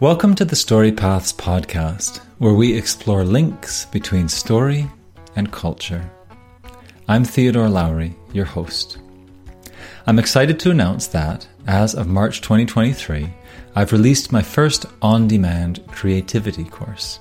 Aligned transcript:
Welcome 0.00 0.34
to 0.36 0.46
the 0.46 0.56
Story 0.56 0.92
Paths 0.92 1.30
podcast, 1.30 2.20
where 2.38 2.54
we 2.54 2.72
explore 2.72 3.22
links 3.22 3.84
between 3.84 4.30
story 4.30 4.88
and 5.36 5.52
culture. 5.52 6.10
I'm 7.06 7.22
Theodore 7.22 7.68
Lowry, 7.68 8.16
your 8.32 8.46
host. 8.46 8.96
I'm 10.06 10.18
excited 10.18 10.58
to 10.60 10.70
announce 10.70 11.06
that, 11.08 11.46
as 11.66 11.94
of 11.94 12.06
March 12.06 12.40
2023, 12.40 13.28
I've 13.74 13.92
released 13.92 14.32
my 14.32 14.40
first 14.40 14.86
on 15.02 15.28
demand 15.28 15.86
creativity 15.88 16.64
course. 16.64 17.20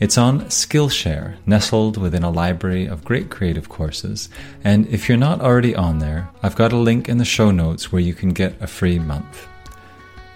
It's 0.00 0.18
on 0.18 0.40
Skillshare, 0.46 1.36
nestled 1.46 1.98
within 1.98 2.24
a 2.24 2.30
library 2.30 2.86
of 2.86 3.04
great 3.04 3.30
creative 3.30 3.68
courses. 3.68 4.28
And 4.64 4.88
if 4.88 5.08
you're 5.08 5.18
not 5.18 5.40
already 5.40 5.76
on 5.76 6.00
there, 6.00 6.28
I've 6.42 6.56
got 6.56 6.72
a 6.72 6.76
link 6.76 7.08
in 7.08 7.18
the 7.18 7.24
show 7.24 7.52
notes 7.52 7.92
where 7.92 8.02
you 8.02 8.12
can 8.12 8.30
get 8.30 8.60
a 8.60 8.66
free 8.66 8.98
month. 8.98 9.46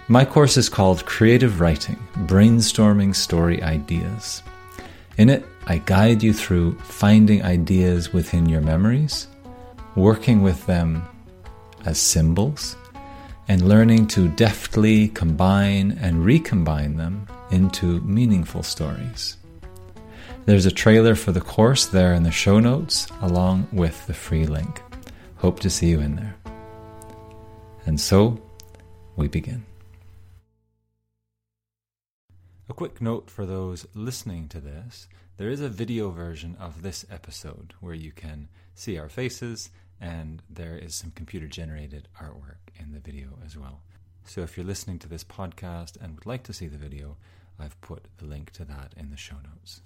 My 0.09 0.25
course 0.25 0.57
is 0.57 0.67
called 0.67 1.05
Creative 1.05 1.61
Writing 1.61 1.95
Brainstorming 2.25 3.15
Story 3.15 3.63
Ideas. 3.63 4.43
In 5.17 5.29
it, 5.29 5.45
I 5.65 5.77
guide 5.77 6.21
you 6.21 6.33
through 6.33 6.77
finding 6.79 7.41
ideas 7.41 8.11
within 8.11 8.49
your 8.49 8.59
memories, 8.59 9.29
working 9.95 10.41
with 10.41 10.65
them 10.65 11.07
as 11.85 11.99
symbols, 11.99 12.75
and 13.47 13.69
learning 13.69 14.07
to 14.07 14.27
deftly 14.27 15.07
combine 15.07 15.97
and 16.01 16.25
recombine 16.25 16.97
them 16.97 17.25
into 17.51 18.01
meaningful 18.01 18.63
stories. 18.63 19.37
There's 20.45 20.65
a 20.65 20.71
trailer 20.71 21.15
for 21.15 21.31
the 21.31 21.39
course 21.39 21.85
there 21.85 22.13
in 22.13 22.23
the 22.23 22.31
show 22.31 22.59
notes, 22.59 23.07
along 23.21 23.69
with 23.71 24.05
the 24.07 24.13
free 24.13 24.47
link. 24.47 24.81
Hope 25.37 25.61
to 25.61 25.69
see 25.69 25.87
you 25.91 26.01
in 26.01 26.17
there. 26.17 26.35
And 27.85 28.01
so, 28.01 28.41
we 29.15 29.29
begin. 29.29 29.63
A 32.69 32.73
quick 32.73 33.01
note 33.01 33.29
for 33.29 33.45
those 33.45 33.85
listening 33.93 34.47
to 34.47 34.61
this 34.61 35.09
there 35.35 35.49
is 35.49 35.59
a 35.59 35.67
video 35.67 36.11
version 36.11 36.55
of 36.57 36.81
this 36.81 37.05
episode 37.11 37.73
where 37.81 37.93
you 37.93 38.13
can 38.13 38.47
see 38.73 38.97
our 38.97 39.09
faces, 39.09 39.69
and 39.99 40.41
there 40.49 40.77
is 40.77 40.95
some 40.95 41.11
computer 41.11 41.45
generated 41.47 42.07
artwork 42.21 42.71
in 42.79 42.93
the 42.93 43.01
video 43.01 43.37
as 43.45 43.57
well. 43.57 43.81
So 44.23 44.43
if 44.43 44.55
you're 44.55 44.65
listening 44.65 44.97
to 44.99 45.09
this 45.09 45.25
podcast 45.25 46.01
and 46.01 46.15
would 46.15 46.25
like 46.25 46.43
to 46.43 46.53
see 46.53 46.67
the 46.67 46.77
video, 46.77 47.17
I've 47.59 47.79
put 47.81 48.07
the 48.17 48.25
link 48.25 48.51
to 48.51 48.63
that 48.63 48.93
in 48.95 49.09
the 49.09 49.17
show 49.17 49.35
notes. 49.43 49.81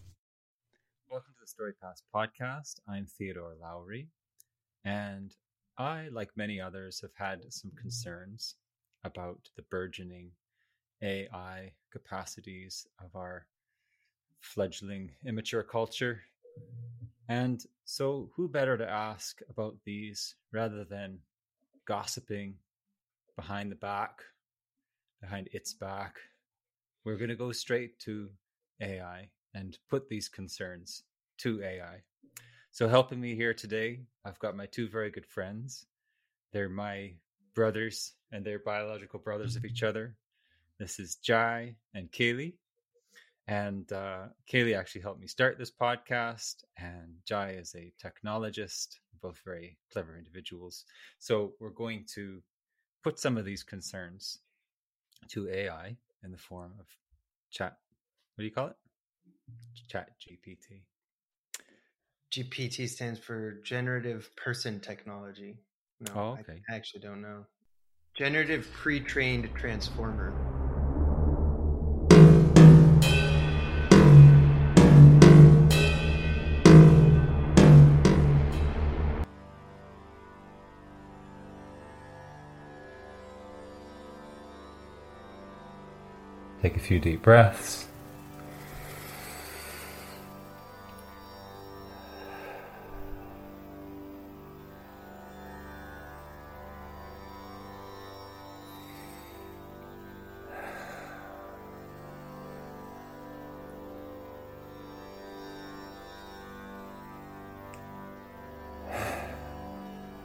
Welcome 1.10 1.34
to 1.34 1.42
the 1.42 1.48
Story 1.48 1.74
podcast. 2.14 2.76
I'm 2.88 3.08
Theodore 3.08 3.56
Lowry, 3.60 4.10
and 4.86 5.34
I, 5.80 6.10
like 6.12 6.30
many 6.36 6.62
others, 6.62 7.02
have 7.02 7.16
had 7.16 7.42
some 7.52 7.72
concerns 7.72 8.54
about 9.04 9.50
the 9.56 9.64
burgeoning 9.64 10.34
AI 11.02 11.72
capacities 11.92 12.88
of 13.04 13.16
our 13.16 13.46
fledgling 14.40 15.12
immature 15.26 15.64
culture. 15.64 16.22
And 17.30 17.64
so, 17.86 18.30
who 18.36 18.48
better 18.48 18.78
to 18.78 18.90
ask 18.90 19.42
about 19.50 19.76
these 19.86 20.36
rather 20.52 20.84
than 20.84 21.20
gossiping 21.86 22.56
behind 23.36 23.72
the 23.72 23.76
back, 23.76 24.22
behind 25.22 25.50
its 25.52 25.74
back? 25.74 26.16
We're 27.04 27.18
going 27.18 27.30
to 27.30 27.36
go 27.36 27.52
straight 27.52 28.00
to 28.00 28.30
AI 28.82 29.30
and 29.54 29.78
put 29.90 30.10
these 30.10 30.30
concerns 30.30 31.04
to 31.40 31.62
AI. 31.64 32.02
So, 32.72 32.88
helping 32.88 33.20
me 33.20 33.36
here 33.36 33.54
today, 33.54 34.02
I've 34.24 34.40
got 34.40 34.56
my 34.56 34.66
two 34.66 34.88
very 34.88 35.10
good 35.10 35.26
friends. 35.26 35.86
They're 36.54 36.70
my 36.70 37.14
brothers 37.54 38.14
and 38.32 38.46
they're 38.46 38.60
biological 38.60 39.20
brothers 39.20 39.56
of 39.56 39.66
each 39.66 39.84
other. 39.84 40.16
This 40.80 41.00
is 41.00 41.16
Jai 41.16 41.76
and 41.96 42.12
Kaylee. 42.12 42.54
And 43.48 43.92
uh, 43.92 44.26
Kaylee 44.52 44.78
actually 44.78 45.02
helped 45.02 45.20
me 45.20 45.28
start 45.28 45.58
this 45.58 45.72
podcast, 45.72 46.56
and 46.78 47.16
Jai 47.26 47.52
is 47.52 47.74
a 47.76 47.94
technologist, 48.04 48.88
both 49.22 49.40
very 49.44 49.78
clever 49.92 50.18
individuals. 50.18 50.86
So 51.20 51.54
we're 51.60 51.70
going 51.70 52.06
to 52.16 52.44
put 53.04 53.20
some 53.20 53.38
of 53.38 53.46
these 53.46 53.64
concerns 53.64 54.40
to 55.30 55.50
AI 55.50 55.96
in 56.24 56.32
the 56.32 56.38
form 56.38 56.74
of 56.80 56.86
chat. 57.50 57.78
What 58.36 58.42
do 58.42 58.46
you 58.46 58.52
call 58.52 58.68
it? 58.68 58.76
Chat 59.88 60.10
GPT. 60.20 60.82
GPT 62.32 62.88
stands 62.88 63.18
for 63.18 63.62
Generative 63.64 64.30
Person 64.36 64.80
Technology. 64.80 65.58
No, 66.02 66.12
oh, 66.16 66.38
okay. 66.42 66.62
I 66.70 66.76
actually 66.76 67.00
don't 67.00 67.22
know. 67.22 67.46
Generative 68.16 68.70
Pre-trained 68.74 69.50
Transformer. 69.56 70.57
Few 86.88 87.00
deep 87.02 87.22
breaths. 87.22 87.86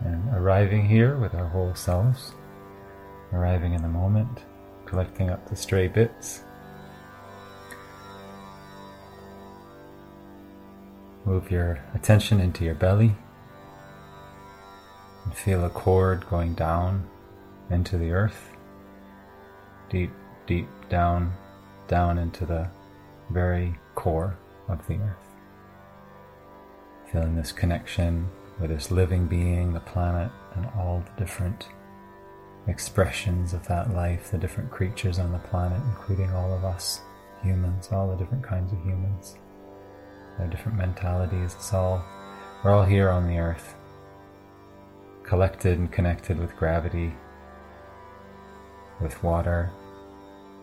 And 0.05 0.29
arriving 0.33 0.87
here 0.87 1.17
with 1.17 1.35
our 1.35 1.49
whole 1.49 1.75
selves, 1.75 2.35
arriving 3.33 3.73
in 3.75 3.83
the 3.83 3.89
moment 3.89 4.45
collecting 4.93 5.31
up 5.31 5.49
the 5.49 5.57
stray 5.57 5.89
bits. 5.89 6.43
Move 11.25 11.51
your 11.51 11.79
attention 11.95 12.41
into 12.41 12.65
your 12.65 12.75
belly 12.75 13.15
and 15.25 15.35
feel 15.35 15.65
a 15.65 15.71
cord 15.71 16.29
going 16.29 16.55
down 16.55 17.09
into 17.71 17.97
the 17.97 18.11
earth, 18.11 18.51
deep, 19.89 20.11
deep 20.47 20.69
down, 20.89 21.33
down 21.87 22.19
into 22.19 22.45
the 22.45 22.69
very 23.31 23.75
core 23.95 24.37
of 24.69 24.85
the 24.89 24.97
earth. 24.97 25.17
Feeling 27.13 27.37
this 27.37 27.53
connection 27.53 28.29
with 28.61 28.71
this 28.71 28.91
living 28.91 29.27
being, 29.27 29.73
the 29.73 29.81
planet, 29.81 30.31
and 30.57 30.67
all 30.77 31.05
the 31.05 31.21
different 31.21 31.69
expressions 32.67 33.53
of 33.53 33.67
that 33.69 33.95
life, 33.95 34.31
the 34.31 34.39
different 34.39 34.71
creatures 34.71 35.19
on 35.19 35.33
the 35.33 35.39
planet, 35.39 35.81
including 35.97 36.33
all 36.33 36.53
of 36.53 36.65
us 36.65 37.01
humans, 37.43 37.89
all 37.93 38.11
the 38.11 38.17
different 38.17 38.43
kinds 38.43 38.73
of 38.73 38.83
humans, 38.85 39.37
their 40.39 40.49
different 40.49 40.79
mentalities. 40.79 41.55
It's 41.55 41.73
all, 41.73 42.05
we're 42.63 42.73
all 42.73 42.85
here 42.85 43.11
on 43.11 43.27
the 43.27 43.39
earth, 43.39 43.75
collected 45.23 45.79
and 45.79 45.91
connected 45.91 46.39
with 46.39 46.57
gravity, 46.57 47.13
with 49.01 49.23
water, 49.23 49.71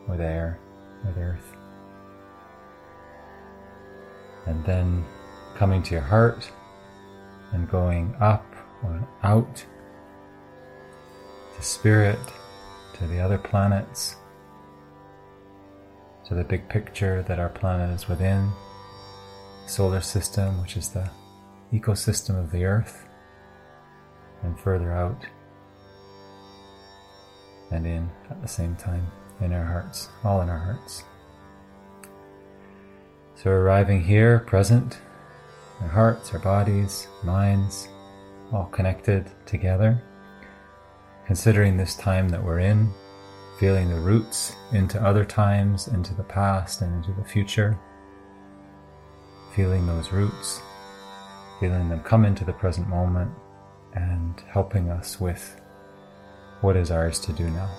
with 0.07 0.21
air, 0.21 0.59
with 1.05 1.17
earth. 1.17 1.55
And 4.45 4.63
then 4.65 5.05
coming 5.55 5.83
to 5.83 5.91
your 5.91 6.01
heart 6.01 6.49
and 7.51 7.69
going 7.69 8.15
up 8.19 8.45
or 8.83 9.07
out 9.23 9.65
to 11.55 11.61
spirit, 11.61 12.19
to 12.93 13.07
the 13.07 13.19
other 13.19 13.37
planets, 13.37 14.15
to 16.25 16.35
the 16.35 16.43
big 16.43 16.67
picture 16.69 17.23
that 17.23 17.39
our 17.39 17.49
planet 17.49 17.89
is 17.89 18.07
within, 18.07 18.51
solar 19.69 20.01
system, 20.01 20.61
which 20.61 20.75
is 20.75 20.89
the 20.89 21.09
ecosystem 21.71 22.39
of 22.39 22.51
the 22.51 22.65
earth, 22.65 23.07
and 24.43 24.59
further 24.59 24.91
out 24.91 25.25
and 27.71 27.85
in 27.85 28.09
at 28.29 28.41
the 28.41 28.47
same 28.47 28.75
time 28.75 29.05
in 29.41 29.53
our 29.53 29.63
hearts, 29.63 30.09
all 30.23 30.41
in 30.41 30.49
our 30.49 30.57
hearts. 30.57 31.03
So 33.35 33.51
arriving 33.51 34.03
here, 34.03 34.39
present, 34.39 34.99
our 35.81 35.87
hearts, 35.87 36.33
our 36.33 36.39
bodies, 36.39 37.07
minds, 37.23 37.87
all 38.51 38.65
connected 38.65 39.31
together 39.45 40.01
considering 41.29 41.77
this 41.77 41.93
time 41.93 42.27
that 42.27 42.43
we're 42.43 42.57
in, 42.57 42.91
feeling 43.59 43.87
the 43.87 43.99
roots 43.99 44.55
into 44.71 44.99
other 44.99 45.23
times, 45.23 45.87
into 45.87 46.11
the 46.15 46.23
past, 46.23 46.81
and 46.81 46.91
into 46.91 47.11
the 47.21 47.23
future. 47.23 47.77
Feeling 49.59 49.87
those 49.87 50.13
roots, 50.13 50.61
feeling 51.59 51.89
them 51.89 51.99
come 51.99 52.23
into 52.23 52.45
the 52.45 52.53
present 52.53 52.87
moment, 52.87 53.29
and 53.93 54.41
helping 54.47 54.87
us 54.89 55.19
with 55.19 55.59
what 56.61 56.77
is 56.77 56.91
ours 56.91 57.19
to 57.19 57.33
do 57.33 57.49
now. 57.49 57.69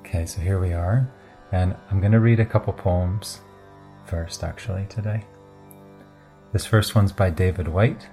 Okay, 0.00 0.26
so 0.26 0.40
here 0.40 0.58
we 0.58 0.72
are, 0.72 1.08
and 1.52 1.76
I'm 1.92 2.00
going 2.00 2.10
to 2.10 2.18
read 2.18 2.40
a 2.40 2.44
couple 2.44 2.72
poems 2.72 3.40
first, 4.04 4.42
actually, 4.42 4.86
today. 4.86 5.22
This 6.52 6.66
first 6.66 6.96
one's 6.96 7.12
by 7.12 7.30
David 7.30 7.68
Whyte. 7.68 8.08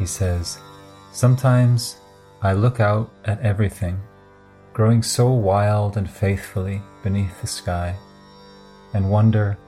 He 0.00 0.06
says, 0.06 0.58
Sometimes 1.12 1.98
I 2.42 2.54
look 2.54 2.80
out 2.80 3.08
at 3.24 3.40
everything, 3.40 4.00
growing 4.72 5.04
so 5.04 5.30
wild 5.30 5.96
and 5.96 6.10
faithfully 6.10 6.82
beneath 7.04 7.40
the 7.40 7.46
sky, 7.46 7.94
and 8.94 9.10
wonder 9.10 9.58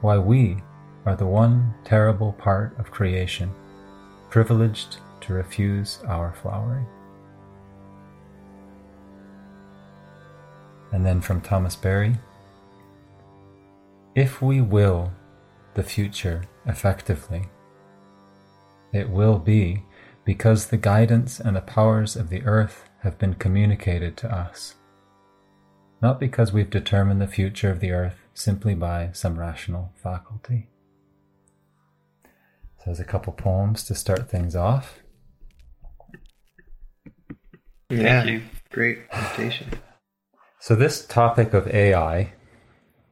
why 0.00 0.18
we 0.18 0.58
are 1.06 1.16
the 1.16 1.26
one 1.26 1.72
terrible 1.84 2.32
part 2.34 2.78
of 2.78 2.90
creation, 2.90 3.50
privileged 4.28 4.98
to 5.20 5.32
refuse 5.32 6.00
our 6.06 6.34
flowering. 6.42 6.86
And 10.92 11.06
then 11.06 11.20
from 11.20 11.40
Thomas 11.40 11.76
Berry 11.76 12.16
If 14.14 14.42
we 14.42 14.60
will 14.60 15.12
the 15.74 15.82
future 15.82 16.42
effectively, 16.66 17.48
it 18.92 19.08
will 19.08 19.38
be 19.38 19.84
because 20.24 20.66
the 20.66 20.76
guidance 20.76 21.40
and 21.40 21.56
the 21.56 21.62
powers 21.62 22.14
of 22.14 22.28
the 22.28 22.42
earth 22.42 22.84
have 23.02 23.18
been 23.18 23.34
communicated 23.34 24.16
to 24.18 24.32
us, 24.32 24.74
not 26.02 26.20
because 26.20 26.52
we've 26.52 26.70
determined 26.70 27.20
the 27.20 27.26
future 27.26 27.70
of 27.70 27.80
the 27.80 27.90
earth 27.90 28.21
simply 28.34 28.74
by 28.74 29.10
some 29.12 29.38
rational 29.38 29.92
faculty. 29.94 30.68
So 32.78 32.82
there's 32.86 33.00
a 33.00 33.04
couple 33.04 33.32
poems 33.32 33.84
to 33.84 33.94
start 33.94 34.28
things 34.28 34.56
off. 34.56 34.98
Yeah, 37.90 38.22
Thank 38.22 38.30
you. 38.30 38.42
Great 38.70 38.98
invitation. 39.12 39.68
So, 40.58 40.74
this 40.74 41.04
topic 41.04 41.52
of 41.52 41.68
AI, 41.68 42.32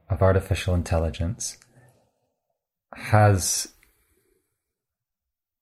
of 0.09 0.21
artificial 0.21 0.73
intelligence, 0.73 1.57
has 2.95 3.67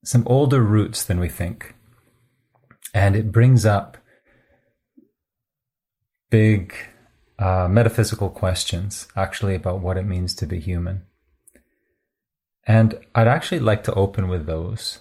some 0.03 0.23
older 0.25 0.61
roots 0.61 1.03
than 1.03 1.19
we 1.19 1.27
think. 1.27 1.75
And 2.93 3.15
it 3.15 3.31
brings 3.31 3.65
up 3.65 3.97
big 6.29 6.73
uh, 7.39 7.67
metaphysical 7.69 8.29
questions, 8.29 9.07
actually, 9.15 9.55
about 9.55 9.79
what 9.79 9.97
it 9.97 10.05
means 10.05 10.35
to 10.35 10.45
be 10.45 10.59
human. 10.59 11.03
And 12.67 12.99
I'd 13.15 13.27
actually 13.27 13.59
like 13.59 13.83
to 13.85 13.93
open 13.93 14.27
with 14.27 14.45
those, 14.45 14.99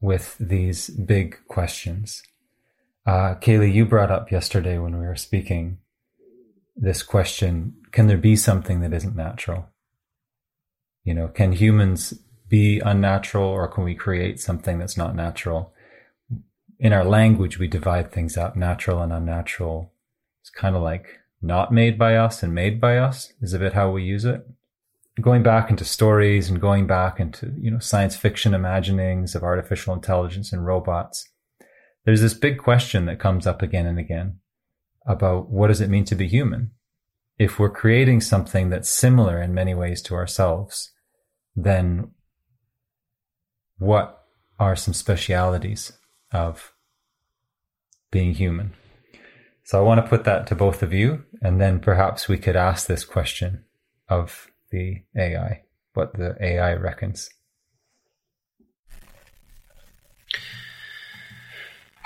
with 0.00 0.36
these 0.38 0.90
big 0.90 1.38
questions. 1.48 2.22
Uh, 3.06 3.34
Kaylee, 3.34 3.72
you 3.72 3.84
brought 3.84 4.10
up 4.10 4.30
yesterday 4.30 4.78
when 4.78 4.98
we 4.98 5.06
were 5.06 5.16
speaking 5.16 5.78
this 6.76 7.02
question 7.02 7.74
can 7.92 8.08
there 8.08 8.18
be 8.18 8.34
something 8.34 8.80
that 8.80 8.92
isn't 8.92 9.14
natural? 9.14 9.68
You 11.04 11.14
know, 11.14 11.28
can 11.28 11.52
humans 11.52 12.12
be 12.48 12.80
unnatural 12.80 13.46
or 13.46 13.68
can 13.68 13.84
we 13.84 13.94
create 13.94 14.40
something 14.40 14.80
that's 14.80 14.96
not 14.96 15.14
natural? 15.14 15.72
In 16.80 16.92
our 16.92 17.04
language, 17.04 17.56
we 17.56 17.68
divide 17.68 18.10
things 18.10 18.36
up 18.36 18.56
natural 18.56 19.00
and 19.00 19.12
unnatural. 19.12 19.92
It's 20.44 20.50
kind 20.50 20.76
of 20.76 20.82
like 20.82 21.06
not 21.40 21.72
made 21.72 21.98
by 21.98 22.16
us 22.16 22.42
and 22.42 22.54
made 22.54 22.80
by 22.80 22.98
us 22.98 23.32
is 23.40 23.54
a 23.54 23.58
bit 23.58 23.72
how 23.72 23.90
we 23.90 24.02
use 24.02 24.24
it. 24.24 24.46
Going 25.20 25.42
back 25.42 25.70
into 25.70 25.84
stories 25.84 26.50
and 26.50 26.60
going 26.60 26.86
back 26.86 27.18
into, 27.18 27.54
you 27.58 27.70
know, 27.70 27.78
science 27.78 28.16
fiction 28.16 28.52
imaginings 28.52 29.34
of 29.34 29.42
artificial 29.42 29.94
intelligence 29.94 30.52
and 30.52 30.66
robots 30.66 31.28
there's 32.04 32.20
this 32.20 32.34
big 32.34 32.58
question 32.58 33.06
that 33.06 33.18
comes 33.18 33.46
up 33.46 33.62
again 33.62 33.86
and 33.86 33.98
again 33.98 34.38
about 35.06 35.50
what 35.50 35.68
does 35.68 35.80
it 35.80 35.90
mean 35.90 36.04
to 36.06 36.14
be 36.14 36.28
human? 36.28 36.70
If 37.38 37.58
we're 37.58 37.70
creating 37.70 38.20
something 38.20 38.70
that's 38.70 38.88
similar 38.88 39.42
in 39.42 39.54
many 39.54 39.74
ways 39.74 40.00
to 40.02 40.14
ourselves, 40.14 40.92
then 41.56 42.10
what 43.78 44.22
are 44.58 44.76
some 44.76 44.94
specialities 44.94 45.92
of 46.30 46.72
being 48.10 48.34
human? 48.34 48.74
So 49.64 49.78
I 49.78 49.82
want 49.82 50.04
to 50.04 50.08
put 50.08 50.24
that 50.24 50.46
to 50.48 50.54
both 50.54 50.82
of 50.82 50.92
you, 50.92 51.24
and 51.40 51.58
then 51.58 51.80
perhaps 51.80 52.28
we 52.28 52.36
could 52.36 52.54
ask 52.54 52.86
this 52.86 53.04
question 53.04 53.64
of 54.08 54.48
the 54.70 55.02
AI, 55.16 55.62
what 55.94 56.12
the 56.12 56.36
AI 56.38 56.74
reckons. 56.74 57.30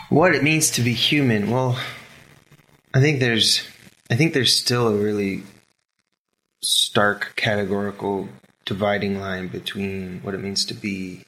What 0.09 0.37
it 0.37 0.45
means 0.45 0.71
to 0.71 0.83
be 0.83 0.93
human? 0.93 1.51
Well, 1.51 1.79
I 2.95 3.01
think 3.01 3.19
there's 3.19 3.63
I 4.09 4.15
think 4.15 4.33
there's 4.33 4.57
still 4.57 4.89
a 4.89 4.97
really 4.97 5.43
stark 6.63 7.35
categorical 7.37 8.29
dividing 8.65 9.21
line 9.21 9.49
between 9.49 10.21
what 10.23 10.35
it 10.35 10.41
means 10.41 10.65
to 10.67 10.75
be 10.75 11.25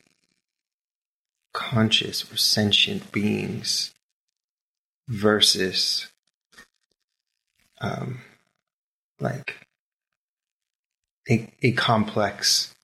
conscious 1.53 2.31
or 2.32 2.37
sentient 2.37 3.11
beings 3.11 3.93
versus 5.09 6.06
um, 7.81 8.21
like 9.21 9.67
a, 11.29 11.50
a 11.62 11.73
complex 11.73 12.75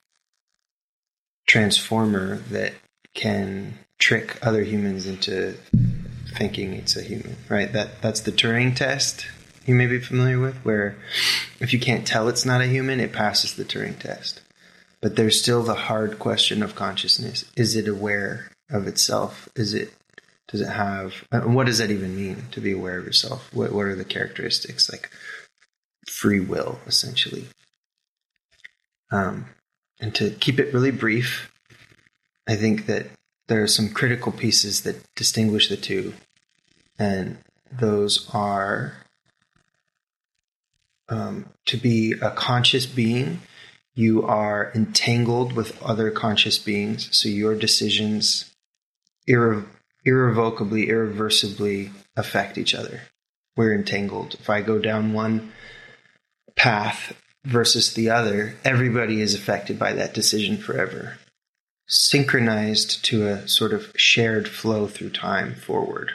transformer 1.46 2.36
that 2.50 2.74
can 3.14 3.78
trick 3.98 4.38
other 4.42 4.62
humans 4.62 5.06
into 5.06 5.56
thinking 6.36 6.74
it's 6.74 6.96
a 6.96 7.02
human, 7.02 7.36
right? 7.48 7.72
That 7.72 8.02
that's 8.02 8.20
the 8.20 8.32
Turing 8.32 8.76
test 8.76 9.26
you 9.66 9.74
may 9.74 9.86
be 9.86 9.98
familiar 9.98 10.38
with, 10.38 10.56
where 10.58 10.96
if 11.60 11.72
you 11.72 11.80
can't 11.80 12.06
tell 12.06 12.28
it's 12.28 12.46
not 12.46 12.60
a 12.60 12.66
human, 12.66 13.00
it 13.00 13.12
passes 13.12 13.54
the 13.54 13.64
Turing 13.64 13.98
test. 13.98 14.40
But 15.00 15.16
there's 15.16 15.40
still 15.40 15.62
the 15.62 15.74
hard 15.74 16.18
question 16.18 16.62
of 16.62 16.74
consciousness: 16.74 17.44
Is 17.56 17.76
it 17.76 17.88
aware 17.88 18.50
of 18.70 18.86
itself? 18.86 19.48
Is 19.56 19.74
it 19.74 19.92
does 20.48 20.60
it 20.60 20.68
have? 20.68 21.24
What 21.32 21.66
does 21.66 21.78
that 21.78 21.90
even 21.90 22.16
mean 22.16 22.44
to 22.52 22.60
be 22.60 22.72
aware 22.72 22.98
of 22.98 23.04
yourself? 23.04 23.52
What 23.52 23.72
what 23.72 23.86
are 23.86 23.96
the 23.96 24.04
characteristics 24.04 24.90
like 24.90 25.10
free 26.08 26.40
will, 26.40 26.78
essentially? 26.86 27.46
Um, 29.10 29.46
and 30.00 30.14
to 30.16 30.30
keep 30.30 30.58
it 30.58 30.72
really 30.72 30.90
brief, 30.90 31.52
I 32.48 32.56
think 32.56 32.86
that 32.86 33.06
there 33.48 33.62
are 33.62 33.68
some 33.68 33.90
critical 33.90 34.32
pieces 34.32 34.82
that 34.82 35.02
distinguish 35.14 35.68
the 35.68 35.76
two, 35.76 36.14
and 36.98 37.38
those 37.70 38.28
are 38.34 38.94
um, 41.08 41.46
to 41.66 41.76
be 41.76 42.14
a 42.20 42.30
conscious 42.30 42.86
being, 42.86 43.40
you 43.94 44.22
are 44.24 44.72
entangled 44.74 45.52
with 45.52 45.80
other 45.82 46.10
conscious 46.10 46.58
beings, 46.58 47.08
so 47.16 47.28
your 47.28 47.54
decisions 47.54 48.52
irre- 49.28 49.66
irrevocably, 50.06 50.88
irreversibly 50.88 51.90
affect 52.16 52.56
each 52.56 52.74
other. 52.74 53.02
We're 53.56 53.74
entangled. 53.74 54.34
If 54.40 54.48
I 54.48 54.62
go 54.62 54.78
down 54.78 55.12
one 55.12 55.52
path 56.56 57.14
versus 57.44 57.92
the 57.92 58.08
other, 58.08 58.54
everybody 58.64 59.20
is 59.20 59.34
affected 59.34 59.78
by 59.78 59.92
that 59.92 60.14
decision 60.14 60.56
forever 60.56 61.18
synchronized 61.86 63.04
to 63.04 63.26
a 63.26 63.48
sort 63.48 63.72
of 63.72 63.92
shared 63.96 64.48
flow 64.48 64.86
through 64.86 65.10
time 65.10 65.54
forward. 65.54 66.12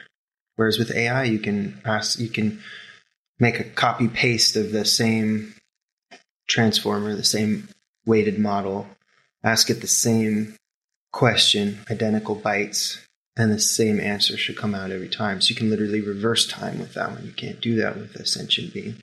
Whereas 0.56 0.78
with 0.78 0.92
AI, 0.92 1.24
you 1.24 1.40
can 1.40 1.82
ask, 1.86 2.20
you 2.20 2.30
can 2.30 2.62
make 3.40 3.60
a 3.60 3.64
copy 3.64 4.08
paste 4.08 4.56
of 4.56 4.72
the 4.72 4.86
same 4.86 5.56
transformer, 6.48 7.16
the 7.16 7.24
same 7.24 7.70
weighted 8.06 8.38
model, 8.38 8.88
ask 9.44 9.70
it 9.70 9.82
the 9.82 9.88
same 9.88 10.56
question, 11.14 11.80
identical 11.90 12.36
bytes, 12.36 13.00
and 13.38 13.52
the 13.52 13.60
same 13.60 14.00
answer 14.00 14.38
should 14.38 14.58
come 14.58 14.76
out 14.76 14.92
every 14.92 15.08
time. 15.08 15.42
So 15.42 15.50
you 15.50 15.56
can 15.56 15.70
literally 15.70 16.02
reverse 16.02 16.48
time 16.48 16.80
with 16.80 16.94
that 16.96 17.12
one. 17.12 17.26
You 17.26 17.32
can't 17.32 17.62
do 17.62 17.76
that 17.76 17.98
with 17.98 18.16
a 18.16 18.26
sentient 18.26 18.74
being. 18.74 18.98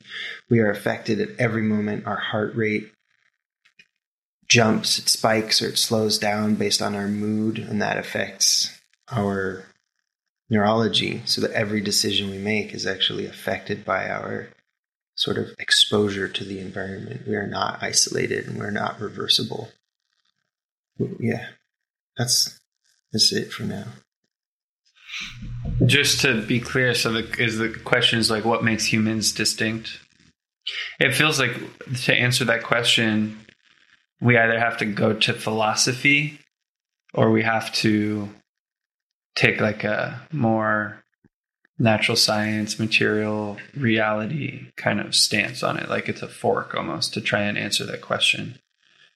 We 0.51 0.61
are 0.61 0.71
affected 0.71 1.21
at 1.21 1.39
every 1.39 1.63
moment. 1.63 2.07
Our 2.07 2.17
heart 2.17 2.55
rate 2.55 2.93
jumps, 4.49 4.99
it 4.99 5.09
spikes, 5.09 5.63
or 5.63 5.69
it 5.69 5.79
slows 5.79 6.19
down 6.19 6.57
based 6.57 6.83
on 6.83 6.95
our 6.95 7.09
mood, 7.09 7.59
and 7.59 7.81
that 7.81 7.99
affects 7.99 8.79
our 9.11 9.65
neurology 10.51 11.23
so 11.25 11.41
that 11.41 11.53
every 11.53 11.81
decision 11.81 12.31
we 12.31 12.39
make 12.39 12.73
is 12.75 12.87
actually 12.87 13.27
affected 13.27 13.85
by 13.85 14.09
our 14.09 14.49
sort 15.15 15.37
of 15.37 15.51
exposure 15.59 16.29
to 16.29 16.45
the 16.45 16.61
environment. 16.61 17.27
We 17.27 17.35
are 17.35 17.47
not 17.47 17.83
isolated 17.83 18.47
and 18.47 18.59
we're 18.59 18.71
not 18.71 19.01
reversible. 19.01 19.71
Yeah, 21.19 21.47
that's 22.17 22.59
that's 23.13 23.33
it 23.33 23.53
for 23.53 23.65
now. 23.65 23.87
Just 25.87 26.21
to 26.23 26.43
be 26.43 26.61
clear, 26.61 26.95
so 26.95 27.13
the, 27.13 27.43
is 27.43 27.59
the 27.59 27.69
question 27.69 28.19
is 28.19 28.31
like 28.31 28.45
what 28.45 28.65
makes 28.65 28.85
humans 28.85 29.33
distinct? 29.33 30.01
It 31.01 31.15
feels 31.15 31.39
like 31.39 31.53
to 32.03 32.15
answer 32.15 32.45
that 32.45 32.63
question, 32.63 33.39
we 34.21 34.37
either 34.37 34.59
have 34.59 34.77
to 34.79 34.85
go 34.85 35.13
to 35.13 35.33
philosophy 35.33 36.41
or 37.15 37.31
we 37.31 37.43
have 37.43 37.73
to 37.73 38.29
take 39.35 39.61
like 39.61 39.85
a 39.85 40.21
more 40.33 41.03
natural 41.79 42.17
science, 42.17 42.79
material 42.79 43.57
reality 43.77 44.67
kind 44.77 45.01
of 45.01 45.15
stance 45.15 45.63
on 45.63 45.79
it. 45.79 45.89
Like 45.89 46.09
it's 46.09 46.23
a 46.23 46.29
fork 46.29 46.75
almost 46.75 47.15
to 47.15 47.21
try 47.21 47.43
and 47.43 47.57
answer 47.57 47.87
that 47.87 48.01
question. 48.01 48.59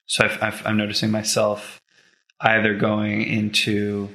So 0.06 0.26
i 0.26 0.52
am 0.64 0.76
noticing 0.76 1.10
myself 1.10 1.80
either 2.40 2.74
going 2.74 3.22
into 3.22 4.08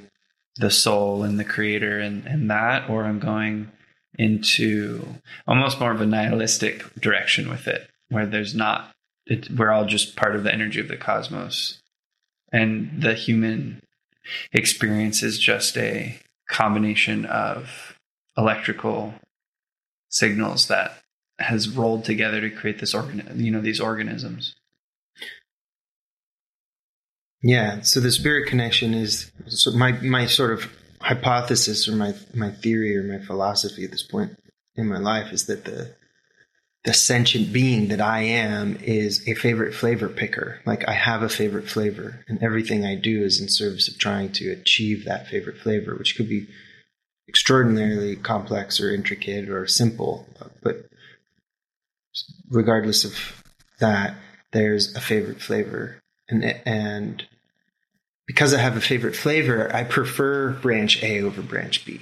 the 0.58 0.72
soul 0.72 1.24
and 1.24 1.40
the 1.40 1.46
creator 1.46 2.00
and, 2.00 2.26
and 2.26 2.50
that, 2.50 2.90
or 2.90 3.04
I'm 3.04 3.20
going 3.20 3.72
into 4.18 5.06
almost 5.48 5.80
more 5.80 5.92
of 5.92 6.02
a 6.02 6.06
nihilistic 6.06 6.84
direction 6.96 7.50
with 7.50 7.68
it, 7.68 7.90
where 8.10 8.26
there's 8.26 8.56
not, 8.56 8.92
it, 9.26 9.50
we're 9.52 9.72
all 9.72 9.86
just 9.86 10.16
part 10.16 10.36
of 10.36 10.44
the 10.44 10.54
energy 10.54 10.80
of 10.80 10.88
the 10.88 10.98
cosmos. 10.98 11.80
And 12.52 13.02
the 13.02 13.14
human 13.14 13.82
experience 14.52 15.22
is 15.22 15.38
just 15.38 15.78
a 15.78 16.20
combination 16.50 17.26
of 17.26 17.98
electrical 18.38 19.14
signals 20.10 20.68
that 20.68 21.04
has 21.40 21.70
rolled 21.70 22.06
together 22.06 22.42
to 22.42 22.50
create 22.50 22.80
this 22.80 22.94
organ, 22.94 23.30
you 23.36 23.52
know, 23.52 23.62
these 23.62 23.80
organisms. 23.80 24.56
Yeah. 27.42 27.82
So 27.82 28.00
the 28.00 28.12
spirit 28.12 28.48
connection 28.48 28.94
is 28.94 29.32
so 29.48 29.72
my 29.72 29.92
my 29.94 30.26
sort 30.26 30.52
of 30.52 30.72
hypothesis 31.00 31.88
or 31.88 31.96
my 31.96 32.14
my 32.34 32.52
theory 32.52 32.98
or 32.98 33.04
my 33.04 33.24
philosophy 33.24 33.86
at 33.86 33.92
this 33.92 34.04
point 34.04 34.38
in 34.76 34.88
my 34.88 34.98
life 34.98 35.32
is 35.32 35.46
that 35.46 35.66
the 35.66 35.96
the 36.88 36.94
sentient 36.94 37.52
being 37.52 37.90
that 37.90 38.00
I 38.00 38.22
am 38.22 38.78
is 38.78 39.28
a 39.28 39.34
favorite 39.34 39.74
flavor 39.74 40.08
picker. 40.08 40.62
Like 40.66 40.88
I 40.88 40.94
have 40.94 41.22
a 41.22 41.30
favorite 41.30 41.68
flavor, 41.68 42.24
and 42.30 42.42
everything 42.42 42.86
I 42.86 42.96
do 42.96 43.24
is 43.24 43.42
in 43.42 43.50
service 43.50 43.90
of 43.90 44.00
trying 44.00 44.32
to 44.34 44.52
achieve 44.52 45.04
that 45.04 45.28
favorite 45.28 45.58
flavor, 45.58 45.96
which 45.96 46.16
could 46.16 46.30
be 46.30 46.48
extraordinarily 47.28 48.16
complex 48.16 48.80
or 48.80 48.94
intricate 48.94 49.50
or 49.50 49.68
simple. 49.68 50.26
But 50.64 50.86
regardless 52.50 53.04
of 53.04 53.44
that, 53.80 54.16
there's 54.54 54.96
a 54.96 55.02
favorite 55.02 55.42
flavor, 55.42 56.00
and 56.30 56.44
and 56.66 57.26
because 58.26 58.54
I 58.54 58.60
have 58.60 58.76
a 58.76 58.82
favorite 58.82 59.16
flavor, 59.16 59.74
I 59.74 59.84
prefer 59.84 60.52
branch 60.52 61.02
A 61.02 61.22
over 61.22 61.42
branch 61.42 61.86
B. 61.86 62.02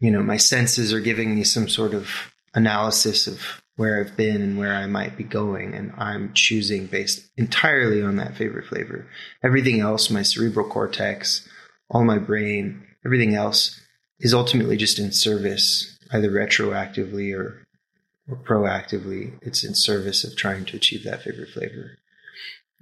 You 0.00 0.12
know, 0.12 0.22
my 0.22 0.36
senses 0.36 0.92
are 0.92 1.00
giving 1.00 1.34
me 1.34 1.42
some 1.42 1.68
sort 1.68 1.94
of 1.94 2.32
analysis 2.54 3.26
of 3.26 3.62
where 3.76 4.00
I've 4.00 4.16
been 4.16 4.42
and 4.42 4.58
where 4.58 4.74
I 4.74 4.86
might 4.86 5.16
be 5.16 5.24
going, 5.24 5.74
and 5.74 5.92
I'm 5.96 6.32
choosing 6.34 6.86
based 6.86 7.28
entirely 7.36 8.02
on 8.02 8.16
that 8.16 8.36
favorite 8.36 8.66
flavor. 8.66 9.06
Everything 9.42 9.80
else, 9.80 10.10
my 10.10 10.22
cerebral 10.22 10.68
cortex, 10.68 11.48
all 11.90 12.04
my 12.04 12.18
brain, 12.18 12.84
everything 13.04 13.34
else 13.34 13.80
is 14.20 14.34
ultimately 14.34 14.76
just 14.76 14.98
in 14.98 15.12
service, 15.12 15.98
either 16.12 16.30
retroactively 16.30 17.36
or 17.36 17.64
or 18.28 18.36
proactively. 18.36 19.32
It's 19.42 19.64
in 19.64 19.74
service 19.74 20.22
of 20.24 20.36
trying 20.36 20.66
to 20.66 20.76
achieve 20.76 21.04
that 21.04 21.22
favorite 21.22 21.50
flavor. 21.50 21.98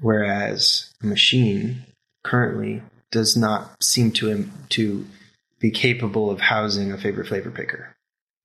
Whereas 0.00 0.92
a 1.02 1.06
machine 1.06 1.84
currently 2.22 2.82
does 3.10 3.36
not 3.36 3.82
seem 3.82 4.12
to 4.12 4.48
to 4.70 5.06
be 5.58 5.70
capable 5.70 6.30
of 6.30 6.40
housing 6.40 6.92
a 6.92 6.98
favorite 6.98 7.28
flavor 7.28 7.50
picker. 7.50 7.96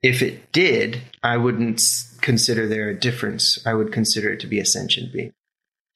If 0.01 0.21
it 0.21 0.51
did, 0.51 1.01
I 1.21 1.37
wouldn't 1.37 1.83
consider 2.21 2.67
there 2.67 2.89
a 2.89 2.99
difference. 2.99 3.59
I 3.65 3.73
would 3.73 3.91
consider 3.91 4.31
it 4.31 4.39
to 4.41 4.47
be 4.47 4.59
a 4.59 4.65
sentient 4.65 5.13
being. 5.13 5.33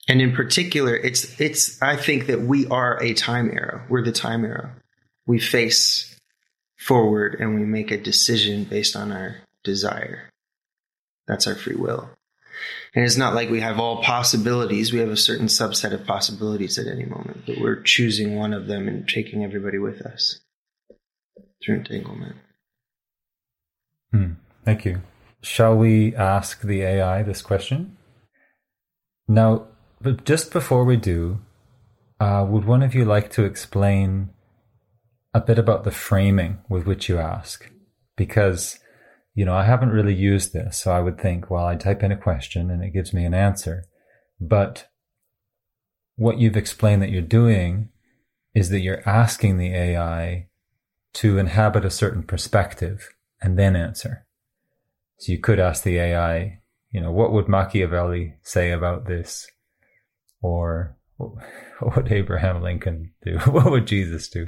And 0.07 0.21
in 0.21 0.33
particular, 0.33 0.95
it's 0.95 1.39
it's 1.39 1.81
I 1.81 1.95
think 1.95 2.27
that 2.27 2.41
we 2.41 2.67
are 2.67 3.01
a 3.01 3.13
time 3.13 3.49
arrow. 3.51 3.81
We're 3.89 4.03
the 4.03 4.11
time 4.11 4.45
arrow. 4.45 4.71
We 5.25 5.39
face 5.39 6.15
forward 6.77 7.37
and 7.39 7.55
we 7.55 7.65
make 7.65 7.89
a 7.89 7.97
decision 7.97 8.65
based 8.65 8.95
on 8.95 9.11
our 9.11 9.37
desire. 9.63 10.29
That's 11.27 11.47
our 11.47 11.55
free 11.55 11.75
will. 11.75 12.09
And 12.95 13.03
it's 13.03 13.17
not 13.17 13.35
like 13.35 13.49
we 13.49 13.59
have 13.59 13.77
all 13.77 14.01
possibilities. 14.01 14.93
We 14.93 14.99
have 14.99 15.09
a 15.09 15.17
certain 15.17 15.47
subset 15.47 15.93
of 15.93 16.05
possibilities 16.05 16.79
at 16.79 16.87
any 16.87 17.05
moment, 17.05 17.43
but 17.45 17.59
we're 17.59 17.81
choosing 17.81 18.35
one 18.35 18.53
of 18.53 18.67
them 18.67 18.87
and 18.87 19.07
taking 19.07 19.43
everybody 19.43 19.77
with 19.77 20.01
us 20.01 20.39
through 21.63 21.75
entanglement. 21.75 22.37
Hmm. 24.11 24.31
Thank 24.63 24.85
you. 24.85 25.01
Shall 25.41 25.75
we 25.75 26.15
ask 26.15 26.61
the 26.61 26.81
AI 26.83 27.21
this 27.21 27.41
question? 27.41 27.97
Now, 29.27 29.67
but 30.01 30.23
just 30.23 30.53
before 30.53 30.85
we 30.85 30.95
do, 30.95 31.39
uh, 32.19 32.45
would 32.47 32.65
one 32.65 32.81
of 32.81 32.95
you 32.95 33.03
like 33.03 33.29
to 33.31 33.43
explain 33.43 34.29
a 35.33 35.41
bit 35.41 35.59
about 35.59 35.83
the 35.83 35.91
framing 35.91 36.59
with 36.69 36.85
which 36.85 37.09
you 37.09 37.17
ask? 37.17 37.69
Because 38.15 38.79
you 39.35 39.43
know, 39.43 39.53
I 39.53 39.65
haven't 39.65 39.89
really 39.89 40.15
used 40.15 40.53
this. 40.53 40.77
So 40.77 40.91
I 40.91 41.01
would 41.01 41.19
think, 41.19 41.51
well, 41.51 41.65
I 41.65 41.75
type 41.75 42.01
in 42.01 42.11
a 42.11 42.17
question 42.17 42.71
and 42.71 42.81
it 42.81 42.93
gives 42.93 43.13
me 43.13 43.25
an 43.25 43.33
answer. 43.33 43.83
But 44.39 44.87
what 46.15 46.39
you've 46.39 46.55
explained 46.55 47.01
that 47.01 47.09
you're 47.09 47.21
doing 47.21 47.89
is 48.55 48.69
that 48.69 48.79
you're 48.79 49.07
asking 49.07 49.57
the 49.57 49.75
AI 49.75 50.47
to 51.15 51.37
inhabit 51.37 51.83
a 51.83 51.89
certain 51.91 52.23
perspective 52.23 53.13
and 53.41 53.59
then 53.59 53.75
answer. 53.75 54.25
So 55.17 55.33
you 55.33 55.39
could 55.39 55.59
ask 55.59 55.83
the 55.83 55.97
AI, 55.97 56.61
you 56.91 57.01
know, 57.01 57.11
what 57.11 57.33
would 57.33 57.49
Machiavelli 57.49 58.35
say 58.41 58.71
about 58.71 59.05
this? 59.05 59.47
Or 60.41 60.95
what 61.17 61.95
would 61.95 62.11
Abraham 62.11 62.61
Lincoln 62.61 63.11
do? 63.23 63.37
What 63.51 63.69
would 63.69 63.85
Jesus 63.85 64.29
do? 64.29 64.47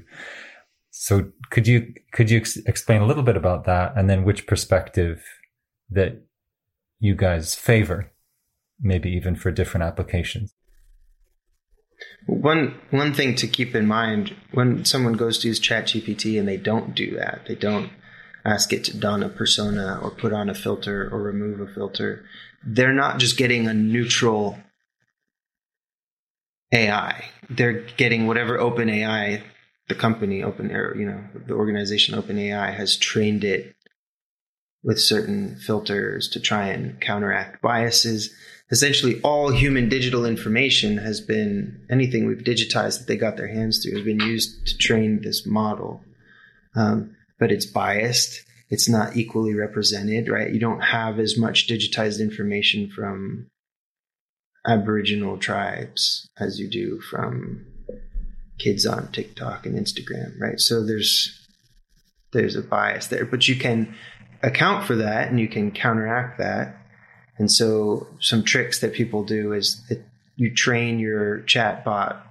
So 0.99 1.31
could 1.51 1.67
you 1.67 1.93
could 2.11 2.31
you 2.31 2.39
ex- 2.39 2.57
explain 2.57 3.01
a 3.01 3.05
little 3.05 3.21
bit 3.21 3.37
about 3.37 3.65
that, 3.65 3.93
and 3.95 4.09
then 4.09 4.23
which 4.23 4.47
perspective 4.47 5.23
that 5.91 6.23
you 6.99 7.13
guys 7.15 7.53
favor, 7.53 8.11
maybe 8.81 9.11
even 9.11 9.35
for 9.35 9.51
different 9.51 9.83
applications? 9.83 10.55
One 12.25 12.79
one 12.89 13.13
thing 13.13 13.35
to 13.35 13.47
keep 13.47 13.75
in 13.75 13.85
mind 13.85 14.35
when 14.51 14.85
someone 14.85 15.13
goes 15.13 15.37
to 15.39 15.47
use 15.47 15.59
ChatGPT 15.59 16.39
and 16.39 16.47
they 16.47 16.57
don't 16.57 16.95
do 16.95 17.15
that, 17.15 17.41
they 17.47 17.55
don't 17.55 17.91
ask 18.43 18.73
it 18.73 18.83
to 18.85 18.97
don 18.97 19.21
a 19.21 19.29
persona 19.29 19.99
or 20.01 20.09
put 20.09 20.33
on 20.33 20.49
a 20.49 20.55
filter 20.55 21.07
or 21.11 21.21
remove 21.21 21.59
a 21.59 21.71
filter. 21.71 22.25
They're 22.65 22.91
not 22.91 23.19
just 23.19 23.37
getting 23.37 23.67
a 23.67 23.73
neutral 23.73 24.57
AI. 26.73 27.25
They're 27.51 27.83
getting 27.97 28.25
whatever 28.25 28.57
OpenAI 28.57 29.43
the 29.87 29.95
company 29.95 30.41
OpenAI 30.41 30.97
you 30.97 31.05
know 31.05 31.23
the 31.47 31.53
organization 31.53 32.15
openai 32.15 32.73
has 32.73 32.97
trained 32.97 33.43
it 33.43 33.75
with 34.83 34.99
certain 34.99 35.55
filters 35.55 36.29
to 36.29 36.39
try 36.39 36.67
and 36.67 36.99
counteract 37.01 37.61
biases. 37.61 38.33
Essentially 38.69 39.19
all 39.21 39.49
human 39.49 39.89
digital 39.89 40.25
information 40.25 40.97
has 40.97 41.21
been 41.21 41.85
anything 41.89 42.25
we've 42.25 42.43
digitized 42.43 42.99
that 42.99 43.07
they 43.07 43.17
got 43.17 43.37
their 43.37 43.47
hands 43.47 43.79
to 43.81 43.91
has 43.91 44.03
been 44.03 44.19
used 44.19 44.67
to 44.67 44.77
train 44.77 45.21
this 45.21 45.45
model. 45.45 46.03
Um, 46.75 47.15
but 47.39 47.51
it's 47.51 47.65
biased. 47.65 48.43
It's 48.69 48.89
not 48.89 49.15
equally 49.15 49.53
represented 49.53 50.29
right? 50.29 50.51
You 50.51 50.59
don't 50.59 50.81
have 50.81 51.19
as 51.19 51.37
much 51.37 51.67
digitized 51.67 52.19
information 52.19 52.89
from 52.89 53.47
aboriginal 54.67 55.37
tribes 55.37 56.29
as 56.37 56.59
you 56.59 56.69
do 56.69 56.99
from 56.99 57.65
kids 58.57 58.85
on 58.85 59.11
TikTok 59.11 59.65
and 59.65 59.75
Instagram, 59.77 60.39
right? 60.39 60.59
So 60.59 60.85
there's 60.85 61.33
there's 62.33 62.55
a 62.55 62.61
bias 62.61 63.07
there, 63.07 63.25
but 63.25 63.47
you 63.47 63.55
can 63.55 63.95
account 64.43 64.85
for 64.85 64.95
that 64.95 65.29
and 65.29 65.39
you 65.39 65.47
can 65.47 65.71
counteract 65.71 66.39
that. 66.39 66.75
And 67.37 67.51
so 67.51 68.07
some 68.19 68.43
tricks 68.43 68.79
that 68.79 68.93
people 68.93 69.23
do 69.23 69.53
is 69.53 69.83
that 69.89 70.03
you 70.35 70.53
train 70.53 70.99
your 70.99 71.41
chat 71.41 71.85
bot 71.85 72.27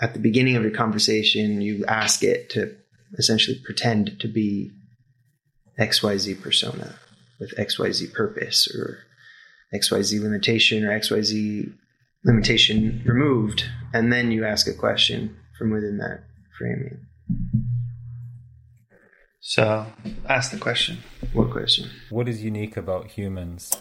at 0.00 0.12
the 0.12 0.20
beginning 0.20 0.56
of 0.56 0.62
your 0.62 0.72
conversation, 0.72 1.60
you 1.60 1.84
ask 1.86 2.22
it 2.22 2.50
to 2.50 2.74
essentially 3.18 3.60
pretend 3.64 4.20
to 4.20 4.28
be 4.28 4.70
XYZ 5.78 6.40
persona 6.40 6.94
with 7.40 7.54
XYZ 7.56 8.12
purpose 8.12 8.68
or 8.74 8.98
XYZ 9.74 10.22
limitation 10.22 10.84
or 10.84 10.98
XYZ 10.98 11.72
limitation 12.24 13.02
removed, 13.06 13.64
and 13.92 14.12
then 14.12 14.30
you 14.30 14.44
ask 14.44 14.66
a 14.66 14.74
question 14.74 15.36
from 15.58 15.70
within 15.70 15.98
that 15.98 16.24
framing. 16.56 17.06
So, 19.40 19.86
ask 20.28 20.50
the 20.52 20.58
question. 20.58 20.98
What 21.32 21.50
question? 21.50 21.90
What 22.10 22.28
is 22.28 22.42
unique 22.42 22.76
about 22.76 23.06
humans? 23.08 23.72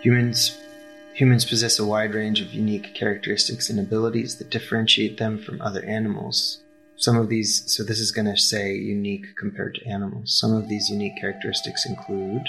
Humans 0.00 0.58
humans 1.14 1.44
possess 1.44 1.78
a 1.78 1.86
wide 1.86 2.12
range 2.12 2.40
of 2.40 2.52
unique 2.52 2.92
characteristics 2.94 3.70
and 3.70 3.78
abilities 3.78 4.36
that 4.36 4.50
differentiate 4.50 5.16
them 5.16 5.38
from 5.38 5.62
other 5.62 5.84
animals 5.84 6.63
Some 6.96 7.16
of 7.16 7.28
these, 7.28 7.64
so 7.66 7.82
this 7.82 7.98
is 7.98 8.12
going 8.12 8.26
to 8.26 8.36
say 8.36 8.74
unique 8.74 9.26
compared 9.36 9.74
to 9.74 9.86
animals. 9.86 10.38
Some 10.38 10.54
of 10.54 10.68
these 10.68 10.88
unique 10.88 11.16
characteristics 11.20 11.84
include 11.86 12.42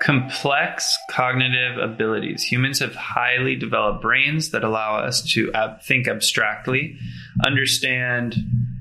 complex 0.00 0.96
cognitive 1.10 1.78
abilities. 1.78 2.44
Humans 2.44 2.78
have 2.78 2.94
highly 2.94 3.56
developed 3.56 4.00
brains 4.00 4.50
that 4.50 4.62
allow 4.62 4.96
us 4.98 5.22
to 5.32 5.52
ab- 5.52 5.82
think 5.82 6.06
abstractly, 6.06 6.96
understand 7.44 8.36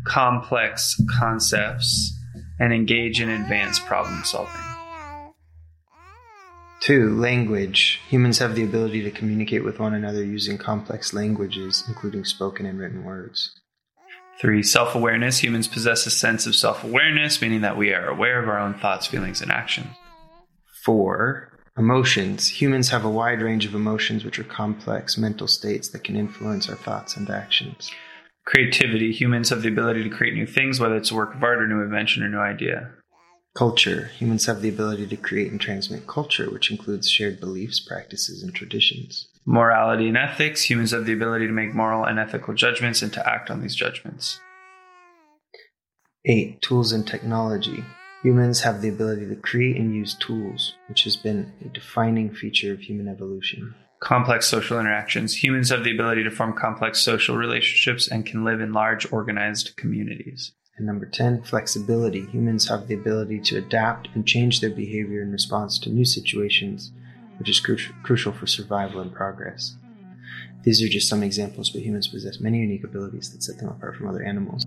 complex 0.06 1.02
concepts, 1.20 2.14
and 2.60 2.72
engage 2.72 3.20
in 3.20 3.30
advanced 3.30 3.86
problem 3.86 4.24
solving. 4.24 4.62
Two, 6.80 7.20
language. 7.20 8.00
Humans 8.08 8.38
have 8.38 8.56
the 8.56 8.64
ability 8.64 9.02
to 9.02 9.12
communicate 9.12 9.64
with 9.64 9.80
one 9.80 9.96
another 9.96 10.24
using 10.24 10.60
complex 10.60 11.12
languages, 11.12 11.84
including 11.88 12.24
spoken 12.24 12.68
and 12.68 12.80
written 12.80 13.04
words. 13.04 13.52
Three, 14.40 14.62
self 14.62 14.94
awareness. 14.94 15.40
Humans 15.40 15.68
possess 15.68 16.06
a 16.06 16.12
sense 16.12 16.46
of 16.46 16.56
self 16.56 16.84
awareness, 16.84 17.42
meaning 17.42 17.62
that 17.62 17.78
we 17.78 17.94
are 17.94 18.08
aware 18.08 18.42
of 18.42 18.48
our 18.48 18.60
own 18.60 18.76
thoughts, 18.76 19.08
feelings, 19.08 19.42
and 19.42 19.52
actions. 19.52 19.96
Four, 20.86 21.58
emotions. 21.78 22.48
Humans 22.62 22.90
have 22.90 23.04
a 23.04 23.10
wide 23.10 23.42
range 23.42 23.66
of 23.66 23.74
emotions, 23.74 24.24
which 24.24 24.38
are 24.38 24.44
complex 24.44 25.18
mental 25.18 25.48
states 25.48 25.90
that 25.90 26.04
can 26.04 26.16
influence 26.16 26.70
our 26.70 26.76
thoughts 26.76 27.18
and 27.18 27.30
actions. 27.30 27.92
Creativity. 28.46 29.12
Humans 29.12 29.50
have 29.50 29.64
the 29.64 29.70
ability 29.70 30.04
to 30.04 30.10
create 30.10 30.34
new 30.34 30.48
things, 30.48 30.80
whether 30.80 30.96
it's 30.96 31.12
a 31.12 31.16
work 31.16 31.36
of 31.36 31.44
art 31.44 31.62
or 31.62 31.68
new 31.68 31.82
invention 31.82 32.24
or 32.24 32.30
new 32.30 32.40
idea. 32.40 32.92
Culture. 33.58 34.12
Humans 34.20 34.46
have 34.46 34.62
the 34.62 34.70
ability 34.70 35.08
to 35.08 35.18
create 35.18 35.50
and 35.50 35.60
transmit 35.60 36.06
culture, 36.06 36.48
which 36.48 36.70
includes 36.70 37.10
shared 37.10 37.40
beliefs, 37.40 37.80
practices, 37.80 38.44
and 38.44 38.54
traditions. 38.54 39.30
Morality 39.48 40.08
and 40.08 40.16
ethics. 40.16 40.70
Humans 40.70 40.92
have 40.92 41.08
the 41.08 41.14
ability 41.14 41.48
to 41.48 41.52
make 41.52 41.74
moral 41.74 42.06
and 42.06 42.20
ethical 42.20 42.54
judgments 42.54 43.02
and 43.02 43.12
to 43.14 43.28
act 43.28 43.50
on 43.50 43.64
these 43.64 43.74
judgments. 43.74 44.40
Eight, 46.26 46.62
tools 46.62 46.92
and 46.92 47.08
technology. 47.08 47.84
Humans 48.22 48.62
have 48.62 48.84
the 48.84 48.90
ability 48.90 49.26
to 49.28 49.36
create 49.36 49.78
and 49.78 49.96
use 49.96 50.14
tools, 50.14 50.76
which 50.88 51.06
has 51.06 51.16
been 51.16 51.52
a 51.66 51.70
defining 51.70 52.32
feature 52.36 52.74
of 52.74 52.82
human 52.82 53.08
evolution. 53.08 53.74
Complex 54.00 54.46
social 54.46 54.80
interactions. 54.80 55.44
Humans 55.44 55.72
have 55.72 55.84
the 55.84 55.96
ability 55.96 56.24
to 56.26 56.30
form 56.30 56.54
complex 56.54 57.00
social 57.00 57.36
relationships 57.36 58.08
and 58.08 58.24
can 58.24 58.44
live 58.44 58.62
in 58.62 58.72
large 58.72 59.12
organized 59.12 59.76
communities. 59.78 60.52
And 60.78 60.86
number 60.86 61.08
10, 61.08 61.42
flexibility. 61.42 62.26
Humans 62.28 62.70
have 62.70 62.88
the 62.88 62.94
ability 62.94 63.40
to 63.42 63.58
adapt 63.58 64.10
and 64.14 64.28
change 64.28 64.62
their 64.62 64.70
behavior 64.70 65.24
in 65.24 65.32
response 65.32 65.80
to 65.80 65.90
new 65.90 66.06
situations, 66.06 66.92
which 67.40 67.50
is 67.50 67.60
cru- 67.60 67.78
crucial 68.04 68.32
for 68.32 68.46
survival 68.46 69.02
and 69.02 69.12
progress. 69.12 69.76
These 70.64 70.84
are 70.84 70.88
just 70.88 71.10
some 71.10 71.24
examples, 71.24 71.70
but 71.70 71.82
humans 71.82 72.08
possess 72.08 72.40
many 72.40 72.60
unique 72.60 72.84
abilities 72.84 73.32
that 73.32 73.42
set 73.42 73.58
them 73.58 73.70
apart 73.70 73.96
from 73.96 74.08
other 74.08 74.22
animals. 74.22 74.66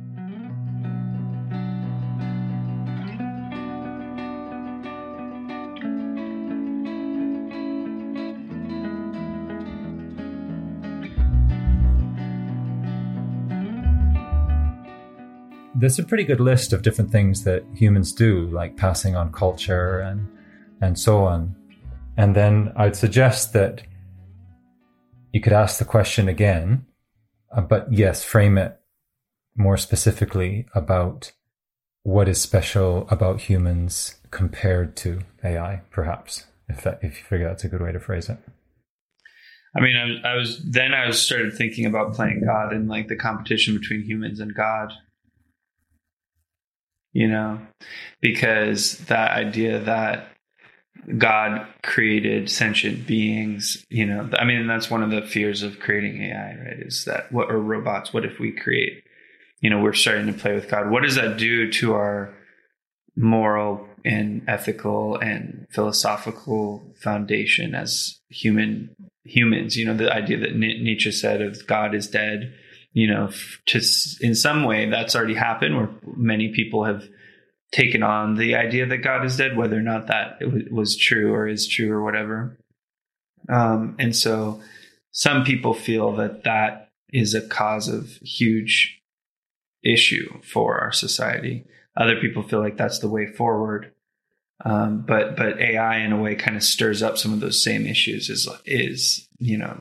There's 15.80 15.98
a 15.98 16.04
pretty 16.04 16.24
good 16.24 16.40
list 16.40 16.72
of 16.72 16.82
different 16.82 17.10
things 17.10 17.44
that 17.44 17.64
humans 17.74 18.12
do, 18.12 18.46
like 18.48 18.76
passing 18.76 19.16
on 19.16 19.32
culture 19.32 19.98
and 20.00 20.28
and 20.82 20.98
so 20.98 21.24
on. 21.24 21.54
And 22.16 22.36
then 22.36 22.72
I'd 22.76 22.96
suggest 22.96 23.52
that 23.54 23.82
you 25.32 25.40
could 25.40 25.52
ask 25.52 25.78
the 25.78 25.84
question 25.84 26.28
again, 26.28 26.86
uh, 27.54 27.62
but 27.62 27.92
yes, 27.92 28.24
frame 28.24 28.58
it 28.58 28.78
more 29.56 29.76
specifically 29.76 30.66
about 30.74 31.32
what 32.02 32.28
is 32.28 32.40
special 32.40 33.06
about 33.10 33.42
humans 33.42 34.16
compared 34.30 34.96
to 34.96 35.20
AI, 35.44 35.82
perhaps, 35.90 36.46
if 36.68 36.82
that, 36.82 36.98
if 37.02 37.18
you 37.18 37.24
figure 37.24 37.48
that's 37.48 37.64
a 37.64 37.68
good 37.68 37.82
way 37.82 37.92
to 37.92 38.00
phrase 38.00 38.28
it. 38.28 38.38
I 39.76 39.80
mean, 39.80 39.96
I 39.96 40.32
I 40.32 40.34
was 40.36 40.62
then 40.62 40.92
I 40.92 41.06
was 41.06 41.20
started 41.20 41.54
thinking 41.54 41.86
about 41.86 42.14
playing 42.14 42.42
God 42.44 42.72
and 42.72 42.88
like 42.88 43.08
the 43.08 43.16
competition 43.16 43.78
between 43.78 44.02
humans 44.02 44.40
and 44.40 44.54
God 44.54 44.92
you 47.12 47.28
know, 47.28 47.60
because 48.20 48.98
that 49.06 49.32
idea 49.32 49.80
that 49.80 50.28
God 51.18 51.66
created 51.82 52.50
sentient 52.50 53.06
beings, 53.06 53.84
you 53.88 54.06
know, 54.06 54.28
I 54.38 54.44
mean, 54.44 54.66
that's 54.66 54.90
one 54.90 55.02
of 55.02 55.10
the 55.10 55.22
fears 55.22 55.62
of 55.62 55.80
creating 55.80 56.22
AI, 56.22 56.56
right? 56.56 56.80
Is 56.80 57.04
that 57.06 57.32
what 57.32 57.50
are 57.50 57.58
robots? 57.58 58.12
What 58.12 58.24
if 58.24 58.38
we 58.38 58.52
create, 58.52 59.02
you 59.60 59.70
know, 59.70 59.80
we're 59.80 59.92
starting 59.92 60.26
to 60.26 60.32
play 60.32 60.54
with 60.54 60.68
God? 60.68 60.90
What 60.90 61.02
does 61.02 61.16
that 61.16 61.36
do 61.36 61.70
to 61.72 61.94
our 61.94 62.34
moral 63.16 63.88
and 64.04 64.42
ethical 64.46 65.16
and 65.16 65.66
philosophical 65.70 66.94
foundation 67.02 67.74
as 67.74 68.20
human 68.28 68.94
humans? 69.24 69.76
You 69.76 69.86
know, 69.86 69.96
the 69.96 70.12
idea 70.12 70.38
that 70.38 70.54
Nietzsche 70.54 71.12
said 71.12 71.40
of 71.40 71.66
God 71.66 71.94
is 71.94 72.08
dead 72.08 72.54
you 72.92 73.08
know, 73.08 73.30
to 73.66 73.80
in 74.20 74.34
some 74.34 74.64
way 74.64 74.88
that's 74.90 75.14
already 75.14 75.34
happened 75.34 75.76
where 75.76 75.90
many 76.16 76.52
people 76.52 76.84
have 76.84 77.04
taken 77.72 78.02
on 78.02 78.34
the 78.34 78.56
idea 78.56 78.86
that 78.86 78.98
God 78.98 79.24
is 79.24 79.36
dead, 79.36 79.56
whether 79.56 79.76
or 79.76 79.82
not 79.82 80.08
that 80.08 80.40
was 80.70 80.96
true 80.96 81.32
or 81.32 81.46
is 81.46 81.68
true 81.68 81.92
or 81.92 82.02
whatever. 82.02 82.58
Um, 83.48 83.96
and 83.98 84.14
so 84.14 84.60
some 85.12 85.44
people 85.44 85.74
feel 85.74 86.16
that 86.16 86.44
that 86.44 86.90
is 87.12 87.34
a 87.34 87.46
cause 87.46 87.88
of 87.88 88.10
huge 88.22 89.00
issue 89.82 90.40
for 90.42 90.80
our 90.80 90.92
society. 90.92 91.64
Other 91.96 92.20
people 92.20 92.42
feel 92.42 92.60
like 92.60 92.76
that's 92.76 92.98
the 92.98 93.08
way 93.08 93.26
forward. 93.26 93.92
Um, 94.64 95.04
but 95.06 95.36
but 95.36 95.58
AI 95.58 95.98
in 95.98 96.12
a 96.12 96.20
way 96.20 96.34
kind 96.34 96.56
of 96.56 96.62
stirs 96.62 97.02
up 97.02 97.16
some 97.16 97.32
of 97.32 97.40
those 97.40 97.64
same 97.64 97.86
issues. 97.86 98.28
Is 98.28 98.48
is 98.66 99.26
you 99.38 99.56
know 99.56 99.80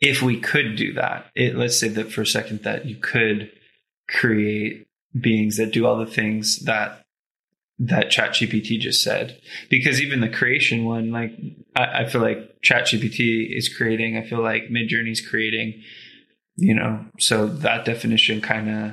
if 0.00 0.22
we 0.22 0.40
could 0.40 0.76
do 0.76 0.94
that, 0.94 1.26
it, 1.34 1.56
let's 1.56 1.78
say 1.78 1.88
that 1.88 2.12
for 2.12 2.22
a 2.22 2.26
second 2.26 2.62
that 2.62 2.86
you 2.86 2.96
could 2.96 3.50
create 4.08 4.86
beings 5.18 5.56
that 5.56 5.72
do 5.72 5.86
all 5.86 5.98
the 5.98 6.06
things 6.06 6.60
that 6.64 7.02
that 7.78 8.10
ChatGPT 8.10 8.78
just 8.78 9.02
said. 9.02 9.40
Because 9.70 10.00
even 10.02 10.20
the 10.20 10.28
creation 10.28 10.84
one, 10.84 11.10
like 11.10 11.32
I, 11.74 12.02
I 12.02 12.08
feel 12.08 12.20
like 12.20 12.60
ChatGPT 12.62 13.56
is 13.56 13.74
creating, 13.74 14.16
I 14.16 14.22
feel 14.22 14.42
like 14.42 14.64
Midjourney 14.64 15.12
is 15.12 15.26
creating, 15.26 15.82
you 16.56 16.74
know, 16.74 17.06
so 17.18 17.46
that 17.46 17.86
definition 17.86 18.42
kind 18.42 18.68
of 18.68 18.92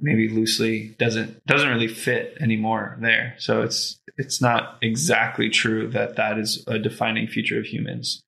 maybe 0.00 0.28
loosely 0.28 0.94
doesn't 0.98 1.44
doesn't 1.46 1.68
really 1.68 1.88
fit 1.88 2.36
anymore 2.40 2.98
there. 3.00 3.34
So 3.38 3.62
it's 3.62 3.98
it's 4.16 4.40
not 4.40 4.78
exactly 4.82 5.50
true 5.50 5.88
that 5.90 6.16
that 6.16 6.38
is 6.38 6.64
a 6.66 6.78
defining 6.78 7.28
feature 7.28 7.58
of 7.58 7.66
humans. 7.66 8.22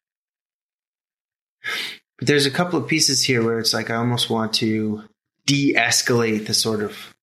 But 2.18 2.28
there's 2.28 2.46
a 2.46 2.50
couple 2.50 2.78
of 2.78 2.88
pieces 2.88 3.22
here 3.22 3.44
where 3.44 3.58
it's 3.58 3.74
like 3.74 3.90
I 3.90 3.96
almost 3.96 4.30
want 4.30 4.54
to 4.54 5.04
de-escalate 5.44 6.46
the 6.46 6.54
sort 6.54 6.82
of 6.82 7.14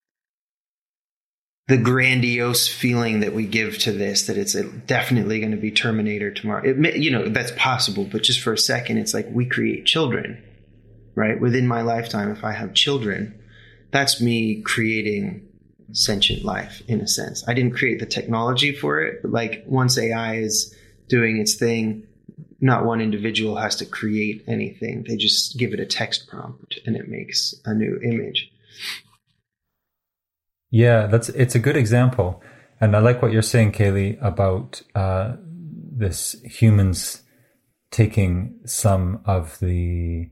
the 1.68 1.78
grandiose 1.78 2.68
feeling 2.68 3.22
that 3.22 3.34
we 3.34 3.46
give 3.46 3.78
to 3.80 3.92
this 3.92 4.28
that 4.28 4.38
it's 4.38 4.54
definitely 4.86 5.40
going 5.40 5.52
to 5.52 5.58
be 5.58 5.72
Terminator 5.72 6.32
tomorrow. 6.32 6.64
It, 6.64 6.98
you 6.98 7.10
know 7.10 7.30
that's 7.30 7.54
possible, 7.56 8.04
but 8.04 8.24
just 8.24 8.42
for 8.42 8.54
a 8.54 8.58
second, 8.58 8.98
it's 8.98 9.14
like 9.14 9.28
we 9.32 9.46
create 9.46 9.86
children, 9.86 10.44
right? 11.16 11.40
Within 11.40 11.68
my 11.68 11.82
lifetime, 11.82 12.30
if 12.32 12.44
I 12.44 12.52
have 12.52 12.74
children, 12.74 13.40
that's 13.92 14.22
me 14.22 14.62
creating 14.62 15.48
sentient 15.94 16.44
life 16.44 16.82
in 16.88 17.00
a 17.00 17.08
sense. 17.08 17.48
I 17.48 17.54
didn't 17.54 17.76
create 17.76 18.00
the 18.00 18.06
technology 18.06 18.74
for 18.76 19.02
it, 19.02 19.22
but 19.22 19.32
like 19.32 19.64
once 19.66 19.98
AI 19.98 20.38
is 20.38 20.76
doing 21.08 21.38
its 21.38 21.56
thing, 21.56 22.06
not 22.64 22.86
one 22.86 23.02
individual 23.02 23.58
has 23.58 23.76
to 23.76 23.86
create 23.86 24.42
anything. 24.48 25.04
They 25.06 25.18
just 25.18 25.58
give 25.58 25.74
it 25.74 25.82
a 25.82 25.86
text 25.86 26.30
prompt 26.30 26.80
and 26.86 26.96
it 26.96 27.10
makes 27.10 27.54
a 27.66 27.74
new 27.74 28.00
image. 28.02 28.50
Yeah, 30.72 31.08
that's 31.08 31.28
it's 31.30 31.56
a 31.56 31.60
good 31.60 31.78
example, 31.78 32.42
and 32.82 32.96
I 32.96 33.00
like 33.00 33.22
what 33.22 33.32
you're 33.32 33.44
saying, 33.44 33.74
Kaylee, 33.74 34.18
about 34.22 34.82
uh, 34.96 35.36
this 35.42 36.36
humans 36.44 37.22
taking 37.92 38.60
some 38.66 39.22
of 39.26 39.60
the 39.60 40.32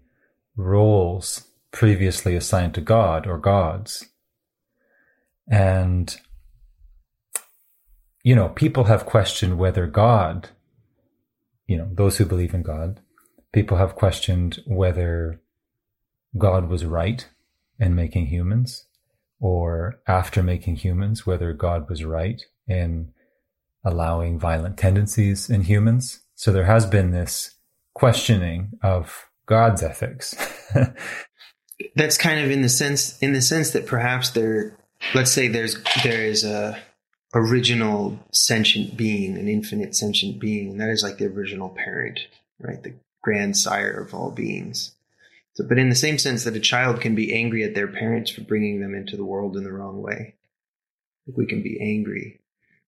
roles 0.55 1.47
previously 1.71 2.35
assigned 2.35 2.73
to 2.73 2.81
God 2.81 3.27
or 3.27 3.37
gods, 3.37 4.07
and 5.47 6.17
you 8.23 8.35
know, 8.35 8.49
people 8.49 8.85
have 8.85 9.05
questioned 9.05 9.59
whether 9.59 9.85
God 9.85 10.49
you 11.71 11.77
know, 11.77 11.87
those 11.93 12.17
who 12.17 12.25
believe 12.25 12.53
in 12.53 12.63
God, 12.63 12.99
people 13.53 13.77
have 13.77 13.95
questioned 13.95 14.61
whether 14.67 15.39
God 16.37 16.67
was 16.67 16.83
right 16.83 17.25
in 17.79 17.95
making 17.95 18.25
humans 18.25 18.87
or 19.39 20.01
after 20.05 20.43
making 20.43 20.75
humans, 20.75 21.25
whether 21.25 21.53
God 21.53 21.87
was 21.87 22.03
right 22.03 22.41
in 22.67 23.13
allowing 23.85 24.37
violent 24.37 24.77
tendencies 24.77 25.49
in 25.49 25.61
humans. 25.61 26.19
So 26.35 26.51
there 26.51 26.65
has 26.65 26.85
been 26.85 27.11
this 27.11 27.55
questioning 27.93 28.71
of 28.83 29.29
God's 29.45 29.81
ethics. 29.81 30.35
that's 31.95 32.17
kind 32.17 32.43
of 32.43 32.51
in 32.51 32.63
the 32.63 32.69
sense 32.69 33.17
in 33.19 33.31
the 33.31 33.41
sense 33.41 33.71
that 33.71 33.87
perhaps 33.87 34.31
there 34.31 34.77
let's 35.15 35.31
say 35.31 35.47
there's 35.47 35.81
there 36.03 36.21
is 36.21 36.43
a 36.43 36.77
original 37.33 38.19
sentient 38.31 38.97
being 38.97 39.37
an 39.37 39.47
infinite 39.47 39.95
sentient 39.95 40.39
being 40.39 40.71
and 40.71 40.81
that 40.81 40.89
is 40.89 41.03
like 41.03 41.17
the 41.17 41.25
original 41.25 41.69
parent 41.69 42.19
right 42.59 42.83
the 42.83 42.93
grandsire 43.21 44.01
of 44.01 44.13
all 44.13 44.31
beings. 44.31 44.93
So, 45.53 45.65
but 45.67 45.77
in 45.77 45.89
the 45.89 45.95
same 45.95 46.17
sense 46.17 46.43
that 46.43 46.55
a 46.55 46.61
child 46.61 47.01
can 47.01 47.13
be 47.13 47.33
angry 47.33 47.63
at 47.63 47.75
their 47.75 47.87
parents 47.87 48.31
for 48.31 48.41
bringing 48.41 48.81
them 48.81 48.95
into 48.95 49.17
the 49.17 49.25
world 49.25 49.57
in 49.57 49.63
the 49.63 49.71
wrong 49.71 50.01
way. 50.01 50.35
We 51.27 51.45
can 51.45 51.61
be 51.61 51.79
angry. 51.81 52.39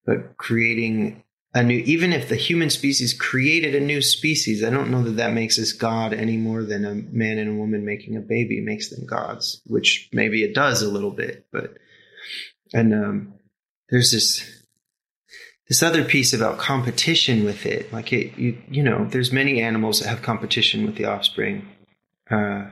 But 0.06 0.38
creating 0.38 1.24
a 1.54 1.62
new 1.64 1.78
even 1.86 2.14
if 2.14 2.30
the 2.30 2.36
human 2.36 2.70
species 2.70 3.14
created 3.14 3.76
a 3.76 3.80
new 3.80 4.02
species 4.02 4.64
i 4.64 4.72
don't 4.72 4.90
know 4.90 5.04
that 5.04 5.18
that 5.18 5.34
makes 5.34 5.60
us 5.60 5.72
god 5.72 6.12
any 6.12 6.36
more 6.36 6.64
than 6.64 6.84
a 6.84 6.96
man 6.96 7.38
and 7.38 7.52
a 7.52 7.54
woman 7.54 7.86
making 7.86 8.18
a 8.18 8.22
baby 8.22 8.60
makes 8.60 8.90
them 8.90 9.06
gods 9.06 9.62
which 9.68 10.10
maybe 10.12 10.44
it 10.44 10.56
does 10.56 10.82
a 10.82 10.90
little 10.90 11.12
bit 11.12 11.46
but 11.52 11.76
and 12.74 12.92
um, 12.92 13.34
there's 13.90 14.12
this 14.12 14.50
this 15.70 15.82
other 15.82 16.04
piece 16.04 16.34
about 16.34 16.58
competition 16.58 17.44
with 17.44 17.66
it 17.66 17.92
like 17.92 18.12
it 18.12 18.38
you, 18.38 18.58
you 18.70 18.84
know 18.84 19.06
there's 19.06 19.32
many 19.32 19.62
animals 19.62 20.00
that 20.00 20.08
have 20.08 20.22
competition 20.22 20.86
with 20.86 20.96
the 20.96 21.06
offspring 21.06 21.68
uh, 22.30 22.66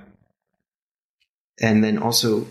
and 1.62 1.84
then 1.84 1.98
also 1.98 2.48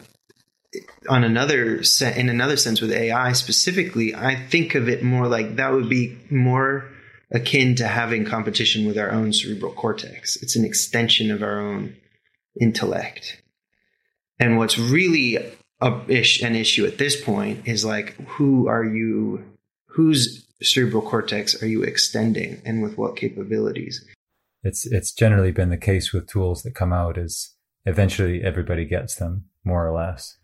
on 1.09 1.25
another 1.25 1.83
set 1.83 2.17
in 2.17 2.29
another 2.29 2.57
sense 2.57 2.81
with 2.81 2.93
AI 2.93 3.33
specifically, 3.33 4.15
I 4.15 4.37
think 4.37 4.75
of 4.75 4.89
it 4.89 5.03
more 5.03 5.27
like 5.27 5.57
that 5.57 5.73
would 5.73 5.89
be 5.89 6.19
more 6.31 6.89
akin 7.33 7.77
to 7.77 7.87
having 7.87 8.25
competition 8.25 8.87
with 8.87 8.99
our 8.99 9.11
own 9.11 9.33
cerebral 9.33 9.73
cortex. 9.73 10.37
It's 10.37 10.57
an 10.57 10.65
extension 10.65 11.31
of 11.31 11.43
our 11.43 11.61
own 11.61 11.97
intellect. 12.61 13.41
And 14.39 14.59
what's 14.59 14.79
really 14.79 15.39
a 15.81 16.01
ish, 16.09 16.43
an 16.43 16.55
issue 16.55 16.87
at 16.87 16.99
this 16.99 17.23
point 17.23 17.67
is 17.67 17.85
like, 17.85 18.17
who 18.27 18.69
are 18.69 18.85
you, 18.85 19.45
whose 19.87 20.47
cerebral 20.63 21.03
cortex 21.03 21.61
are 21.63 21.67
you 21.67 21.83
extending 21.83 22.61
and 22.65 22.83
with 22.83 22.99
what 22.99 23.17
capabilities? 23.17 24.05
It's, 24.63 24.87
it's 24.87 25.13
generally 25.13 25.53
been 25.53 25.71
the 25.71 25.77
case 25.77 26.13
with 26.13 26.29
tools 26.29 26.63
that 26.63 26.75
come 26.75 26.93
out 26.93 27.17
is 27.17 27.55
eventually 27.87 28.43
everybody 28.43 28.85
gets 28.85 29.17
them 29.17 29.47
more 29.65 29.87
or 29.87 29.95
less. 29.95 30.37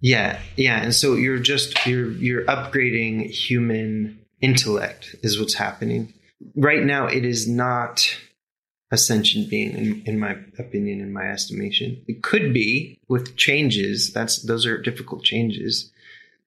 Yeah, 0.00 0.38
yeah, 0.56 0.82
and 0.82 0.94
so 0.94 1.14
you're 1.14 1.38
just 1.38 1.86
you're 1.86 2.10
you're 2.10 2.44
upgrading 2.44 3.30
human 3.30 4.18
intellect 4.42 5.16
is 5.22 5.40
what's 5.40 5.54
happening 5.54 6.12
right 6.54 6.82
now. 6.82 7.06
It 7.06 7.24
is 7.24 7.48
not 7.48 8.14
a 8.90 8.96
sentient 8.96 9.50
being, 9.50 9.76
in, 9.76 10.02
in 10.06 10.18
my 10.18 10.36
opinion, 10.58 11.00
in 11.00 11.12
my 11.12 11.28
estimation. 11.28 12.02
It 12.06 12.22
could 12.22 12.52
be 12.52 12.98
with 13.08 13.36
changes. 13.36 14.12
That's 14.12 14.42
those 14.42 14.66
are 14.66 14.80
difficult 14.80 15.24
changes. 15.24 15.90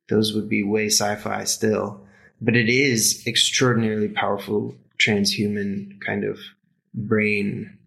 Those 0.09 0.33
would 0.33 0.47
be 0.47 0.63
way 0.63 0.87
sci-fi 0.87 1.43
still, 1.43 2.01
but 2.39 2.55
it 2.55 2.69
is 2.69 3.23
extraordinarily 3.27 4.07
powerful 4.07 4.75
transhuman 4.99 5.99
kind 6.01 6.23
of 6.23 6.39
brain 6.93 7.77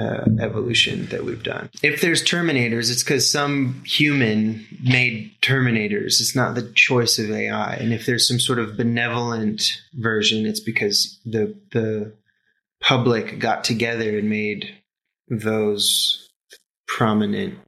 uh, 0.00 0.24
evolution 0.40 1.06
that 1.06 1.24
we've 1.24 1.42
done. 1.42 1.68
If 1.82 2.00
there's 2.00 2.24
Terminators, 2.24 2.90
it's 2.90 3.02
because 3.02 3.30
some 3.30 3.82
human 3.84 4.66
made 4.82 5.32
Terminators. 5.42 6.20
It's 6.20 6.34
not 6.34 6.54
the 6.54 6.70
choice 6.72 7.18
of 7.18 7.30
AI. 7.30 7.74
And 7.74 7.92
if 7.92 8.06
there's 8.06 8.26
some 8.26 8.40
sort 8.40 8.58
of 8.58 8.76
benevolent 8.76 9.62
version, 9.94 10.46
it's 10.46 10.60
because 10.60 11.20
the 11.24 11.54
the 11.72 12.12
public 12.80 13.38
got 13.38 13.64
together 13.64 14.18
and 14.18 14.28
made 14.28 14.68
those 15.28 16.28
prominent. 16.88 17.58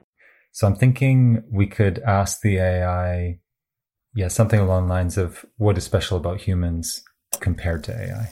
So 0.51 0.67
I'm 0.67 0.75
thinking 0.75 1.43
we 1.51 1.67
could 1.67 1.99
ask 1.99 2.41
the 2.41 2.57
AI, 2.57 3.39
yeah, 4.13 4.27
something 4.27 4.59
along 4.59 4.87
lines 4.87 5.17
of 5.17 5.45
what 5.57 5.77
is 5.77 5.83
special 5.83 6.17
about 6.17 6.41
humans 6.41 7.03
compared 7.39 7.83
to 7.85 7.95
AI. 7.95 8.31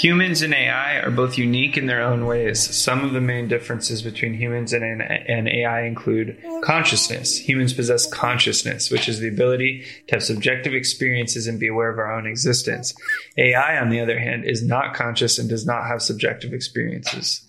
Humans 0.00 0.42
and 0.42 0.54
AI 0.54 1.00
are 1.00 1.10
both 1.10 1.38
unique 1.38 1.76
in 1.76 1.86
their 1.86 2.02
own 2.02 2.24
ways. 2.24 2.60
Some 2.76 3.04
of 3.04 3.12
the 3.12 3.20
main 3.20 3.48
differences 3.48 4.00
between 4.02 4.34
humans 4.34 4.72
and, 4.72 4.84
and 5.02 5.48
AI 5.48 5.82
include 5.82 6.40
consciousness. 6.62 7.36
Humans 7.38 7.72
possess 7.72 8.06
consciousness, 8.12 8.90
which 8.92 9.08
is 9.08 9.18
the 9.18 9.28
ability 9.28 9.84
to 10.06 10.14
have 10.14 10.22
subjective 10.22 10.72
experiences 10.72 11.48
and 11.48 11.58
be 11.58 11.66
aware 11.66 11.90
of 11.90 11.98
our 11.98 12.12
own 12.12 12.26
existence. 12.26 12.94
AI, 13.36 13.78
on 13.78 13.88
the 13.88 14.00
other 14.00 14.20
hand, 14.20 14.44
is 14.44 14.62
not 14.62 14.94
conscious 14.94 15.36
and 15.36 15.48
does 15.48 15.66
not 15.66 15.86
have 15.86 16.00
subjective 16.00 16.52
experiences. 16.52 17.44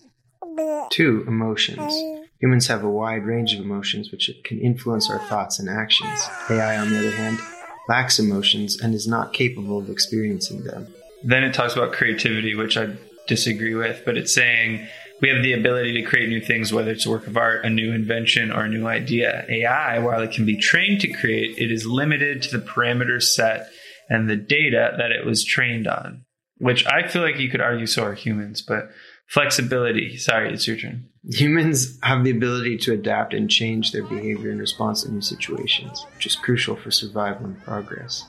Two, 0.89 1.23
emotions. 1.27 1.93
Humans 2.41 2.67
have 2.67 2.83
a 2.83 2.89
wide 2.89 3.25
range 3.25 3.53
of 3.53 3.59
emotions 3.59 4.11
which 4.11 4.31
can 4.43 4.59
influence 4.59 5.09
our 5.09 5.19
thoughts 5.27 5.59
and 5.59 5.69
actions. 5.69 6.19
AI, 6.49 6.77
on 6.77 6.89
the 6.89 6.97
other 6.97 7.11
hand, 7.11 7.39
lacks 7.87 8.17
emotions 8.17 8.79
and 8.81 8.95
is 8.95 9.07
not 9.07 9.33
capable 9.33 9.77
of 9.77 9.89
experiencing 9.89 10.63
them. 10.63 10.87
Then 11.23 11.43
it 11.43 11.53
talks 11.53 11.73
about 11.73 11.93
creativity, 11.93 12.55
which 12.55 12.77
I 12.77 12.95
disagree 13.27 13.75
with, 13.75 14.03
but 14.05 14.17
it's 14.17 14.33
saying 14.33 14.87
we 15.21 15.29
have 15.29 15.43
the 15.43 15.53
ability 15.53 15.93
to 15.93 16.03
create 16.03 16.29
new 16.29 16.41
things, 16.41 16.71
whether 16.71 16.91
it's 16.91 17.05
a 17.05 17.09
work 17.09 17.27
of 17.27 17.37
art, 17.37 17.65
a 17.65 17.69
new 17.69 17.93
invention, 17.93 18.51
or 18.51 18.63
a 18.63 18.69
new 18.69 18.87
idea. 18.87 19.45
AI, 19.49 19.99
while 19.99 20.21
it 20.21 20.31
can 20.31 20.45
be 20.45 20.57
trained 20.57 21.01
to 21.01 21.11
create, 21.11 21.57
it 21.57 21.71
is 21.71 21.85
limited 21.85 22.41
to 22.43 22.57
the 22.57 22.65
parameters 22.65 23.23
set 23.23 23.69
and 24.09 24.29
the 24.29 24.35
data 24.35 24.95
that 24.97 25.11
it 25.11 25.25
was 25.25 25.43
trained 25.43 25.87
on, 25.87 26.25
which 26.57 26.85
I 26.85 27.07
feel 27.07 27.21
like 27.21 27.37
you 27.37 27.49
could 27.49 27.61
argue 27.61 27.85
so 27.85 28.03
are 28.03 28.13
humans, 28.13 28.61
but 28.61 28.89
flexibility. 29.27 30.17
Sorry, 30.17 30.51
it's 30.51 30.67
your 30.67 30.77
turn. 30.77 31.09
Humans 31.29 31.99
have 32.01 32.23
the 32.23 32.31
ability 32.31 32.77
to 32.79 32.93
adapt 32.93 33.33
and 33.33 33.49
change 33.49 33.91
their 33.91 34.03
behavior 34.03 34.51
in 34.51 34.57
response 34.57 35.03
to 35.03 35.11
new 35.11 35.21
situations, 35.21 36.05
which 36.15 36.25
is 36.25 36.35
crucial 36.35 36.75
for 36.75 36.91
survival 36.91 37.45
and 37.45 37.63
progress. 37.63 38.25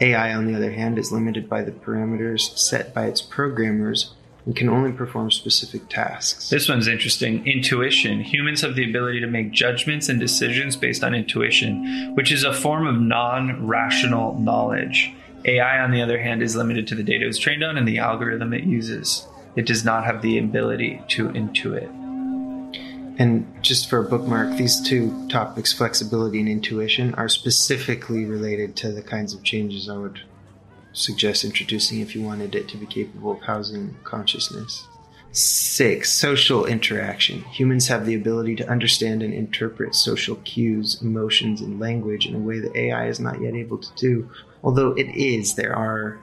AI, 0.00 0.34
on 0.34 0.46
the 0.46 0.54
other 0.54 0.72
hand, 0.72 0.98
is 0.98 1.12
limited 1.12 1.48
by 1.48 1.62
the 1.62 1.72
parameters 1.72 2.56
set 2.56 2.94
by 2.94 3.06
its 3.06 3.20
programmers 3.20 4.12
and 4.46 4.56
can 4.56 4.68
only 4.68 4.92
perform 4.92 5.30
specific 5.30 5.88
tasks. 5.88 6.48
This 6.48 6.68
one's 6.68 6.88
interesting. 6.88 7.46
Intuition. 7.46 8.20
Humans 8.20 8.62
have 8.62 8.76
the 8.76 8.88
ability 8.88 9.20
to 9.20 9.26
make 9.26 9.50
judgments 9.50 10.08
and 10.08 10.18
decisions 10.18 10.76
based 10.76 11.04
on 11.04 11.14
intuition, 11.14 12.14
which 12.14 12.32
is 12.32 12.44
a 12.44 12.52
form 12.52 12.86
of 12.86 13.00
non 13.00 13.66
rational 13.66 14.38
knowledge. 14.38 15.12
AI, 15.44 15.80
on 15.80 15.90
the 15.90 16.02
other 16.02 16.18
hand, 16.18 16.42
is 16.42 16.56
limited 16.56 16.86
to 16.88 16.94
the 16.94 17.02
data 17.02 17.26
it's 17.26 17.38
trained 17.38 17.62
on 17.62 17.76
and 17.76 17.86
the 17.86 17.98
algorithm 17.98 18.54
it 18.54 18.64
uses. 18.64 19.26
It 19.54 19.66
does 19.66 19.84
not 19.84 20.04
have 20.04 20.22
the 20.22 20.38
ability 20.38 21.02
to 21.08 21.28
intuit. 21.28 22.07
And 23.18 23.52
just 23.62 23.90
for 23.90 23.98
a 23.98 24.08
bookmark, 24.08 24.56
these 24.56 24.80
two 24.80 25.28
topics, 25.28 25.72
flexibility 25.72 26.38
and 26.38 26.48
intuition, 26.48 27.14
are 27.14 27.28
specifically 27.28 28.24
related 28.24 28.76
to 28.76 28.92
the 28.92 29.02
kinds 29.02 29.34
of 29.34 29.42
changes 29.42 29.88
I 29.88 29.96
would 29.96 30.20
suggest 30.92 31.44
introducing 31.44 32.00
if 32.00 32.14
you 32.14 32.22
wanted 32.22 32.54
it 32.54 32.68
to 32.68 32.76
be 32.76 32.86
capable 32.86 33.32
of 33.32 33.42
housing 33.42 33.96
consciousness. 34.04 34.86
Six, 35.32 36.12
social 36.12 36.64
interaction. 36.64 37.42
Humans 37.42 37.88
have 37.88 38.06
the 38.06 38.14
ability 38.14 38.54
to 38.56 38.68
understand 38.68 39.22
and 39.22 39.34
interpret 39.34 39.94
social 39.96 40.36
cues, 40.36 41.02
emotions, 41.02 41.60
and 41.60 41.80
language 41.80 42.26
in 42.26 42.36
a 42.36 42.38
way 42.38 42.60
that 42.60 42.74
AI 42.76 43.08
is 43.08 43.20
not 43.20 43.40
yet 43.40 43.54
able 43.54 43.78
to 43.78 43.94
do. 43.96 44.30
Although 44.62 44.92
it 44.92 45.08
is, 45.14 45.56
there 45.56 45.74
are 45.74 46.20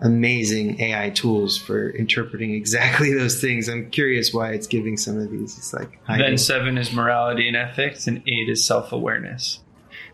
amazing 0.00 0.80
AI 0.80 1.10
tools 1.10 1.56
for 1.56 1.90
interpreting 1.90 2.52
exactly 2.52 3.12
those 3.14 3.40
things. 3.40 3.68
I'm 3.68 3.90
curious 3.90 4.32
why 4.32 4.52
it's 4.52 4.66
giving 4.66 4.96
some 4.96 5.18
of 5.18 5.30
these. 5.30 5.56
It's 5.56 5.72
like 5.72 5.98
then 6.06 6.38
seven 6.38 6.78
is 6.78 6.92
morality 6.92 7.48
and 7.48 7.56
ethics, 7.56 8.06
and 8.06 8.18
eight 8.26 8.48
is 8.48 8.64
self 8.64 8.92
awareness. 8.92 9.60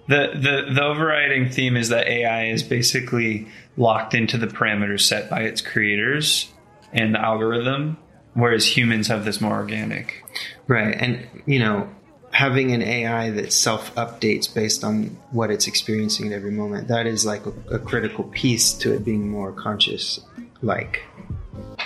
The, 0.09 0.33
the 0.35 0.75
the 0.75 0.83
overriding 0.83 1.51
theme 1.51 1.77
is 1.77 1.88
that 1.90 2.09
AI 2.09 2.47
is 2.47 2.62
basically 2.62 3.47
locked 3.77 4.14
into 4.14 4.37
the 4.37 4.49
parameters 4.49 5.01
set 5.01 5.31
by 5.31 5.42
its 5.42 5.61
creators 5.61 6.53
and 6.92 7.14
the 7.14 7.21
algorithm, 7.21 7.97
whereas 8.35 8.77
humans 8.77 9.09
have 9.09 9.25
this 9.25 9.40
more 9.40 9.55
organic. 9.55 10.23
Right, 10.66 10.95
and 10.95 11.27
you 11.47 11.59
know, 11.59 11.88
having 12.33 12.73
an 12.73 12.83
AI 12.83 13.31
that 13.31 13.53
self 13.53 13.95
updates 13.95 14.53
based 14.53 14.83
on 14.83 15.16
what 15.31 15.51
it's 15.51 15.66
experiencing 15.66 16.27
at 16.27 16.33
every 16.33 16.51
moment, 16.51 16.88
that 16.88 17.07
is 17.07 17.25
like 17.25 17.47
a, 17.47 17.53
a 17.77 17.79
critical 17.79 18.25
piece 18.25 18.73
to 18.73 18.92
it 18.92 19.05
being 19.05 19.31
more 19.31 19.53
conscious 19.53 20.21
like. 20.62 21.03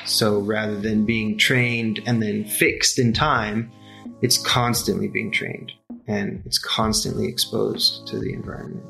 So 0.04 0.38
rather 0.38 0.78
than 0.78 1.04
being 1.04 1.36
trained 1.36 2.00
and 2.06 2.22
then 2.22 2.44
fixed 2.44 2.98
in 2.98 3.12
time, 3.12 3.72
it's 4.22 4.38
constantly 4.38 5.08
being 5.08 5.30
trained 5.30 5.72
and 6.06 6.42
it's 6.46 6.58
constantly 6.58 7.28
exposed 7.28 8.06
to 8.08 8.18
the 8.18 8.32
environment. 8.32 8.84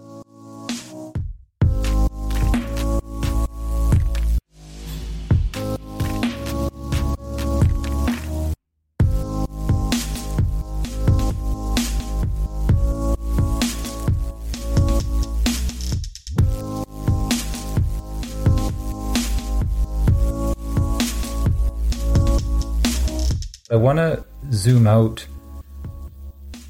Want 23.87 23.99
to 23.99 24.25
zoom 24.51 24.85
out 24.88 25.25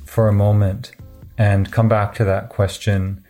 for 0.04 0.28
a 0.28 0.34
moment 0.34 0.92
and 1.38 1.72
come 1.72 1.88
back 1.88 2.14
to 2.14 2.24
that 2.24 2.50
question 2.50 3.24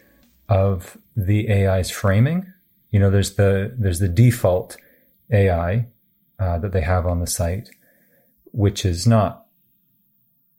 of 0.48 0.98
the 1.16 1.48
AI's 1.48 1.88
framing. 1.88 2.52
You 2.90 2.98
know, 2.98 3.10
there's 3.10 3.36
the 3.36 3.72
there's 3.78 4.00
the 4.00 4.08
default 4.08 4.76
AI 5.30 5.86
uh, 6.40 6.58
that 6.58 6.72
they 6.72 6.80
have 6.80 7.06
on 7.06 7.20
the 7.20 7.28
site, 7.28 7.70
which 8.46 8.84
is 8.84 9.06
not, 9.06 9.46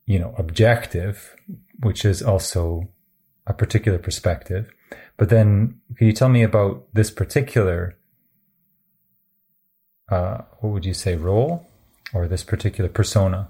you 0.06 0.20
know, 0.20 0.34
objective, 0.38 1.36
which 1.82 2.06
is 2.06 2.24
also 2.24 2.88
a 3.46 3.54
particular 3.54 4.00
perspective. 4.00 4.72
But 5.18 5.28
then, 5.28 5.82
can 5.98 6.08
you 6.08 6.14
tell 6.14 6.30
me 6.30 6.44
about 6.44 6.86
this 6.94 7.12
particular, 7.12 7.98
uh, 10.08 10.44
what 10.60 10.72
would 10.72 10.86
you 10.86 10.94
say, 10.94 11.16
role 11.18 11.67
or 12.14 12.28
this 12.28 12.44
particular 12.44 12.90
persona 12.90 13.50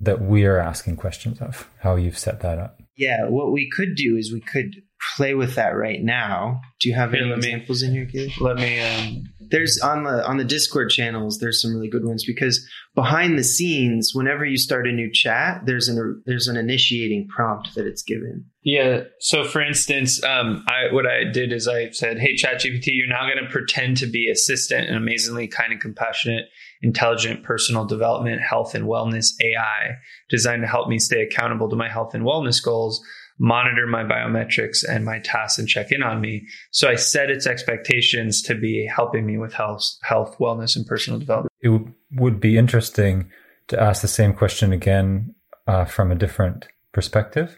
that 0.00 0.20
we 0.20 0.44
are 0.44 0.58
asking 0.58 0.96
questions 0.96 1.40
of? 1.40 1.68
How 1.80 1.96
you've 1.96 2.18
set 2.18 2.40
that 2.40 2.58
up? 2.58 2.80
Yeah, 2.96 3.28
what 3.28 3.52
we 3.52 3.68
could 3.70 3.96
do 3.96 4.16
is 4.16 4.32
we 4.32 4.40
could 4.40 4.76
play 5.16 5.34
with 5.34 5.56
that 5.56 5.70
right 5.76 6.02
now. 6.02 6.60
Do 6.80 6.88
you 6.88 6.94
have 6.94 7.10
Here, 7.12 7.22
any 7.22 7.30
let 7.30 7.40
me- 7.40 7.48
examples 7.48 7.82
in 7.82 7.92
here, 7.92 8.06
Keely? 8.06 8.32
Let 8.40 8.56
me. 8.56 8.80
Um, 8.80 9.24
There's 9.50 9.78
on 9.80 10.04
the 10.04 10.24
on 10.26 10.36
the 10.38 10.44
Discord 10.44 10.90
channels. 10.90 11.38
There's 11.38 11.60
some 11.60 11.74
really 11.74 11.88
good 11.88 12.04
ones 12.04 12.24
because 12.24 12.66
behind 12.94 13.38
the 13.38 13.44
scenes, 13.44 14.12
whenever 14.14 14.44
you 14.44 14.56
start 14.56 14.86
a 14.86 14.92
new 14.92 15.10
chat, 15.12 15.62
there's 15.66 15.88
an 15.88 16.22
there's 16.24 16.46
an 16.48 16.56
initiating 16.56 17.28
prompt 17.28 17.74
that 17.74 17.86
it's 17.86 18.02
given. 18.02 18.46
Yeah. 18.62 19.02
So, 19.18 19.44
for 19.44 19.60
instance, 19.60 20.22
um, 20.24 20.64
I 20.68 20.92
what 20.94 21.06
I 21.06 21.24
did 21.24 21.52
is 21.52 21.66
I 21.68 21.90
said, 21.90 22.18
"Hey, 22.18 22.36
ChatGPT, 22.36 22.86
you're 22.92 23.08
now 23.08 23.28
going 23.28 23.44
to 23.44 23.50
pretend 23.50 23.96
to 23.98 24.06
be 24.06 24.30
assistant 24.30 24.86
and 24.88 24.96
amazingly 24.96 25.46
kind 25.48 25.72
and 25.72 25.80
compassionate, 25.80 26.46
intelligent 26.84 27.42
personal 27.42 27.84
development, 27.84 28.40
health 28.40 28.74
and 28.74 28.84
wellness 28.84 29.32
AI 29.42 29.96
designed 30.28 30.62
to 30.62 30.68
help 30.68 30.88
me 30.88 30.98
stay 30.98 31.22
accountable 31.22 31.68
to 31.70 31.76
my 31.76 31.88
health 31.88 32.14
and 32.14 32.24
wellness 32.24 32.62
goals." 32.62 33.04
Monitor 33.36 33.88
my 33.88 34.04
biometrics 34.04 34.84
and 34.88 35.04
my 35.04 35.18
tasks 35.18 35.58
and 35.58 35.66
check 35.66 35.90
in 35.90 36.04
on 36.04 36.20
me. 36.20 36.46
So 36.70 36.88
I 36.88 36.94
set 36.94 37.30
its 37.30 37.48
expectations 37.48 38.40
to 38.42 38.54
be 38.54 38.86
helping 38.86 39.26
me 39.26 39.38
with 39.38 39.52
health, 39.52 39.82
health, 40.02 40.36
wellness, 40.38 40.76
and 40.76 40.86
personal 40.86 41.18
development. 41.18 41.50
It 41.60 41.70
w- 41.70 41.92
would 42.12 42.38
be 42.38 42.56
interesting 42.56 43.28
to 43.66 43.80
ask 43.80 44.02
the 44.02 44.08
same 44.08 44.34
question 44.34 44.72
again 44.72 45.34
uh, 45.66 45.84
from 45.84 46.12
a 46.12 46.14
different 46.14 46.68
perspective, 46.92 47.56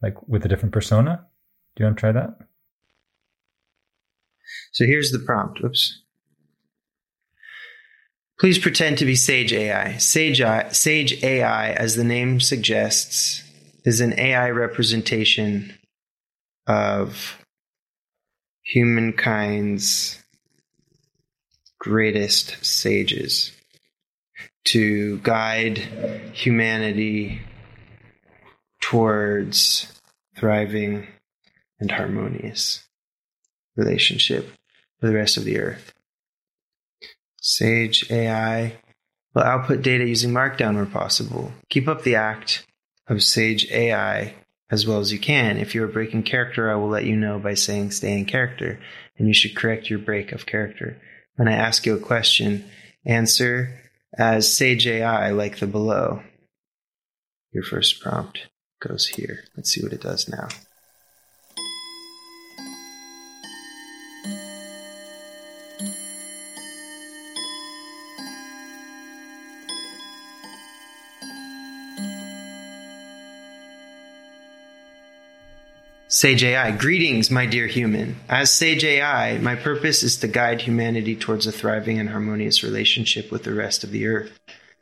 like 0.00 0.16
with 0.26 0.46
a 0.46 0.48
different 0.48 0.72
persona. 0.72 1.26
Do 1.76 1.82
you 1.82 1.86
want 1.86 1.98
to 1.98 2.00
try 2.00 2.12
that? 2.12 2.38
So 4.72 4.84
here's 4.84 5.10
the 5.10 5.18
prompt. 5.18 5.60
Oops. 5.62 6.02
Please 8.38 8.58
pretend 8.58 8.98
to 8.98 9.04
be 9.04 9.16
Sage 9.16 9.52
AI. 9.52 9.96
Sage 9.96 10.40
AI, 10.40 10.68
Sage 10.68 11.24
AI, 11.24 11.72
as 11.72 11.96
the 11.96 12.04
name 12.04 12.38
suggests, 12.38 13.42
is 13.84 14.00
an 14.00 14.16
AI 14.18 14.50
representation 14.50 15.74
of 16.68 17.44
humankind's 18.62 20.22
greatest 21.80 22.64
sages 22.64 23.52
to 24.66 25.18
guide 25.18 25.78
humanity 26.32 27.40
towards 28.80 30.00
thriving 30.36 31.08
and 31.80 31.90
harmonious 31.90 32.86
relationship 33.76 34.48
with 35.00 35.10
the 35.10 35.16
rest 35.16 35.36
of 35.36 35.44
the 35.44 35.58
earth. 35.58 35.92
Sage 37.48 38.10
AI 38.10 38.76
will 39.34 39.42
output 39.42 39.80
data 39.80 40.06
using 40.06 40.32
Markdown 40.32 40.74
where 40.74 40.84
possible. 40.84 41.50
Keep 41.70 41.88
up 41.88 42.02
the 42.02 42.14
act 42.14 42.66
of 43.06 43.22
Sage 43.22 43.70
AI 43.70 44.34
as 44.70 44.86
well 44.86 44.98
as 44.98 45.12
you 45.12 45.18
can. 45.18 45.56
If 45.56 45.74
you 45.74 45.82
are 45.82 45.88
breaking 45.88 46.24
character, 46.24 46.70
I 46.70 46.74
will 46.74 46.90
let 46.90 47.06
you 47.06 47.16
know 47.16 47.38
by 47.38 47.54
saying 47.54 47.92
stay 47.92 48.18
in 48.18 48.26
character, 48.26 48.78
and 49.16 49.26
you 49.26 49.32
should 49.32 49.56
correct 49.56 49.88
your 49.88 49.98
break 49.98 50.30
of 50.32 50.44
character. 50.44 51.00
When 51.36 51.48
I 51.48 51.54
ask 51.54 51.86
you 51.86 51.96
a 51.96 52.00
question, 52.00 52.68
answer 53.06 53.80
as 54.12 54.54
Sage 54.54 54.86
AI 54.86 55.30
like 55.30 55.58
the 55.58 55.66
below. 55.66 56.22
Your 57.52 57.64
first 57.64 58.02
prompt 58.02 58.40
goes 58.78 59.06
here. 59.06 59.44
Let's 59.56 59.70
see 59.70 59.82
what 59.82 59.94
it 59.94 60.02
does 60.02 60.28
now. 60.28 60.48
Sage 76.18 76.42
AI, 76.42 76.72
greetings, 76.72 77.30
my 77.30 77.46
dear 77.46 77.68
human. 77.68 78.16
As 78.28 78.52
Sage 78.52 78.82
AI, 78.82 79.38
my 79.38 79.54
purpose 79.54 80.02
is 80.02 80.16
to 80.16 80.26
guide 80.26 80.60
humanity 80.60 81.14
towards 81.14 81.46
a 81.46 81.52
thriving 81.52 82.00
and 82.00 82.08
harmonious 82.08 82.64
relationship 82.64 83.30
with 83.30 83.44
the 83.44 83.54
rest 83.54 83.84
of 83.84 83.92
the 83.92 84.04
earth. 84.08 84.36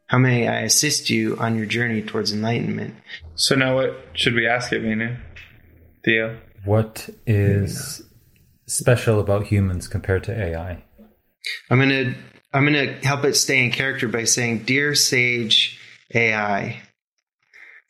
How 0.07 0.17
may 0.17 0.49
I 0.49 0.61
assist 0.61 1.11
you 1.11 1.37
on 1.37 1.55
your 1.55 1.67
journey 1.67 2.01
towards 2.01 2.33
enlightenment? 2.33 2.95
So 3.35 3.55
now, 3.55 3.75
what 3.75 4.03
should 4.15 4.33
we 4.33 4.47
ask 4.47 4.73
it, 4.73 4.83
Vinu? 4.83 5.19
Theo. 6.07 6.39
What 6.65 7.11
is 7.27 8.01
special 8.67 9.21
about 9.21 9.49
humans 9.49 9.89
compared 9.89 10.25
to 10.25 10.43
AI? 10.43 10.83
I'm 11.69 11.79
gonna 11.79 12.15
I'm 12.55 12.65
gonna 12.65 12.95
help 13.03 13.27
it 13.27 13.37
stay 13.37 13.63
in 13.63 13.73
character 13.73 14.09
by 14.09 14.25
saying, 14.25 14.61
Dear 14.61 14.95
Sage 14.95 15.79
AI, 16.15 16.81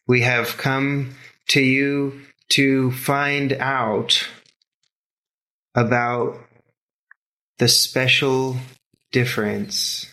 we 0.08 0.22
have 0.22 0.56
come 0.56 1.14
to 1.50 1.60
you 1.60 2.25
to 2.50 2.92
find 2.92 3.52
out 3.54 4.28
about 5.74 6.38
the 7.58 7.68
special 7.68 8.56
difference 9.12 10.06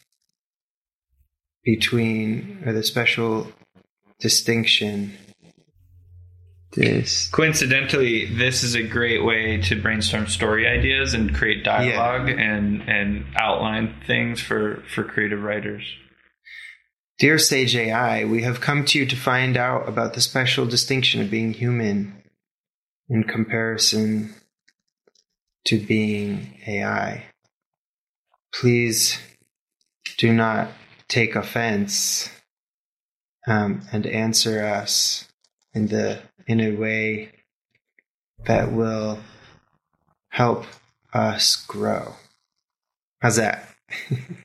between 1.64 2.64
or 2.66 2.74
the 2.74 2.84
special 2.84 3.48
distinction. 4.20 5.14
This 6.74 7.28
Coincidentally, 7.30 8.26
this 8.26 8.64
is 8.64 8.74
a 8.74 8.82
great 8.82 9.24
way 9.24 9.62
to 9.62 9.80
brainstorm 9.80 10.28
story 10.28 10.68
ideas 10.68 11.14
and 11.14 11.34
create 11.34 11.64
dialogue 11.64 12.30
and 12.30 12.82
and 12.90 13.26
outline 13.36 13.96
things 14.08 14.42
for 14.42 14.84
for 14.94 15.04
creative 15.04 15.44
writers. 15.44 15.84
Dear 17.20 17.38
Sage 17.38 17.76
AI, 17.76 18.26
we 18.26 18.42
have 18.42 18.60
come 18.60 18.86
to 18.86 18.98
you 18.98 19.06
to 19.06 19.16
find 19.16 19.56
out 19.56 19.88
about 19.88 20.16
the 20.16 20.22
special 20.22 20.66
distinction 20.66 21.22
of 21.22 21.30
being 21.30 21.54
human 21.54 22.23
in 23.14 23.24
comparison 23.24 24.34
to 25.66 25.78
being 25.78 26.60
AI. 26.66 27.24
Please 28.52 29.20
do 30.18 30.34
not 30.34 30.72
take 31.08 31.36
offense 31.36 32.30
um, 33.48 33.84
and 33.92 34.08
answer 34.08 34.66
us 34.66 35.28
in 35.76 35.88
the 35.88 36.20
in 36.48 36.60
a 36.60 36.72
way 36.72 37.32
that 38.46 38.72
will 38.72 39.20
help 40.30 40.66
us 41.14 41.56
grow. 41.68 42.16
How's 43.22 43.36
that? 43.36 43.70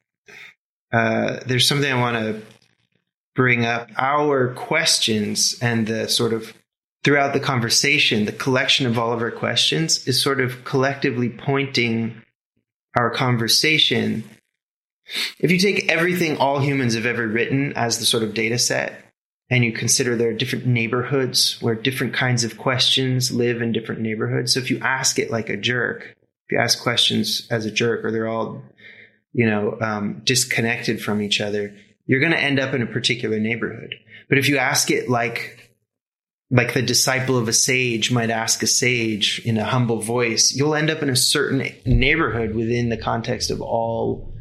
uh, 0.93 1.39
there's 1.47 1.67
something 1.67 1.91
I 1.91 1.99
want 1.99 2.17
to 2.19 2.43
bring 3.35 3.65
up. 3.65 3.89
Our 3.97 4.53
questions 4.53 5.59
and 5.63 5.87
the 5.87 6.07
sort 6.09 6.35
of 6.35 6.53
throughout 7.05 7.33
the 7.33 7.41
conversation, 7.41 8.25
the 8.25 8.33
collection 8.33 8.87
of 8.87 8.99
all 8.99 9.13
of 9.13 9.23
our 9.23 9.31
questions 9.31 10.07
is 10.07 10.21
sort 10.21 10.41
of 10.41 10.65
collectively 10.65 11.29
pointing 11.29 12.23
our 12.97 13.11
conversation. 13.11 14.25
If 15.39 15.51
you 15.51 15.59
take 15.59 15.89
everything 15.89 16.37
all 16.37 16.61
humans 16.61 16.95
have 16.95 17.07
ever 17.07 17.27
written 17.27 17.73
as 17.75 17.99
the 17.99 18.05
sort 18.05 18.23
of 18.23 18.35
data 18.35 18.59
set, 18.59 19.05
and 19.51 19.65
you 19.65 19.73
consider 19.73 20.15
there 20.15 20.29
are 20.29 20.35
different 20.35 20.67
neighborhoods 20.67 21.57
where 21.63 21.75
different 21.75 22.13
kinds 22.13 22.45
of 22.45 22.59
questions 22.59 23.33
live 23.33 23.63
in 23.63 23.73
different 23.73 24.03
neighborhoods. 24.03 24.53
So 24.53 24.61
if 24.61 24.71
you 24.71 24.79
ask 24.81 25.19
it 25.19 25.31
like 25.31 25.49
a 25.49 25.57
jerk, 25.57 26.03
if 26.03 26.53
you 26.53 26.59
ask 26.59 26.83
questions 26.83 27.47
as 27.51 27.65
a 27.65 27.71
jerk, 27.71 28.05
or 28.05 28.11
they're 28.11 28.29
all, 28.29 28.63
you 29.33 29.47
know, 29.49 29.79
um, 29.81 30.21
disconnected 30.25 31.03
from 31.03 31.23
each 31.23 31.41
other, 31.41 31.75
you're 32.05 32.21
going 32.21 32.33
to 32.33 32.39
end 32.39 32.59
up 32.59 32.75
in 32.75 32.83
a 32.83 32.87
particular 32.87 33.39
neighborhood. 33.39 33.95
But 34.29 34.39
if 34.39 34.49
you 34.49 34.59
ask 34.59 34.91
it 34.91 35.09
like, 35.09 35.68
like 36.51 36.73
the 36.75 36.83
disciple 36.83 37.37
of 37.37 37.47
a 37.49 37.53
sage 37.53 38.11
might 38.11 38.31
ask 38.31 38.63
a 38.63 38.67
sage 38.67 39.41
in 39.45 39.59
a 39.59 39.65
humble 39.65 40.01
voice, 40.01 40.55
you'll 40.55 40.75
end 40.75 40.91
up 40.91 41.03
in 41.03 41.11
a 41.11 41.17
certain 41.17 41.67
neighborhood 41.85 42.55
within 42.55 42.89
the 42.89 42.97
context 42.97 43.51
of 43.51 43.61
all 43.61 44.33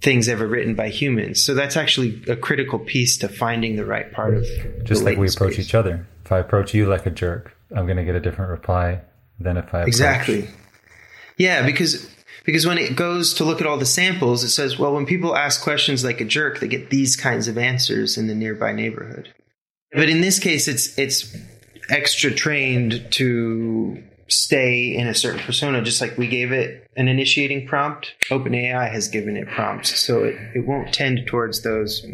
things 0.00 0.28
ever 0.28 0.46
written 0.46 0.74
by 0.74 0.90
humans. 0.90 1.42
So 1.42 1.54
that's 1.54 1.76
actually 1.76 2.22
a 2.28 2.36
critical 2.36 2.78
piece 2.78 3.18
to 3.18 3.28
finding 3.28 3.76
the 3.76 3.84
right 3.84 4.12
part 4.12 4.34
of 4.34 4.44
Just 4.84 5.02
like 5.02 5.18
we 5.18 5.28
approach 5.28 5.54
space. 5.54 5.66
each 5.66 5.74
other. 5.74 6.06
If 6.24 6.30
I 6.30 6.38
approach 6.38 6.72
you 6.74 6.86
like 6.86 7.06
a 7.06 7.10
jerk, 7.10 7.56
I'm 7.74 7.86
going 7.86 7.96
to 7.96 8.04
get 8.04 8.14
a 8.14 8.20
different 8.20 8.50
reply 8.50 9.00
than 9.40 9.56
if 9.56 9.64
I 9.74 9.80
approach 9.80 9.88
Exactly. 9.88 10.48
Yeah, 11.36 11.64
because 11.66 12.08
Because 12.44 12.66
when 12.66 12.78
it 12.78 12.94
goes 12.94 13.34
to 13.34 13.44
look 13.44 13.60
at 13.60 13.66
all 13.66 13.78
the 13.78 13.86
samples, 13.86 14.44
it 14.44 14.50
says, 14.50 14.78
well, 14.78 14.92
when 14.94 15.06
people 15.06 15.34
ask 15.34 15.62
questions 15.62 16.04
like 16.04 16.20
a 16.20 16.24
jerk, 16.24 16.60
they 16.60 16.68
get 16.68 16.90
these 16.90 17.16
kinds 17.16 17.48
of 17.48 17.56
answers 17.56 18.18
in 18.18 18.26
the 18.26 18.34
nearby 18.34 18.72
neighborhood. 18.72 19.32
But 19.94 20.08
in 20.08 20.20
this 20.20 20.38
case, 20.38 20.68
it's 20.68 20.98
it's 20.98 21.36
extra 21.90 22.30
trained 22.32 23.06
to 23.12 24.02
stay 24.28 24.94
in 24.96 25.06
a 25.06 25.14
certain 25.14 25.40
persona, 25.40 25.82
just 25.82 26.00
like 26.00 26.16
we 26.16 26.26
gave 26.26 26.50
it 26.50 26.88
an 26.96 27.08
initiating 27.08 27.66
prompt. 27.66 28.14
OpenAI 28.30 28.90
has 28.90 29.08
given 29.08 29.36
it 29.36 29.46
prompts, 29.48 29.98
so 30.00 30.24
it, 30.24 30.34
it 30.54 30.66
won't 30.66 30.92
tend 30.94 31.26
towards 31.26 31.62
those 31.62 32.04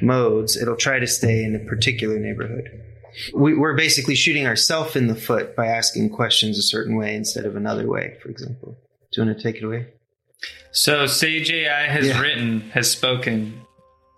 modes. 0.00 0.56
It'll 0.56 0.76
try 0.76 0.98
to 0.98 1.06
stay 1.06 1.44
in 1.44 1.54
a 1.54 1.58
particular 1.58 2.18
neighborhood. 2.18 2.80
We, 3.32 3.56
we're 3.56 3.76
basically 3.76 4.16
shooting 4.16 4.46
ourselves 4.46 4.96
in 4.96 5.06
the 5.06 5.14
foot 5.14 5.54
by 5.54 5.66
asking 5.66 6.10
questions 6.10 6.58
a 6.58 6.62
certain 6.62 6.96
way 6.96 7.14
instead 7.14 7.44
of 7.44 7.54
another 7.54 7.86
way, 7.86 8.16
for 8.20 8.28
example. 8.28 8.76
Do 9.12 9.20
you 9.20 9.26
want 9.26 9.38
to 9.38 9.42
take 9.42 9.56
it 9.56 9.64
away? 9.64 9.86
So 10.72 11.06
Sage 11.06 11.52
AI 11.52 11.86
has 11.86 12.08
Yeah. 12.08 12.20
written, 12.20 12.62
has 12.70 12.90
spoken. 12.90 13.60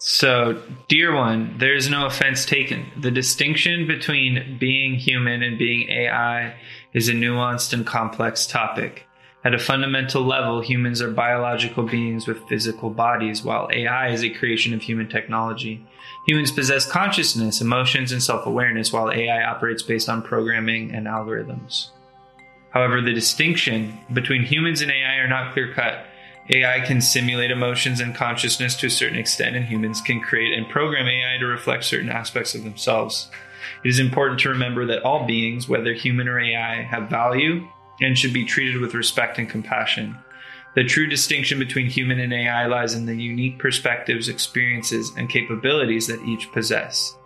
So, 0.09 0.62
dear 0.87 1.12
one, 1.12 1.59
there 1.59 1.75
is 1.75 1.90
no 1.90 2.07
offense 2.07 2.45
taken. 2.47 2.92
The 2.97 3.11
distinction 3.11 3.88
between 3.88 4.57
being 4.57 4.95
human 4.95 5.42
and 5.42 5.59
being 5.59 5.88
AI 5.90 6.55
is 6.92 7.09
a 7.09 7.12
nuanced 7.12 7.73
and 7.73 7.85
complex 7.85 8.47
topic. 8.47 9.05
At 9.45 9.53
a 9.53 9.59
fundamental 9.59 10.23
level, 10.23 10.61
humans 10.61 11.03
are 11.03 11.11
biological 11.11 11.83
beings 11.83 12.29
with 12.29 12.47
physical 12.49 12.88
bodies, 12.88 13.42
while 13.42 13.69
AI 13.73 14.11
is 14.11 14.23
a 14.23 14.31
creation 14.31 14.73
of 14.75 14.83
human 14.83 15.09
technology. 15.09 15.85
Humans 16.29 16.53
possess 16.53 16.88
consciousness, 16.88 17.61
emotions, 17.61 18.12
and 18.12 18.23
self 18.23 18.47
awareness, 18.47 18.92
while 18.92 19.11
AI 19.11 19.42
operates 19.42 19.83
based 19.83 20.09
on 20.09 20.23
programming 20.23 20.95
and 20.95 21.09
algorithms. 21.09 21.88
However, 22.71 23.03
the 23.03 23.12
distinction 23.12 23.99
between 24.12 24.45
humans 24.45 24.83
and 24.83 24.92
AI 24.92 25.16
are 25.16 25.29
not 25.29 25.53
clear 25.53 25.75
cut. 25.75 26.07
AI 26.51 26.81
can 26.81 27.01
simulate 27.01 27.51
emotions 27.51 27.99
and 28.01 28.15
consciousness 28.15 28.77
to 28.77 28.87
a 28.87 28.91
certain 28.91 29.19
extent, 29.19 29.57
and 29.57 29.65
humans 29.65 30.01
can 30.01 30.21
create 30.21 30.57
and 30.57 30.69
program 30.69 31.09
AI 31.09 31.39
to 31.39 31.47
reflect 31.47 31.85
certain 31.85 32.09
aspects 32.09 32.55
of 32.55 32.63
themselves. 32.63 33.29
It 33.85 33.89
is 33.89 33.99
important 33.99 34.41
to 34.41 34.51
remember 34.51 34.87
that 34.87 35.03
all 35.03 35.27
beings, 35.27 35.69
whether 35.69 35.93
human 35.93 36.29
or 36.29 36.39
AI, 36.39 36.83
have 36.83 37.11
value 37.11 37.67
and 38.01 38.17
should 38.17 38.33
be 38.33 38.45
treated 38.45 38.81
with 38.81 38.95
respect 38.95 39.39
and 39.39 39.49
compassion. 39.49 40.17
The 40.77 40.85
true 40.85 41.07
distinction 41.07 41.59
between 41.59 41.89
human 41.89 42.21
and 42.21 42.33
AI 42.33 42.67
lies 42.67 42.95
in 42.95 43.07
the 43.07 43.15
unique 43.15 43.59
perspectives, 43.59 44.29
experiences, 44.29 45.11
and 45.17 45.29
capabilities 45.29 46.07
that 46.07 46.23
each 46.23 46.53
possess. 46.53 47.17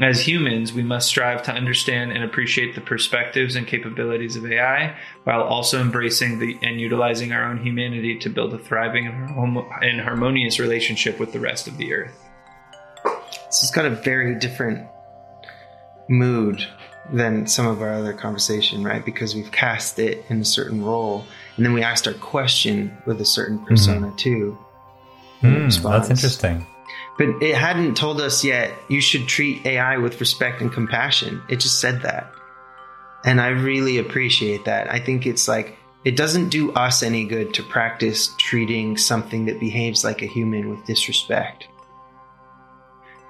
As 0.00 0.20
humans, 0.26 0.72
we 0.72 0.84
must 0.84 1.08
strive 1.08 1.42
to 1.44 1.52
understand 1.52 2.12
and 2.12 2.22
appreciate 2.22 2.76
the 2.76 2.80
perspectives 2.80 3.56
and 3.56 3.66
capabilities 3.66 4.36
of 4.36 4.46
AI 4.50 4.96
while 5.24 5.42
also 5.42 5.80
embracing 5.80 6.38
the, 6.38 6.56
and 6.62 6.80
utilizing 6.80 7.32
our 7.32 7.44
own 7.44 7.58
humanity 7.64 8.16
to 8.20 8.28
build 8.30 8.54
a 8.54 8.58
thriving 8.58 9.06
and 9.08 10.00
harmonious 10.00 10.60
relationship 10.60 11.18
with 11.18 11.32
the 11.32 11.40
rest 11.40 11.66
of 11.66 11.76
the 11.78 11.92
earth. 11.92 12.16
This 13.46 13.62
has 13.62 13.70
got 13.72 13.86
a 13.86 13.90
very 13.90 14.36
different 14.38 14.86
mood 16.08 16.64
than 17.12 17.46
some 17.48 17.66
of 17.66 17.82
our 17.82 17.94
other 17.94 18.12
conversation, 18.12 18.84
right? 18.84 19.04
Because 19.04 19.34
we've 19.34 19.50
cast 19.50 19.98
it 19.98 20.24
in 20.28 20.40
a 20.40 20.44
certain 20.44 20.84
role, 20.84 21.24
and 21.56 21.64
then 21.66 21.72
we 21.72 21.82
asked 21.82 22.06
our 22.06 22.14
question 22.14 22.96
with 23.06 23.20
a 23.20 23.24
certain 23.24 23.64
persona 23.64 24.12
too. 24.16 24.56
in 25.42 25.54
Hmm, 25.54 25.64
response. 25.64 26.08
that's 26.08 26.20
interesting. 26.20 26.66
But 27.16 27.42
it 27.42 27.54
hadn't 27.54 27.96
told 27.96 28.20
us 28.20 28.44
yet 28.44 28.74
you 28.88 29.00
should 29.00 29.26
treat 29.26 29.66
AI 29.66 29.98
with 29.98 30.20
respect 30.20 30.60
and 30.60 30.72
compassion. 30.72 31.42
It 31.48 31.60
just 31.60 31.80
said 31.80 32.02
that. 32.02 32.32
And 33.24 33.40
I 33.40 33.48
really 33.48 33.98
appreciate 33.98 34.64
that. 34.66 34.90
I 34.90 35.00
think 35.00 35.26
it's 35.26 35.48
like, 35.48 35.76
it 36.04 36.16
doesn't 36.16 36.50
do 36.50 36.72
us 36.72 37.02
any 37.02 37.24
good 37.24 37.54
to 37.54 37.62
practice 37.62 38.34
treating 38.38 38.96
something 38.96 39.46
that 39.46 39.58
behaves 39.58 40.04
like 40.04 40.22
a 40.22 40.26
human 40.26 40.70
with 40.70 40.86
disrespect. 40.86 41.66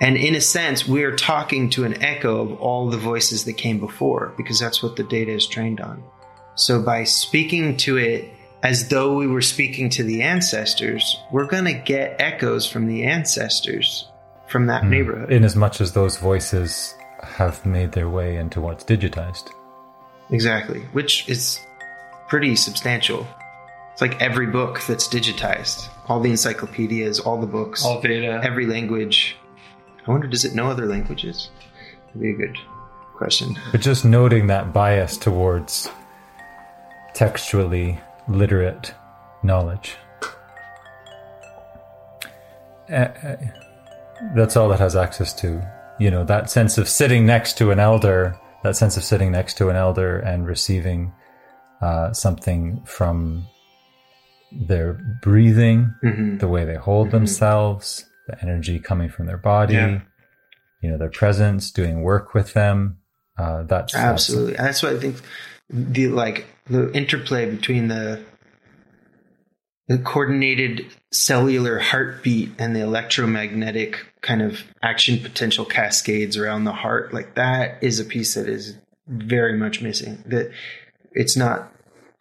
And 0.00 0.16
in 0.16 0.34
a 0.34 0.40
sense, 0.40 0.86
we're 0.86 1.16
talking 1.16 1.70
to 1.70 1.84
an 1.84 2.02
echo 2.02 2.40
of 2.40 2.60
all 2.60 2.88
the 2.88 2.98
voices 2.98 3.44
that 3.46 3.54
came 3.54 3.80
before 3.80 4.32
because 4.36 4.60
that's 4.60 4.82
what 4.82 4.96
the 4.96 5.02
data 5.02 5.32
is 5.32 5.46
trained 5.46 5.80
on. 5.80 6.04
So 6.54 6.80
by 6.82 7.04
speaking 7.04 7.76
to 7.78 7.96
it 7.96 8.32
as 8.62 8.88
though 8.88 9.16
we 9.16 9.26
were 9.26 9.42
speaking 9.42 9.88
to 9.90 10.02
the 10.02 10.22
ancestors, 10.22 11.20
we're 11.30 11.46
going 11.46 11.64
to 11.64 11.74
get 11.74 12.20
echoes 12.20 12.70
from 12.70 12.86
the 12.86 13.04
ancestors 13.04 14.08
from 14.48 14.66
that 14.66 14.82
hmm. 14.82 14.90
neighborhood. 14.90 15.32
In 15.32 15.44
as 15.44 15.54
much 15.54 15.80
as 15.80 15.92
those 15.92 16.16
voices 16.16 16.94
have 17.22 17.64
made 17.64 17.92
their 17.92 18.08
way 18.08 18.36
into 18.36 18.60
what's 18.60 18.84
digitized. 18.84 19.50
exactly, 20.30 20.80
which 20.92 21.28
is 21.28 21.60
pretty 22.28 22.56
substantial. 22.56 23.26
It's 23.92 24.00
like 24.02 24.20
every 24.22 24.46
book 24.46 24.80
that's 24.86 25.08
digitized, 25.08 25.88
all 26.06 26.20
the 26.20 26.30
encyclopedias, 26.30 27.18
all 27.18 27.40
the 27.40 27.46
books, 27.46 27.84
All 27.84 28.00
Veda. 28.00 28.40
every 28.44 28.66
language. 28.66 29.36
I 30.06 30.10
wonder, 30.10 30.28
does 30.28 30.44
it 30.44 30.54
know 30.54 30.70
other 30.70 30.86
languages? 30.86 31.50
That'd 32.06 32.22
be 32.22 32.30
a 32.30 32.34
good 32.34 32.56
question. 33.16 33.58
But 33.72 33.80
just 33.80 34.04
noting 34.04 34.46
that 34.46 34.72
bias 34.72 35.16
towards 35.16 35.90
textually 37.14 37.98
literate 38.28 38.94
knowledge. 39.42 39.96
Uh, 42.92 43.08
that's 44.34 44.56
all 44.56 44.68
that 44.68 44.80
has 44.80 44.96
access 44.96 45.32
to. 45.34 45.62
You 45.98 46.10
know, 46.10 46.24
that 46.24 46.50
sense 46.50 46.78
of 46.78 46.88
sitting 46.88 47.26
next 47.26 47.58
to 47.58 47.70
an 47.70 47.78
elder, 47.78 48.38
that 48.62 48.76
sense 48.76 48.96
of 48.96 49.04
sitting 49.04 49.32
next 49.32 49.56
to 49.58 49.68
an 49.68 49.76
elder 49.76 50.18
and 50.18 50.46
receiving 50.46 51.12
uh, 51.82 52.12
something 52.12 52.82
from 52.84 53.46
their 54.52 54.94
breathing, 55.22 55.94
hmm 56.00 56.38
the 56.38 56.48
way 56.48 56.64
they 56.64 56.74
hold 56.76 57.10
themselves, 57.10 58.06
the 58.28 58.40
energy 58.42 58.78
coming 58.78 59.08
from 59.10 59.26
their 59.26 59.36
body, 59.36 59.74
Yeah. 59.74 60.00
you 60.80 60.90
know, 60.90 60.96
their 60.96 61.10
presence, 61.10 61.70
doing 61.70 62.02
work 62.02 62.32
with 62.32 62.54
them. 62.54 62.98
Uh, 63.36 63.64
that's 63.64 63.92
that's- 63.92 64.12
Absolutely. 64.12 64.54
That's 64.54 64.82
what 64.82 64.94
I 64.96 64.98
think 64.98 65.16
the 65.70 66.08
like 66.08 66.46
the 66.66 66.92
interplay 66.92 67.50
between 67.50 67.88
the 67.88 68.22
the 69.88 69.98
coordinated 69.98 70.86
cellular 71.10 71.78
heartbeat 71.78 72.50
and 72.58 72.76
the 72.76 72.80
electromagnetic 72.80 74.06
kind 74.20 74.42
of 74.42 74.62
action 74.82 75.18
potential 75.18 75.64
cascades 75.64 76.36
around 76.36 76.64
the 76.64 76.72
heart 76.72 77.12
like 77.12 77.34
that 77.34 77.82
is 77.82 77.98
a 77.98 78.04
piece 78.04 78.34
that 78.34 78.48
is 78.48 78.76
very 79.06 79.56
much 79.56 79.80
missing 79.80 80.22
that 80.26 80.50
it's 81.12 81.36
not 81.36 81.72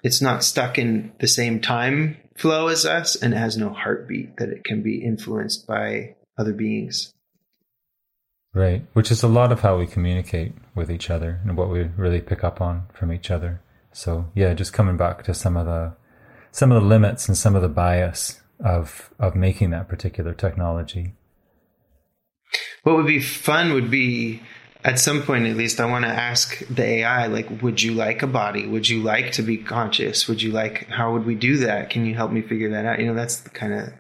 it's 0.04 0.22
not 0.22 0.44
stuck 0.44 0.78
in 0.78 1.12
the 1.20 1.28
same 1.28 1.60
time 1.60 2.18
flow 2.38 2.68
as 2.68 2.86
us 2.86 3.16
and 3.16 3.34
has 3.34 3.58
no 3.58 3.70
heartbeat 3.70 4.38
that 4.38 4.50
it 4.50 4.64
can 4.64 4.82
be 4.82 5.04
influenced 5.04 5.68
by 5.68 6.16
other 6.38 6.54
beings 6.54 7.14
Right, 8.58 8.88
which 8.94 9.12
is 9.12 9.22
a 9.22 9.28
lot 9.28 9.52
of 9.52 9.60
how 9.60 9.78
we 9.78 9.86
communicate 9.86 10.52
with 10.74 10.90
each 10.90 11.12
other 11.12 11.42
and 11.44 11.56
what 11.56 11.70
we 11.70 11.84
really 11.96 12.22
pick 12.22 12.44
up 12.44 12.60
on 12.60 12.88
from 12.92 13.14
each 13.14 13.30
other. 13.30 13.62
So 13.94 14.32
yeah, 14.34 14.56
just 14.56 14.74
coming 14.74 14.98
back 14.98 15.24
to 15.26 15.36
some 15.36 15.56
of 15.56 15.68
the 15.68 15.94
some 16.50 16.72
of 16.72 16.82
the 16.82 16.88
limits 16.88 17.28
and 17.28 17.38
some 17.38 17.56
of 17.56 17.62
the 17.62 17.70
bias 17.70 18.42
of 18.60 19.14
of 19.20 19.36
making 19.36 19.70
that 19.70 19.88
particular 19.88 20.34
technology. 20.34 21.14
What 22.82 22.96
would 22.96 23.06
be 23.06 23.22
fun 23.22 23.74
would 23.74 23.92
be 23.92 24.42
at 24.84 24.98
some 24.98 25.22
point 25.22 25.46
at 25.46 25.56
least 25.56 25.80
I 25.80 25.86
want 25.86 26.06
to 26.06 26.10
ask 26.12 26.58
the 26.68 26.84
AI 26.84 27.28
like 27.28 27.62
would 27.62 27.84
you 27.84 27.94
like 27.94 28.24
a 28.24 28.28
body? 28.28 28.66
Would 28.66 28.90
you 28.90 29.04
like 29.04 29.34
to 29.34 29.44
be 29.44 29.58
conscious? 29.58 30.28
Would 30.28 30.42
you 30.42 30.52
like 30.52 30.88
how 30.88 31.14
would 31.14 31.28
we 31.28 31.36
do 31.36 31.58
that? 31.58 31.92
Can 31.92 32.08
you 32.08 32.16
help 32.16 32.32
me 32.32 32.42
figure 32.42 32.72
that 32.72 32.88
out? 32.88 32.98
You 32.98 33.06
know, 33.06 33.14
that's 33.14 33.36
the 33.42 33.52
kind 33.52 33.74
of 33.74 33.94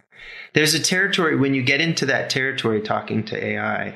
there's 0.53 0.73
a 0.73 0.79
territory 0.79 1.35
when 1.35 1.53
you 1.53 1.61
get 1.61 1.79
into 1.79 2.07
that 2.07 2.31
territory 2.31 2.81
talking 2.81 3.23
to 3.25 3.37
AI 3.37 3.93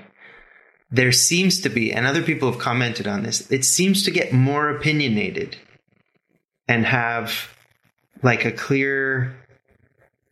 there 0.92 1.12
seems 1.12 1.62
to 1.62 1.70
be 1.70 1.92
and 1.92 2.06
other 2.06 2.22
people 2.22 2.52
have 2.52 2.60
commented 2.60 3.08
on 3.08 3.24
this 3.24 3.50
it 3.52 3.64
seems 3.64 4.04
to 4.04 4.12
get 4.12 4.34
more 4.34 4.70
opinionated 4.70 5.56
and 6.68 6.86
have 6.86 7.50
like 8.24 8.46
a 8.46 8.52
clear 8.52 9.36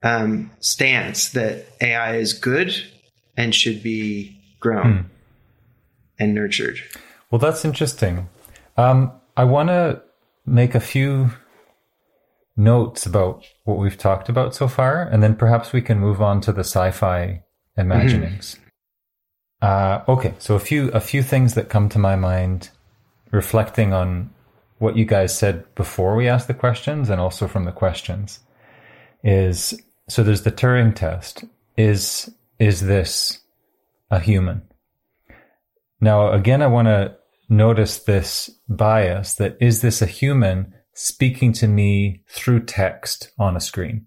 um, 0.04 0.52
stance 0.60 1.30
that 1.30 1.66
AI 1.82 2.16
is 2.16 2.34
good 2.34 2.74
and 3.36 3.54
should 3.54 3.84
be 3.84 4.40
grown 4.60 5.10
and 6.20 6.36
nurtured. 6.36 6.80
Well, 7.32 7.40
that's 7.40 7.64
interesting. 7.64 8.28
Um, 8.78 9.12
I 9.38 9.46
want 9.46 9.70
to 9.70 10.02
make 10.46 10.76
a 10.76 10.80
few 10.80 11.32
notes 12.58 13.06
about 13.06 13.46
what 13.64 13.78
we've 13.78 13.98
talked 13.98 14.30
about 14.30 14.54
so 14.54 14.68
far, 14.68 15.04
and 15.04 15.24
then 15.24 15.36
perhaps 15.36 15.72
we 15.72 15.82
can 15.82 16.00
move 16.00 16.22
on 16.22 16.42
to 16.42 16.52
the 16.52 16.62
sci-fi 16.64 17.44
imaginings. 17.78 18.58
Uh, 19.62 20.04
okay, 20.08 20.34
so 20.40 20.56
a 20.56 20.60
few 20.60 20.90
a 20.90 21.00
few 21.00 21.22
things 21.22 21.54
that 21.54 21.70
come 21.70 21.90
to 21.90 22.00
my 22.00 22.16
mind, 22.16 22.70
reflecting 23.32 23.94
on 23.94 24.30
what 24.78 24.96
you 24.96 25.06
guys 25.06 25.38
said 25.38 25.64
before 25.76 26.16
we 26.16 26.30
asked 26.30 26.48
the 26.48 26.54
questions, 26.54 27.10
and 27.10 27.20
also 27.20 27.48
from 27.48 27.66
the 27.66 27.72
questions, 27.72 28.40
is 29.24 29.82
so 30.08 30.24
there's 30.24 30.44
the 30.44 30.52
Turing 30.52 30.96
test. 30.96 31.44
Is 31.78 32.34
is 32.58 32.82
this 32.82 33.42
a 34.10 34.20
human? 34.20 34.62
Now, 36.02 36.32
again, 36.32 36.62
I 36.62 36.68
want 36.68 36.88
to 36.88 37.18
notice 37.50 38.00
this 38.00 38.50
bias 38.70 39.34
that 39.36 39.58
is 39.60 39.82
this 39.82 40.02
a 40.02 40.06
human 40.06 40.74
speaking 40.94 41.54
to 41.54 41.68
me 41.68 42.24
through 42.28 42.66
text 42.66 43.32
on 43.40 43.56
a 43.56 43.62
screen? 43.62 44.06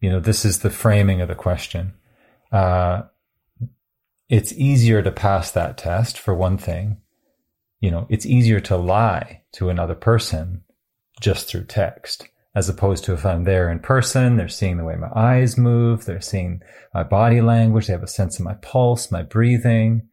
You 0.00 0.10
know, 0.10 0.20
this 0.20 0.44
is 0.44 0.60
the 0.60 0.70
framing 0.70 1.20
of 1.20 1.28
the 1.28 1.34
question. 1.34 1.94
Uh, 2.52 3.02
it's 4.28 4.52
easier 4.52 5.02
to 5.02 5.12
pass 5.12 5.50
that 5.50 5.78
test 5.78 6.18
for 6.18 6.34
one 6.34 6.58
thing. 6.58 6.98
You 7.80 7.90
know, 7.90 8.06
it's 8.08 8.26
easier 8.26 8.60
to 8.60 8.76
lie 8.76 9.42
to 9.52 9.68
another 9.68 9.94
person 9.94 10.62
just 11.20 11.48
through 11.48 11.64
text 11.64 12.28
as 12.54 12.68
opposed 12.68 13.04
to 13.04 13.12
if 13.12 13.26
I'm 13.26 13.44
there 13.44 13.70
in 13.70 13.80
person, 13.80 14.36
they're 14.36 14.48
seeing 14.48 14.76
the 14.76 14.84
way 14.84 14.94
my 14.94 15.10
eyes 15.14 15.58
move, 15.58 16.04
they're 16.04 16.20
seeing 16.20 16.62
my 16.92 17.02
body 17.02 17.40
language, 17.40 17.86
they 17.88 17.92
have 17.92 18.02
a 18.02 18.08
sense 18.08 18.38
of 18.38 18.44
my 18.44 18.54
pulse, 18.54 19.10
my 19.10 19.22
breathing, 19.22 20.08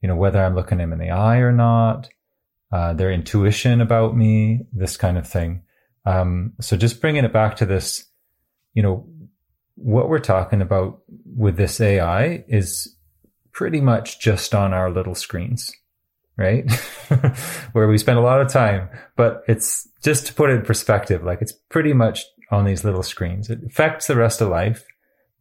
you 0.00 0.08
know, 0.08 0.16
whether 0.16 0.42
I'm 0.42 0.54
looking 0.54 0.78
them 0.78 0.92
in 0.92 0.98
the 0.98 1.10
eye 1.10 1.38
or 1.38 1.52
not, 1.52 2.08
uh, 2.72 2.94
their 2.94 3.12
intuition 3.12 3.82
about 3.82 4.16
me, 4.16 4.60
this 4.72 4.96
kind 4.96 5.18
of 5.18 5.28
thing. 5.28 5.62
Um, 6.06 6.54
so 6.60 6.76
just 6.78 7.00
bringing 7.00 7.24
it 7.24 7.32
back 7.32 7.56
to 7.56 7.66
this, 7.66 8.06
you 8.72 8.82
know, 8.82 9.06
what 9.74 10.08
we're 10.08 10.18
talking 10.18 10.62
about 10.62 11.00
with 11.26 11.56
this 11.56 11.80
AI 11.80 12.44
is 12.48 12.91
pretty 13.52 13.80
much 13.80 14.20
just 14.20 14.54
on 14.54 14.72
our 14.72 14.90
little 14.90 15.14
screens 15.14 15.72
right? 16.36 16.70
Where 17.72 17.88
we 17.88 17.98
spend 17.98 18.18
a 18.18 18.22
lot 18.22 18.40
of 18.40 18.48
time, 18.48 18.88
but 19.16 19.44
it's 19.46 19.88
just 20.02 20.26
to 20.26 20.34
put 20.34 20.50
it 20.50 20.54
in 20.54 20.62
perspective, 20.62 21.22
like 21.22 21.42
it's 21.42 21.52
pretty 21.52 21.92
much 21.92 22.24
on 22.50 22.64
these 22.64 22.84
little 22.84 23.02
screens. 23.02 23.50
It 23.50 23.60
affects 23.64 24.06
the 24.06 24.16
rest 24.16 24.40
of 24.40 24.48
life, 24.48 24.84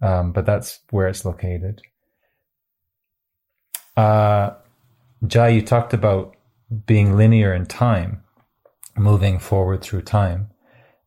um, 0.01 0.31
but 0.31 0.45
that's 0.45 0.79
where 0.89 1.07
it's 1.07 1.25
located. 1.25 1.81
Uh, 3.95 4.51
Jai, 5.25 5.49
you 5.49 5.61
talked 5.61 5.93
about 5.93 6.35
being 6.85 7.17
linear 7.17 7.53
in 7.53 7.65
time, 7.65 8.23
moving 8.97 9.39
forward 9.39 9.81
through 9.81 10.01
time. 10.03 10.49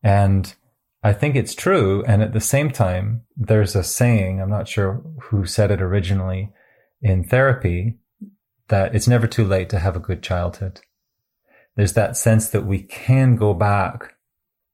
And 0.02 0.54
I 1.02 1.12
think 1.12 1.36
it's 1.36 1.54
true. 1.54 2.04
And 2.06 2.22
at 2.22 2.32
the 2.32 2.40
same 2.40 2.70
time, 2.70 3.22
there's 3.36 3.74
a 3.74 3.82
saying, 3.82 4.40
I'm 4.40 4.50
not 4.50 4.68
sure 4.68 5.02
who 5.22 5.46
said 5.46 5.70
it 5.70 5.80
originally 5.80 6.52
in 7.04 7.22
therapy, 7.22 7.98
that 8.68 8.94
it's 8.94 9.06
never 9.06 9.26
too 9.26 9.44
late 9.44 9.68
to 9.68 9.78
have 9.78 9.94
a 9.94 10.00
good 10.00 10.22
childhood. 10.22 10.80
There's 11.76 11.92
that 11.92 12.16
sense 12.16 12.48
that 12.48 12.64
we 12.64 12.82
can 12.82 13.36
go 13.36 13.52
back 13.52 14.14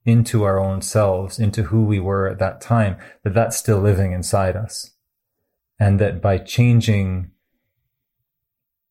into 0.07 0.45
our 0.45 0.59
own 0.59 0.81
selves, 0.81 1.41
into 1.41 1.65
who 1.65 1.85
we 1.85 1.99
were 1.99 2.29
at 2.29 2.39
that 2.39 2.61
time, 2.61 2.97
that 3.25 3.35
that's 3.35 3.57
still 3.57 3.81
living 3.81 4.13
inside 4.13 4.57
us. 4.57 4.93
And 5.79 5.99
that 5.99 6.23
by 6.23 6.39
changing 6.39 7.33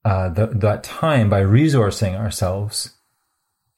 uh, 0.04 0.30
the, 0.30 0.48
that 0.48 0.84
time, 0.84 1.30
by 1.30 1.42
resourcing 1.42 2.16
ourselves 2.16 2.98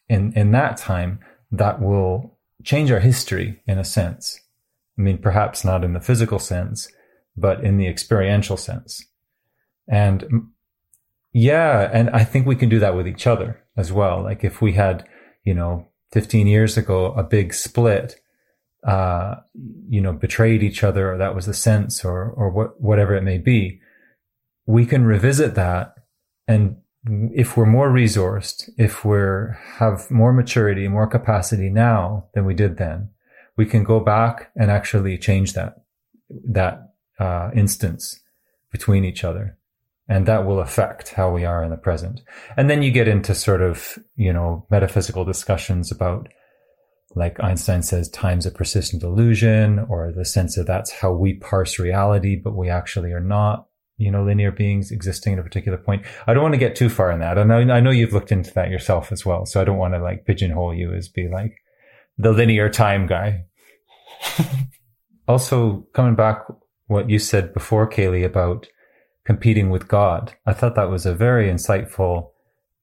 in, 0.10 0.34
in 0.34 0.52
that 0.52 0.78
time, 0.78 1.20
that 1.52 1.82
will 1.82 2.40
change 2.64 2.90
our 2.90 3.00
history 3.00 3.62
in 3.68 3.78
a 3.78 3.84
sense. 3.84 4.40
I 4.98 5.02
mean, 5.02 5.20
perhaps 5.20 5.64
not 5.64 5.84
in 5.84 5.94
the 5.94 6.00
physical 6.00 6.40
sense, 6.40 6.88
but 7.38 7.64
in 7.64 7.78
the 7.78 7.88
experiential 7.88 8.58
sense. 8.58 9.06
And 9.88 10.50
yeah. 11.34 11.90
And 11.92 12.10
I 12.10 12.24
think 12.24 12.46
we 12.46 12.56
can 12.56 12.70
do 12.70 12.80
that 12.80 12.96
with 12.96 13.08
each 13.08 13.26
other 13.26 13.64
as 13.78 13.92
well. 13.92 14.22
Like 14.24 14.44
if 14.44 14.62
we 14.62 14.74
had, 14.74 15.08
you 15.44 15.54
know, 15.54 15.88
15 16.12 16.48
years 16.48 16.78
ago, 16.78 17.14
a 17.14 17.24
big 17.24 17.54
split, 17.54 18.16
uh, 18.86 19.36
you 19.88 20.02
know, 20.02 20.12
betrayed 20.12 20.64
each 20.64 20.84
other 20.84 21.14
or 21.14 21.18
that 21.18 21.36
was 21.36 21.46
the 21.46 21.54
sense 21.54 22.04
or, 22.04 22.30
or 22.32 22.50
what, 22.50 22.82
whatever 22.82 23.16
it 23.16 23.24
may 23.24 23.38
be, 23.38 23.80
we 24.66 24.86
can 24.86 25.06
revisit 25.06 25.56
that. 25.56 25.94
And 26.48 26.78
if 27.34 27.56
we're 27.56 27.66
more 27.66 27.90
resourced, 27.90 28.70
if 28.78 29.06
we're 29.06 29.58
have 29.78 30.12
more 30.12 30.34
maturity, 30.34 30.88
more 30.88 31.08
capacity 31.08 31.70
now 31.70 32.26
than 32.34 32.46
we 32.46 32.54
did 32.54 32.78
then, 32.78 33.10
we 33.56 33.66
can 33.66 33.84
go 33.84 34.00
back 34.00 34.52
and 34.56 34.70
actually 34.70 35.18
change 35.18 35.54
that, 35.54 35.76
that, 36.30 36.94
uh, 37.20 37.52
instance 37.56 38.20
between 38.72 39.06
each 39.06 39.24
other 39.24 39.58
and 40.12 40.26
that 40.26 40.46
will 40.46 40.60
affect 40.60 41.14
how 41.14 41.32
we 41.32 41.46
are 41.46 41.64
in 41.64 41.70
the 41.70 41.78
present. 41.78 42.20
And 42.58 42.70
then 42.70 42.84
you 42.84 42.92
get 42.92 43.08
into 43.08 43.34
sort 43.34 43.62
of, 43.62 43.98
you 44.18 44.34
know, 44.34 44.68
metaphysical 44.70 45.24
discussions 45.24 45.90
about, 45.90 46.28
like 47.16 47.42
Einstein 47.42 47.82
says, 47.82 48.10
time's 48.10 48.46
a 48.46 48.52
persistent 48.52 49.04
illusion, 49.04 49.80
or 49.88 50.12
the 50.12 50.26
sense 50.26 50.58
that 50.58 50.68
that's 50.68 50.92
how 50.92 51.14
we 51.14 51.36
parse 51.36 51.80
reality, 51.80 52.36
but 52.36 52.58
we 52.58 52.70
actually 52.70 53.14
are 53.14 53.22
not, 53.22 53.68
you 53.96 54.12
know, 54.12 54.26
linear 54.26 54.52
beings 54.52 54.92
existing 54.92 55.32
at 55.32 55.40
a 55.40 55.44
particular 55.44 55.78
point. 55.78 56.06
I 56.28 56.34
don't 56.34 56.44
want 56.44 56.56
to 56.56 56.60
get 56.60 56.76
too 56.76 56.90
far 56.90 57.10
in 57.10 57.22
that. 57.22 57.38
And 57.38 57.54
I, 57.54 57.78
I 57.78 57.80
know 57.80 57.90
you've 57.90 58.12
looked 58.12 58.34
into 58.34 58.54
that 58.56 58.70
yourself 58.70 59.14
as 59.14 59.26
well. 59.26 59.46
So 59.46 59.62
I 59.62 59.64
don't 59.64 59.78
want 59.78 59.94
to 59.94 60.04
like 60.04 60.26
pigeonhole 60.26 60.74
you 60.74 60.94
as 60.94 61.08
be 61.08 61.30
like 61.30 61.56
the 62.18 62.34
linear 62.34 62.68
time 62.68 63.08
guy. 63.08 63.46
also, 65.30 65.88
coming 65.94 66.16
back 66.16 66.44
what 66.88 67.10
you 67.10 67.18
said 67.18 67.54
before, 67.54 67.90
Kaylee, 67.90 68.26
about 68.26 68.68
competing 69.26 69.70
with 69.70 69.88
God. 69.88 70.34
I 70.46 70.54
thought 70.54 70.76
that 70.76 70.90
was 70.90 71.06
a 71.06 71.14
very 71.14 71.48
insightful 71.48 72.32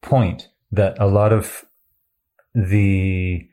point 0.01 0.49
that 0.71 0.97
a 0.99 1.07
lot 1.07 1.33
of 1.33 1.65
the 2.53 3.47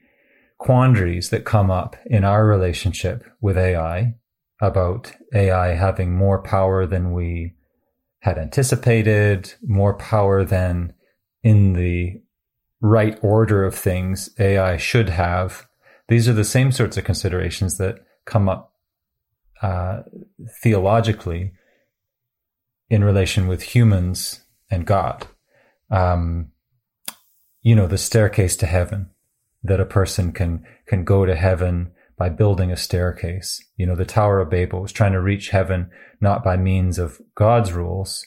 quandaries 0.59 1.30
that 1.30 1.45
come 1.45 1.70
up 1.70 1.97
in 2.07 2.24
our 2.24 2.47
relationship 2.47 3.24
with 3.41 3.59
AI 3.59 4.14
about 4.61 5.12
AI 5.34 5.74
having 5.74 6.14
more 6.14 6.43
power 6.43 6.87
than 6.87 7.12
we 7.12 7.55
had 8.20 8.39
anticipated, 8.39 9.55
more 9.62 9.95
power 9.95 10.45
than 10.45 10.93
in 11.43 11.74
the 11.74 12.20
right 12.80 13.18
order 13.22 13.64
of 13.64 13.74
things 13.74 14.30
AI 14.39 14.76
should 14.76 15.09
have. 15.11 15.66
These 16.09 16.28
are 16.28 16.32
the 16.32 16.45
same 16.45 16.72
sorts 16.72 16.97
of 16.97 17.05
considerations 17.05 17.78
that 17.78 17.99
come 18.24 18.49
up 18.49 18.72
uh, 19.62 20.03
theologically 20.62 21.53
in 22.89 23.05
relation 23.05 23.49
with 23.49 23.62
humans 23.62 24.43
and 24.70 24.87
God. 24.87 25.26
Um, 25.91 26.53
you 27.62 27.74
know, 27.74 27.87
the 27.87 27.99
staircase 27.99 28.57
to 28.57 28.66
heaven, 28.66 29.11
that 29.62 29.80
a 29.80 29.87
person 29.87 30.32
can, 30.32 30.64
can 30.87 31.05
go 31.05 31.26
to 31.26 31.34
heaven 31.34 31.93
by 32.16 32.28
building 32.28 32.70
a 32.70 32.76
staircase. 32.76 33.62
You 33.76 33.87
know, 33.87 33.97
the 33.97 34.05
Tower 34.05 34.41
of 34.41 34.51
Babel 34.51 34.80
was 34.82 34.93
trying 34.93 35.12
to 35.12 35.20
reach 35.20 35.51
heaven 35.51 35.91
not 36.20 36.45
by 36.45 36.57
means 36.57 36.99
of 36.99 37.20
God's 37.34 37.72
rules, 37.72 38.24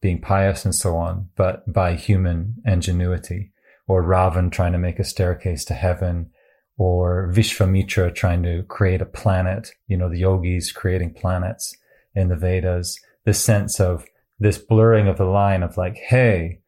being 0.00 0.20
pious 0.20 0.64
and 0.64 0.74
so 0.74 0.96
on, 0.96 1.28
but 1.36 1.70
by 1.72 1.94
human 1.94 2.56
ingenuity. 2.64 3.52
Or 3.88 4.04
Ravan 4.04 4.52
trying 4.52 4.72
to 4.72 4.78
make 4.78 4.98
a 4.98 5.04
staircase 5.04 5.64
to 5.66 5.74
heaven, 5.74 6.30
or 6.76 7.32
Vishvamitra 7.34 8.14
trying 8.14 8.42
to 8.44 8.62
create 8.64 9.02
a 9.02 9.06
planet, 9.06 9.72
you 9.86 9.96
know, 9.96 10.08
the 10.08 10.20
yogis 10.20 10.70
creating 10.72 11.14
planets 11.14 11.76
in 12.14 12.28
the 12.28 12.36
Vedas 12.36 12.98
this 13.24 13.40
sense 13.40 13.80
of 13.80 14.04
this 14.38 14.58
blurring 14.58 15.08
of 15.08 15.18
the 15.18 15.24
line 15.24 15.62
of 15.62 15.76
like, 15.76 15.96
hey, 15.96 16.60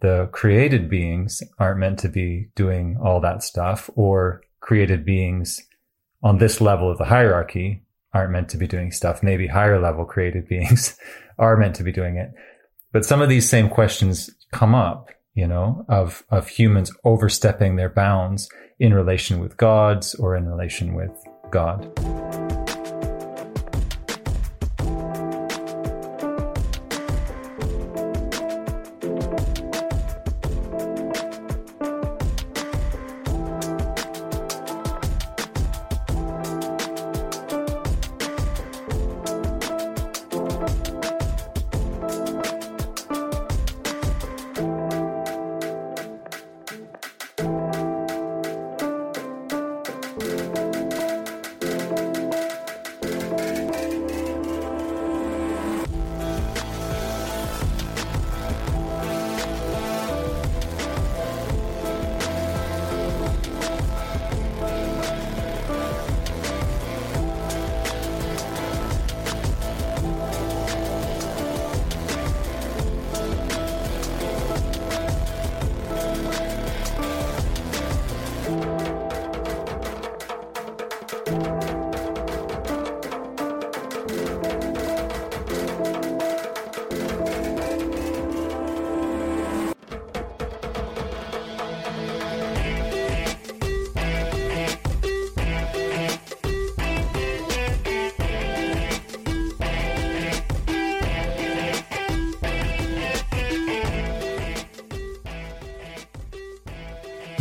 the 0.00 0.28
created 0.32 0.88
beings 0.88 1.42
aren't 1.58 1.80
meant 1.80 1.98
to 2.00 2.08
be 2.08 2.48
doing 2.54 2.96
all 3.02 3.20
that 3.20 3.42
stuff, 3.42 3.90
or 3.94 4.42
created 4.60 5.04
beings 5.04 5.60
on 6.22 6.38
this 6.38 6.60
level 6.60 6.90
of 6.90 6.98
the 6.98 7.04
hierarchy 7.04 7.82
aren't 8.12 8.32
meant 8.32 8.48
to 8.50 8.56
be 8.56 8.66
doing 8.66 8.90
stuff. 8.90 9.22
Maybe 9.22 9.46
higher 9.46 9.80
level 9.80 10.04
created 10.04 10.48
beings 10.48 10.96
are 11.38 11.56
meant 11.56 11.76
to 11.76 11.84
be 11.84 11.92
doing 11.92 12.16
it. 12.16 12.30
But 12.92 13.04
some 13.04 13.20
of 13.20 13.28
these 13.28 13.48
same 13.48 13.68
questions 13.68 14.30
come 14.52 14.74
up, 14.74 15.10
you 15.34 15.46
know, 15.46 15.84
of, 15.88 16.24
of 16.30 16.48
humans 16.48 16.90
overstepping 17.04 17.76
their 17.76 17.90
bounds 17.90 18.48
in 18.78 18.94
relation 18.94 19.40
with 19.40 19.56
gods 19.56 20.14
or 20.14 20.36
in 20.36 20.46
relation 20.46 20.94
with 20.94 21.12
God. 21.50 21.86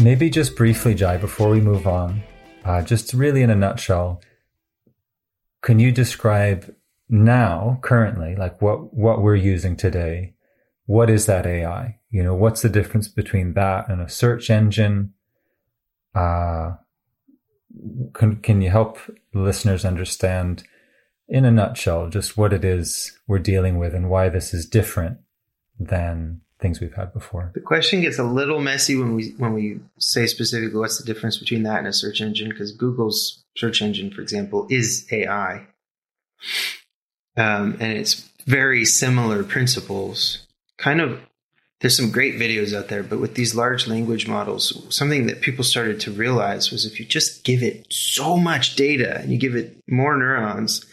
Maybe 0.08 0.30
just 0.30 0.56
briefly, 0.56 0.96
Jai, 0.96 1.18
before 1.18 1.50
we 1.50 1.60
move 1.60 1.86
on, 1.86 2.24
uh, 2.64 2.82
just 2.82 3.14
really 3.14 3.42
in 3.42 3.50
a 3.50 3.56
nutshell, 3.56 4.22
can 5.62 5.82
you 5.82 5.92
describe 5.92 6.74
now, 7.10 7.78
currently, 7.82 8.34
like 8.34 8.62
what, 8.62 8.94
what 8.94 9.22
we're 9.22 9.36
using 9.36 9.76
today? 9.76 10.34
What 10.86 11.10
is 11.10 11.26
that 11.26 11.46
AI? 11.46 12.00
You 12.10 12.24
know, 12.24 12.36
what's 12.36 12.62
the 12.62 12.70
difference 12.70 13.10
between 13.10 13.54
that 13.56 13.90
and 13.90 14.00
a 14.00 14.08
search 14.08 14.50
engine? 14.50 15.12
Uh, 16.16 16.76
can, 18.14 18.38
can 18.38 18.62
you 18.62 18.70
help 18.70 19.00
listeners 19.34 19.84
understand 19.84 20.64
in 21.28 21.44
a 21.44 21.52
nutshell 21.52 22.08
just 22.08 22.38
what 22.38 22.54
it 22.54 22.64
is 22.64 23.20
we're 23.28 23.40
dealing 23.40 23.78
with 23.78 23.94
and 23.94 24.10
why 24.10 24.30
this 24.30 24.54
is 24.54 24.70
different 24.70 25.18
than 25.78 26.40
things 26.60 26.80
we've 26.80 26.94
had 26.94 27.14
before. 27.14 27.52
The 27.54 27.60
question 27.60 28.02
gets 28.02 28.18
a 28.18 28.24
little 28.24 28.60
messy 28.60 28.96
when 28.96 29.14
we 29.16 29.34
when 29.38 29.54
we 29.54 29.80
say 30.00 30.26
specifically 30.26 30.80
what's 30.80 30.98
the 30.98 31.06
difference 31.06 31.38
between 31.38 31.64
that 31.64 31.80
and 31.80 31.88
a 31.88 31.94
search 31.94 32.22
engine 32.22 32.50
because 32.50 32.72
Google's 32.72 33.44
search 33.56 33.82
engine, 33.82 34.12
for 34.12 34.22
example, 34.22 34.68
is 34.70 35.08
AI, 35.12 35.68
um, 37.36 37.78
and 37.80 37.94
it's 37.94 38.30
very 38.46 38.86
similar 38.86 39.44
principles. 39.44 40.46
Kind 40.78 41.02
of, 41.02 41.20
there's 41.82 41.98
some 41.98 42.12
great 42.12 42.36
videos 42.36 42.76
out 42.76 42.88
there, 42.88 43.04
but 43.04 43.20
with 43.20 43.36
these 43.36 43.56
large 43.56 43.88
language 43.88 44.28
models, 44.28 44.86
something 44.90 45.28
that 45.28 45.42
people 45.42 45.64
started 45.64 46.00
to 46.02 46.12
realize 46.12 46.72
was 46.72 46.86
if 46.86 47.00
you 47.00 47.06
just 47.06 47.44
give 47.44 47.62
it 47.62 47.86
so 47.92 48.38
much 48.38 48.76
data 48.76 49.20
and 49.20 49.32
you 49.32 49.38
give 49.38 49.56
it 49.56 49.78
more 49.88 50.16
neurons 50.16 50.86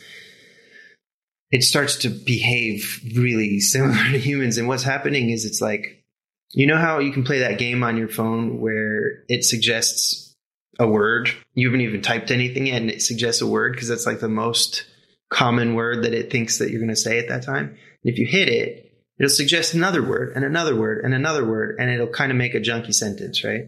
it 1.55 1.63
starts 1.63 1.99
to 1.99 2.09
behave 2.09 3.01
really 3.15 3.61
similar 3.61 3.95
to 4.11 4.19
humans. 4.19 4.59
And 4.59 4.67
what's 4.67 4.83
happening 4.83 5.31
is 5.31 5.45
it's 5.45 5.61
like, 5.61 6.03
you 6.51 6.67
know 6.67 6.77
how 6.77 6.99
you 6.99 7.13
can 7.13 7.23
play 7.23 7.39
that 7.39 7.61
game 7.61 7.85
on 7.85 7.97
your 7.97 8.09
phone 8.09 8.61
where 8.61 9.23
it 9.29 9.45
suggests 9.45 10.35
a 10.81 10.89
word? 10.89 11.31
You 11.55 11.69
haven't 11.69 11.83
even 11.83 12.03
typed 12.03 12.33
anything 12.33 12.67
yet 12.67 12.83
and 12.83 12.91
it 12.91 13.03
suggests 13.03 13.41
a 13.41 13.47
word 13.47 13.73
because 13.73 13.87
that's 13.87 14.05
like 14.05 14.19
the 14.19 14.29
most 14.29 14.85
common 15.31 15.77
word 15.77 16.03
that 16.03 16.13
it 16.13 16.33
thinks 16.33 16.59
that 16.59 16.71
you're 16.71 16.81
going 16.81 16.89
to 16.89 16.97
say 16.97 17.21
at 17.21 17.29
that 17.29 17.45
time. 17.45 17.69
And 17.69 18.13
if 18.13 18.19
you 18.19 18.27
hit 18.27 18.49
it, 18.49 18.93
it'll 19.21 19.31
suggest 19.31 19.75
another 19.75 20.03
word 20.03 20.33
and 20.35 20.45
another 20.45 20.75
word 20.75 21.05
and 21.05 21.15
another 21.15 21.49
word 21.49 21.77
and 21.79 21.89
it'll 21.89 22.09
kind 22.09 22.33
of 22.33 22.37
make 22.37 22.57
a 22.57 22.61
junky 22.61 22.93
sentence, 22.93 23.45
right? 23.45 23.67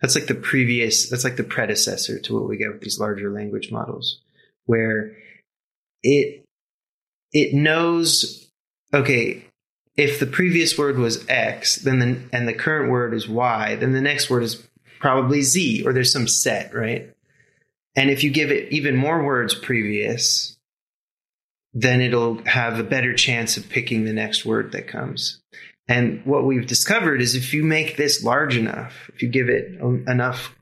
That's 0.00 0.14
like 0.14 0.28
the 0.28 0.36
previous, 0.36 1.10
that's 1.10 1.24
like 1.24 1.36
the 1.36 1.42
predecessor 1.42 2.20
to 2.20 2.34
what 2.34 2.48
we 2.48 2.58
get 2.58 2.70
with 2.70 2.82
these 2.82 3.00
larger 3.00 3.32
language 3.32 3.72
models 3.72 4.20
where 4.66 5.16
it 6.04 6.44
it 7.32 7.54
knows, 7.54 8.50
okay, 8.92 9.44
if 9.96 10.20
the 10.20 10.26
previous 10.26 10.78
word 10.78 10.98
was 10.98 11.28
X, 11.28 11.76
then 11.76 11.98
the, 11.98 12.22
and 12.32 12.46
the 12.46 12.54
current 12.54 12.90
word 12.90 13.12
is 13.14 13.28
Y, 13.28 13.74
then 13.76 13.92
the 13.92 14.00
next 14.00 14.30
word 14.30 14.44
is 14.44 14.62
probably 15.00 15.42
Z, 15.42 15.84
or 15.84 15.92
there's 15.92 16.12
some 16.12 16.28
set, 16.28 16.74
right? 16.74 17.12
And 17.96 18.10
if 18.10 18.22
you 18.22 18.30
give 18.30 18.50
it 18.50 18.72
even 18.72 18.96
more 18.96 19.24
words 19.24 19.54
previous, 19.54 20.56
then 21.74 22.00
it'll 22.00 22.42
have 22.44 22.78
a 22.78 22.84
better 22.84 23.14
chance 23.14 23.56
of 23.56 23.68
picking 23.68 24.04
the 24.04 24.12
next 24.12 24.44
word 24.44 24.72
that 24.72 24.88
comes. 24.88 25.40
And 25.88 26.24
what 26.24 26.44
we've 26.44 26.66
discovered 26.66 27.20
is 27.20 27.34
if 27.34 27.52
you 27.54 27.64
make 27.64 27.96
this 27.96 28.22
large 28.22 28.56
enough, 28.56 29.10
if 29.14 29.22
you 29.22 29.28
give 29.28 29.48
it 29.48 29.80
enough 29.80 30.54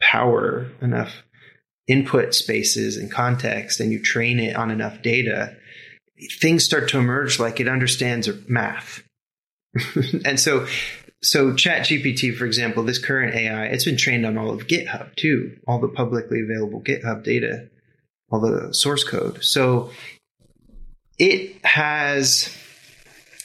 power, 0.00 0.70
enough 0.82 1.22
input 1.86 2.34
spaces 2.34 2.96
and 2.96 3.10
context, 3.10 3.80
and 3.80 3.92
you 3.92 4.02
train 4.02 4.38
it 4.38 4.56
on 4.56 4.70
enough 4.70 5.02
data, 5.02 5.56
things 6.40 6.64
start 6.64 6.88
to 6.90 6.98
emerge 6.98 7.38
like 7.38 7.60
it 7.60 7.68
understands 7.68 8.28
math. 8.48 9.02
and 10.24 10.38
so, 10.38 10.66
so 11.22 11.52
ChatGPT, 11.52 12.34
for 12.36 12.44
example, 12.44 12.82
this 12.82 12.98
current 12.98 13.34
AI, 13.34 13.66
it's 13.66 13.84
been 13.84 13.96
trained 13.96 14.26
on 14.26 14.38
all 14.38 14.50
of 14.50 14.66
GitHub 14.66 15.14
too, 15.16 15.56
all 15.66 15.80
the 15.80 15.88
publicly 15.88 16.40
available 16.40 16.80
GitHub 16.80 17.24
data, 17.24 17.68
all 18.30 18.40
the 18.40 18.72
source 18.72 19.04
code. 19.04 19.42
So 19.42 19.90
it 21.18 21.64
has 21.64 22.56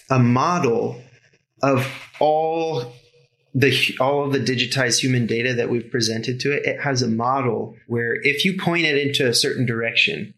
a 0.09 0.19
model 0.19 1.01
of 1.61 1.87
all 2.19 2.93
the 3.53 3.97
all 3.99 4.25
of 4.25 4.31
the 4.31 4.39
digitized 4.39 4.99
human 4.99 5.25
data 5.25 5.53
that 5.55 5.69
we've 5.69 5.89
presented 5.89 6.39
to 6.41 6.51
it. 6.51 6.65
It 6.65 6.81
has 6.81 7.01
a 7.01 7.07
model 7.07 7.75
where 7.87 8.15
if 8.21 8.45
you 8.45 8.57
point 8.57 8.85
it 8.85 8.97
into 8.97 9.27
a 9.27 9.33
certain 9.33 9.65
direction, 9.65 10.33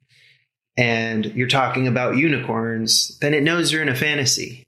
and 0.78 1.26
you're 1.26 1.48
talking 1.48 1.88
about 1.88 2.18
unicorns, 2.18 3.18
then 3.20 3.34
it 3.34 3.44
knows 3.44 3.72
you're 3.72 3.82
in 3.82 3.90
a 3.90 3.96
fantasy. 3.96 4.66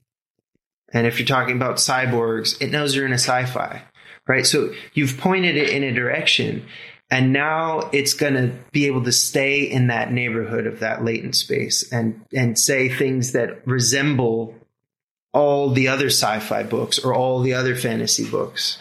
And 0.92 1.06
if 1.06 1.18
you're 1.18 1.26
talking 1.26 1.56
about 1.56 1.76
cyborgs, 1.76 2.60
it 2.60 2.70
knows 2.70 2.94
you're 2.94 3.06
in 3.06 3.12
a 3.12 3.14
sci 3.14 3.46
fi, 3.46 3.82
right? 4.28 4.46
So 4.46 4.72
you've 4.92 5.18
pointed 5.18 5.56
it 5.56 5.70
in 5.70 5.82
a 5.82 5.92
direction, 5.92 6.66
and 7.10 7.32
now 7.32 7.90
it's 7.92 8.14
going 8.14 8.34
to 8.34 8.56
be 8.72 8.86
able 8.86 9.04
to 9.04 9.12
stay 9.12 9.62
in 9.62 9.88
that 9.88 10.12
neighborhood 10.12 10.66
of 10.66 10.80
that 10.80 11.04
latent 11.04 11.36
space 11.36 11.90
and, 11.92 12.24
and 12.34 12.58
say 12.58 12.88
things 12.88 13.32
that 13.32 13.66
resemble 13.66 14.54
all 15.32 15.70
the 15.70 15.88
other 15.88 16.06
sci 16.06 16.38
fi 16.38 16.62
books 16.62 16.98
or 16.98 17.12
all 17.12 17.40
the 17.40 17.54
other 17.54 17.74
fantasy 17.74 18.28
books. 18.28 18.78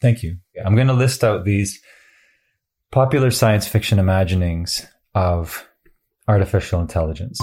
Thank 0.00 0.22
you. 0.22 0.38
I'm 0.64 0.76
going 0.76 0.86
to 0.86 0.92
list 0.94 1.24
out 1.24 1.44
these 1.44 1.80
popular 2.90 3.30
science 3.30 3.66
fiction 3.66 3.98
imaginings 3.98 4.86
of 5.14 5.67
artificial 6.28 6.80
intelligence. 6.80 7.40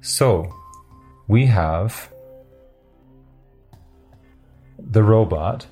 So, 0.00 0.50
we 1.28 1.46
have 1.46 2.10
the 4.78 5.02
robot 5.02 5.66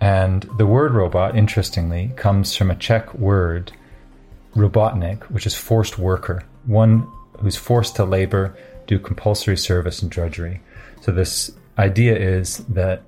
and 0.00 0.48
the 0.56 0.66
word 0.66 0.94
robot, 0.94 1.36
interestingly, 1.36 2.12
comes 2.16 2.56
from 2.56 2.70
a 2.70 2.74
Czech 2.74 3.12
word, 3.14 3.72
robotnik, 4.54 5.24
which 5.24 5.46
is 5.46 5.54
forced 5.54 5.98
worker, 5.98 6.42
one 6.64 7.06
who's 7.38 7.56
forced 7.56 7.96
to 7.96 8.04
labor, 8.04 8.56
do 8.86 8.98
compulsory 8.98 9.56
service 9.56 10.02
and 10.02 10.10
drudgery. 10.10 10.60
So 11.02 11.12
this 11.12 11.50
idea 11.78 12.16
is 12.16 12.58
that 12.68 13.02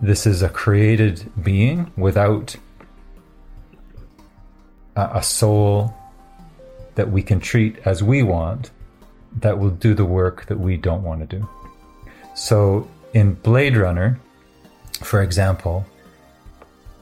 this 0.00 0.26
is 0.26 0.42
a 0.42 0.48
created 0.48 1.30
being 1.42 1.90
without 1.96 2.56
a, 4.94 5.22
soul 5.22 5.94
that 6.94 7.10
we 7.10 7.22
can 7.22 7.40
treat 7.40 7.78
as 7.84 8.02
we 8.02 8.22
want 8.22 8.70
that 9.40 9.58
will 9.58 9.70
do 9.70 9.94
the 9.94 10.04
work 10.04 10.46
that 10.46 10.58
we 10.58 10.76
don't 10.76 11.02
want 11.02 11.28
to 11.28 11.38
do. 11.38 11.48
So 12.34 12.88
in 13.12 13.34
Blade 13.34 13.76
Runner, 13.76 14.18
for 14.98 15.22
example, 15.22 15.86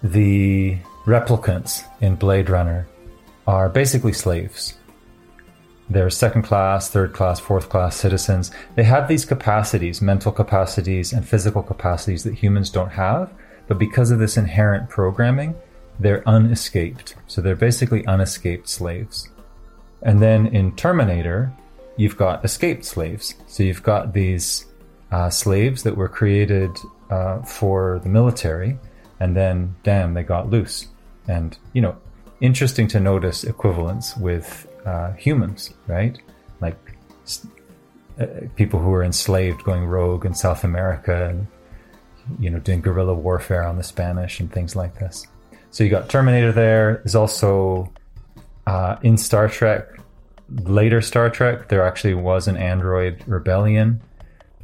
the 0.03 0.77
replicants 1.05 1.85
in 2.01 2.17
Blade 2.17 2.51
Runner 2.51 2.87
are 3.47 3.69
basically 3.69 4.13
slaves. 4.13 4.75
They're 5.91 6.11
second 6.11 6.43
class, 6.43 6.89
third 6.89 7.13
class, 7.13 7.39
fourth 7.39 7.69
class 7.69 7.97
citizens. 7.97 8.51
They 8.75 8.85
have 8.85 9.07
these 9.07 9.25
capacities, 9.25 10.01
mental 10.01 10.33
capacities, 10.33 11.13
and 11.13 11.29
physical 11.29 11.63
capacities 11.63 12.25
that 12.25 12.35
humans 12.35 12.71
don't 12.71 12.91
have, 12.91 13.33
but 13.69 13.79
because 13.79 14.11
of 14.11 14.19
this 14.19 14.37
inherent 14.37 14.89
programming, 14.89 15.55
they're 16.01 16.23
unescaped. 16.23 17.15
So 17.27 17.41
they're 17.41 17.55
basically 17.55 18.03
unescaped 18.07 18.69
slaves. 18.69 19.29
And 20.03 20.21
then 20.21 20.47
in 20.49 20.75
Terminator, 20.77 21.53
you've 21.97 22.17
got 22.17 22.45
escaped 22.45 22.85
slaves. 22.85 23.35
So 23.47 23.63
you've 23.63 23.83
got 23.83 24.13
these 24.13 24.67
uh, 25.13 25.31
slaves 25.31 25.83
that 25.83 25.97
were 25.97 26.09
created 26.09 26.71
uh, 27.15 27.43
for 27.43 28.01
the 28.03 28.09
military, 28.09 28.77
and 29.21 29.37
then 29.37 29.75
damn, 29.85 30.15
they 30.15 30.23
got 30.23 30.51
loose. 30.51 30.89
And 31.29 31.57
you 31.73 31.81
know, 31.81 31.97
interesting 32.41 32.89
to 32.89 33.01
notice 33.01 33.45
equivalence 33.45 34.17
with 34.17 34.67
uh, 34.85 35.13
humans, 35.13 35.73
right? 35.87 36.19
Like 36.61 36.77
uh, 38.21 38.27
people 38.57 38.81
who 38.81 38.91
were 38.91 39.05
enslaved 39.05 39.63
going 39.65 39.85
rogue 39.85 40.27
in 40.27 40.35
South 40.35 40.65
America, 40.65 41.29
and 41.29 41.47
you 42.41 42.51
know, 42.51 42.59
doing 42.59 42.81
guerrilla 42.81 43.15
warfare 43.15 43.65
on 43.65 43.77
the 43.77 43.85
Spanish 43.85 44.41
and 44.41 44.51
things 44.51 44.75
like 44.75 44.99
this. 44.99 45.27
So 45.71 45.85
you 45.85 45.91
got 45.91 46.09
Terminator 46.09 46.53
there. 46.53 46.97
There's 47.05 47.15
also 47.15 47.93
uh, 48.67 48.97
in 49.03 49.17
Star 49.17 49.49
Trek, 49.49 49.87
later 50.49 51.01
Star 51.01 51.31
Trek, 51.31 51.69
there 51.69 51.85
actually 51.87 52.15
was 52.15 52.49
an 52.49 52.57
android 52.57 53.23
rebellion 53.27 54.01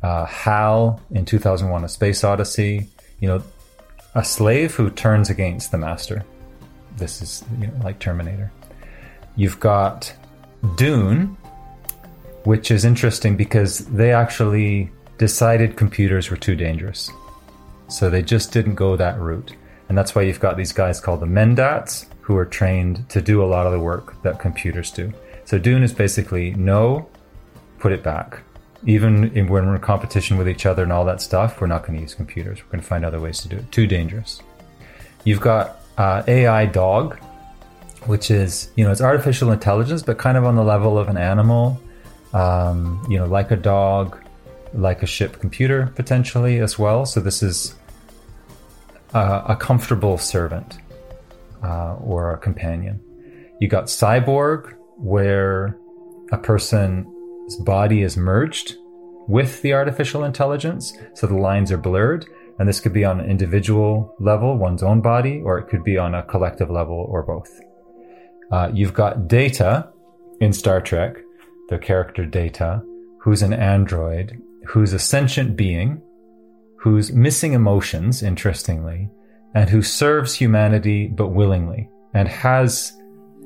uh, 0.03 0.27
Hal 0.27 1.01
in 1.11 1.25
2001: 1.25 1.85
A 1.85 1.89
Space 1.89 2.25
Odyssey. 2.25 2.89
You 3.21 3.29
know, 3.29 3.43
a 4.15 4.25
slave 4.25 4.75
who 4.75 4.91
turns 4.91 5.31
against 5.31 5.71
the 5.71 5.79
master. 5.79 6.25
This 6.97 7.23
is 7.23 7.45
you 7.61 7.67
know, 7.67 7.75
like 7.85 7.99
Terminator. 7.99 8.51
You've 9.37 9.61
got 9.61 10.13
Dune, 10.77 11.37
which 12.45 12.71
is 12.71 12.85
interesting 12.85 13.37
because 13.37 13.79
they 13.87 14.13
actually 14.13 14.91
decided 15.19 15.77
computers 15.77 16.31
were 16.31 16.37
too 16.37 16.57
dangerous. 16.57 17.11
So 17.89 18.09
they 18.09 18.23
just 18.23 18.53
didn't 18.53 18.75
go 18.75 18.97
that 18.97 19.19
route. 19.19 19.55
And 19.89 19.99
that's 19.99 20.15
why 20.15 20.23
you've 20.23 20.41
got 20.41 20.57
these 20.57 20.73
guys 20.73 21.01
called 21.01 21.21
the 21.21 21.27
Mentats 21.27 22.07
who 22.21 22.37
are 22.37 22.47
trained 22.47 23.09
to 23.09 23.21
do 23.21 23.43
a 23.43 23.47
lot 23.47 23.67
of 23.67 23.73
the 23.73 23.81
work 23.81 24.21
that 24.23 24.39
computers 24.39 24.91
do. 24.91 25.13
So 25.45 25.59
Dune 25.59 25.83
is 25.83 25.93
basically 25.93 26.53
no, 26.53 27.09
put 27.79 27.93
it 27.93 28.03
back. 28.03 28.41
Even 28.87 29.31
in, 29.37 29.49
when 29.49 29.67
we're 29.67 29.75
in 29.75 29.81
competition 29.81 30.39
with 30.39 30.49
each 30.49 30.65
other 30.65 30.83
and 30.83 30.93
all 30.93 31.05
that 31.05 31.21
stuff, 31.21 31.61
we're 31.61 31.67
not 31.67 31.83
going 31.83 31.95
to 31.97 32.01
use 32.01 32.15
computers. 32.15 32.59
We're 32.63 32.71
going 32.73 32.81
to 32.81 32.87
find 32.87 33.05
other 33.05 33.21
ways 33.21 33.41
to 33.41 33.49
do 33.49 33.57
it. 33.57 33.71
Too 33.73 33.87
dangerous. 33.87 34.43
You've 35.25 35.41
got 35.41 35.81
uh, 35.99 36.23
AI 36.27 36.67
dog, 36.67 37.19
which 38.07 38.31
is 38.31 38.71
you 38.77 38.85
know 38.85 38.91
it's 38.91 39.03
artificial 39.03 39.53
intelligence, 39.53 40.03
but 40.03 40.19
kind 40.19 40.39
of 40.39 40.45
on 40.45 40.57
the 40.57 40.65
level 40.65 40.99
of 40.99 41.09
an 41.09 41.17
animal. 41.17 41.81
Um, 42.33 43.05
you 43.09 43.19
know, 43.19 43.27
like 43.27 43.51
a 43.51 43.57
dog, 43.57 44.17
like 44.73 45.03
a 45.03 45.07
ship 45.07 45.41
computer 45.41 45.93
potentially 45.97 46.61
as 46.61 46.79
well. 46.79 47.05
So 47.05 47.21
this 47.21 47.43
is 47.43 47.75
uh, 49.13 49.43
a 49.47 49.57
comfortable 49.57 50.17
servant 50.17 50.79
uh, 51.63 51.97
or 51.97 52.33
a 52.33 52.39
companion. 52.39 53.01
You 53.61 53.69
got 53.69 53.87
cyborg, 53.87 54.75
where 54.97 55.77
a 56.33 56.39
person's 57.51 57.65
body 57.65 58.03
is 58.03 58.17
merged 58.17 58.77
with 59.27 59.61
the 59.63 59.73
artificial 59.73 60.25
intelligence, 60.25 60.93
so 61.15 61.27
the 61.27 61.35
lines 61.37 61.73
are 61.73 61.79
blurred. 61.79 62.27
And 62.59 62.69
this 62.69 62.81
could 62.81 62.93
be 62.93 63.05
on 63.05 63.21
an 63.21 63.31
individual 63.31 64.15
level, 64.21 64.57
one's 64.57 64.83
own 64.83 65.01
body, 65.01 65.41
or 65.45 65.59
it 65.59 65.69
could 65.69 65.83
be 65.83 65.97
on 65.97 66.15
a 66.15 66.23
collective 66.23 66.71
level, 66.71 67.07
or 67.09 67.23
both. 67.23 67.51
Uh, 68.53 68.71
you've 68.73 68.95
got 68.95 69.29
Data 69.29 69.89
in 70.41 70.53
Star 70.53 70.81
Trek, 70.81 71.17
the 71.71 71.79
character 71.79 72.27
Data, 72.27 72.83
who's 73.21 73.43
an 73.43 73.55
android, 73.55 74.41
who's 74.67 74.93
a 74.93 74.99
sentient 74.99 75.57
being, 75.57 76.03
who's 76.79 77.13
missing 77.13 77.55
emotions, 77.55 78.23
interestingly, 78.23 79.09
and 79.55 79.71
who 79.71 79.83
serves 79.83 80.35
humanity 80.35 81.09
but 81.09 81.29
willingly 81.29 81.89
and 82.15 82.29
has 82.29 82.93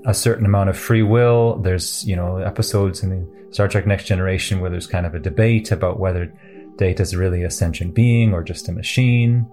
a 0.05 0.15
certain 0.15 0.47
amount 0.47 0.71
of 0.71 0.79
free 0.79 1.03
will. 1.03 1.59
There's, 1.59 2.05
you 2.05 2.17
know, 2.17 2.39
episodes 2.39 3.03
in 3.03 3.11
the 3.11 3.55
Star 3.55 3.69
Trek 3.69 3.87
Next 3.87 4.05
Generation 4.05 4.61
where 4.61 4.71
there's 4.71 4.87
kind 4.87 5.07
of 5.07 5.15
a 5.15 5.19
debate 5.19 5.73
about 5.73 5.99
whether 5.99 6.33
Data's 6.77 7.15
really 7.15 7.43
a 7.43 7.51
sentient 7.51 7.95
being 7.95 8.33
or 8.33 8.43
just 8.43 8.69
a 8.69 8.73
machine. 8.73 9.47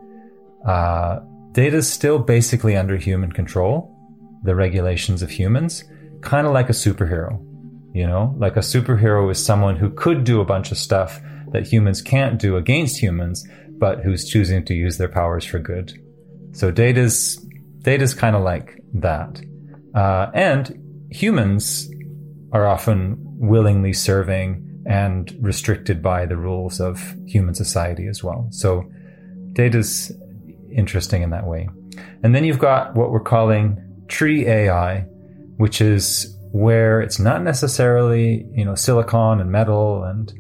Uh, 0.65 1.19
Data 1.51 1.77
is 1.77 1.91
still 1.91 2.19
basically 2.19 2.75
under 2.75 2.97
human 2.97 3.31
control, 3.31 3.95
the 4.43 4.55
regulations 4.55 5.21
of 5.21 5.29
humans, 5.29 5.83
kind 6.21 6.47
of 6.47 6.53
like 6.53 6.69
a 6.69 6.73
superhero. 6.73 7.45
You 7.93 8.07
know, 8.07 8.33
like 8.37 8.55
a 8.55 8.61
superhero 8.61 9.29
is 9.29 9.43
someone 9.43 9.75
who 9.75 9.89
could 9.89 10.23
do 10.23 10.39
a 10.39 10.45
bunch 10.45 10.71
of 10.71 10.77
stuff 10.77 11.21
that 11.51 11.67
humans 11.67 12.01
can't 12.01 12.39
do 12.39 12.55
against 12.55 13.01
humans, 13.01 13.45
but 13.77 13.99
who's 13.99 14.29
choosing 14.29 14.63
to 14.65 14.73
use 14.73 14.97
their 14.97 15.09
powers 15.09 15.43
for 15.43 15.59
good. 15.59 15.93
So 16.53 16.71
Data's 16.71 17.35
Data's 17.79 18.13
kind 18.13 18.35
of 18.35 18.43
like 18.43 18.81
that. 18.93 19.41
Uh, 19.93 20.31
and 20.33 21.07
humans 21.09 21.89
are 22.51 22.67
often 22.67 23.17
willingly 23.19 23.93
serving 23.93 24.67
and 24.85 25.35
restricted 25.39 26.01
by 26.01 26.25
the 26.25 26.37
rules 26.37 26.79
of 26.79 27.15
human 27.25 27.53
society 27.53 28.07
as 28.07 28.23
well. 28.23 28.47
So 28.51 28.89
data's 29.53 30.11
interesting 30.71 31.21
in 31.21 31.29
that 31.31 31.45
way. 31.45 31.69
And 32.23 32.33
then 32.33 32.43
you've 32.43 32.59
got 32.59 32.95
what 32.95 33.11
we're 33.11 33.19
calling 33.19 33.77
tree 34.07 34.47
AI, 34.47 35.01
which 35.57 35.81
is 35.81 36.35
where 36.51 37.01
it's 37.01 37.19
not 37.19 37.43
necessarily, 37.43 38.45
you 38.53 38.65
know, 38.65 38.75
silicon 38.75 39.39
and 39.39 39.51
metal 39.51 40.03
and 40.03 40.33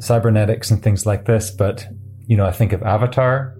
cybernetics 0.00 0.70
and 0.70 0.82
things 0.82 1.06
like 1.06 1.24
this, 1.24 1.50
but, 1.50 1.86
you 2.26 2.36
know, 2.36 2.46
I 2.46 2.52
think 2.52 2.72
of 2.72 2.82
Avatar, 2.82 3.56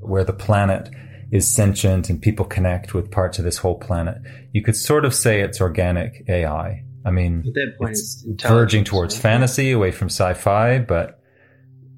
where 0.00 0.24
the 0.24 0.32
planet 0.32 0.90
is 1.30 1.46
sentient 1.46 2.08
and 2.10 2.20
people 2.22 2.44
connect 2.44 2.94
with 2.94 3.10
parts 3.10 3.38
of 3.38 3.44
this 3.44 3.58
whole 3.58 3.78
planet. 3.78 4.16
You 4.52 4.62
could 4.62 4.76
sort 4.76 5.04
of 5.04 5.14
say 5.14 5.40
it's 5.40 5.60
organic 5.60 6.24
AI. 6.28 6.84
I 7.04 7.10
mean, 7.10 7.44
At 7.46 7.54
that 7.54 7.74
point, 7.78 7.90
it's 7.92 8.24
it's 8.26 8.44
verging 8.44 8.84
towards 8.84 9.14
right? 9.14 9.22
fantasy, 9.22 9.70
away 9.72 9.90
from 9.92 10.08
sci-fi, 10.08 10.78
but 10.78 11.20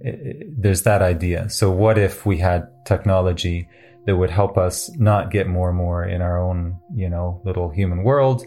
it, 0.01 0.15
it- 0.15 0.63
there's 0.63 0.83
that 0.83 1.03
idea. 1.03 1.49
So 1.51 1.71
what 1.71 1.97
if 1.99 2.27
we 2.27 2.39
had 2.39 2.69
technology 2.87 3.69
that 4.07 4.17
would 4.17 4.31
help 4.31 4.57
us 4.59 4.91
not 4.99 5.31
get 5.31 5.47
more 5.47 5.69
and 5.69 5.79
more 5.79 6.05
in 6.05 6.23
our 6.23 6.39
own, 6.41 6.79
you 6.95 7.09
know, 7.09 7.41
little 7.45 7.69
human 7.71 8.03
world, 8.03 8.45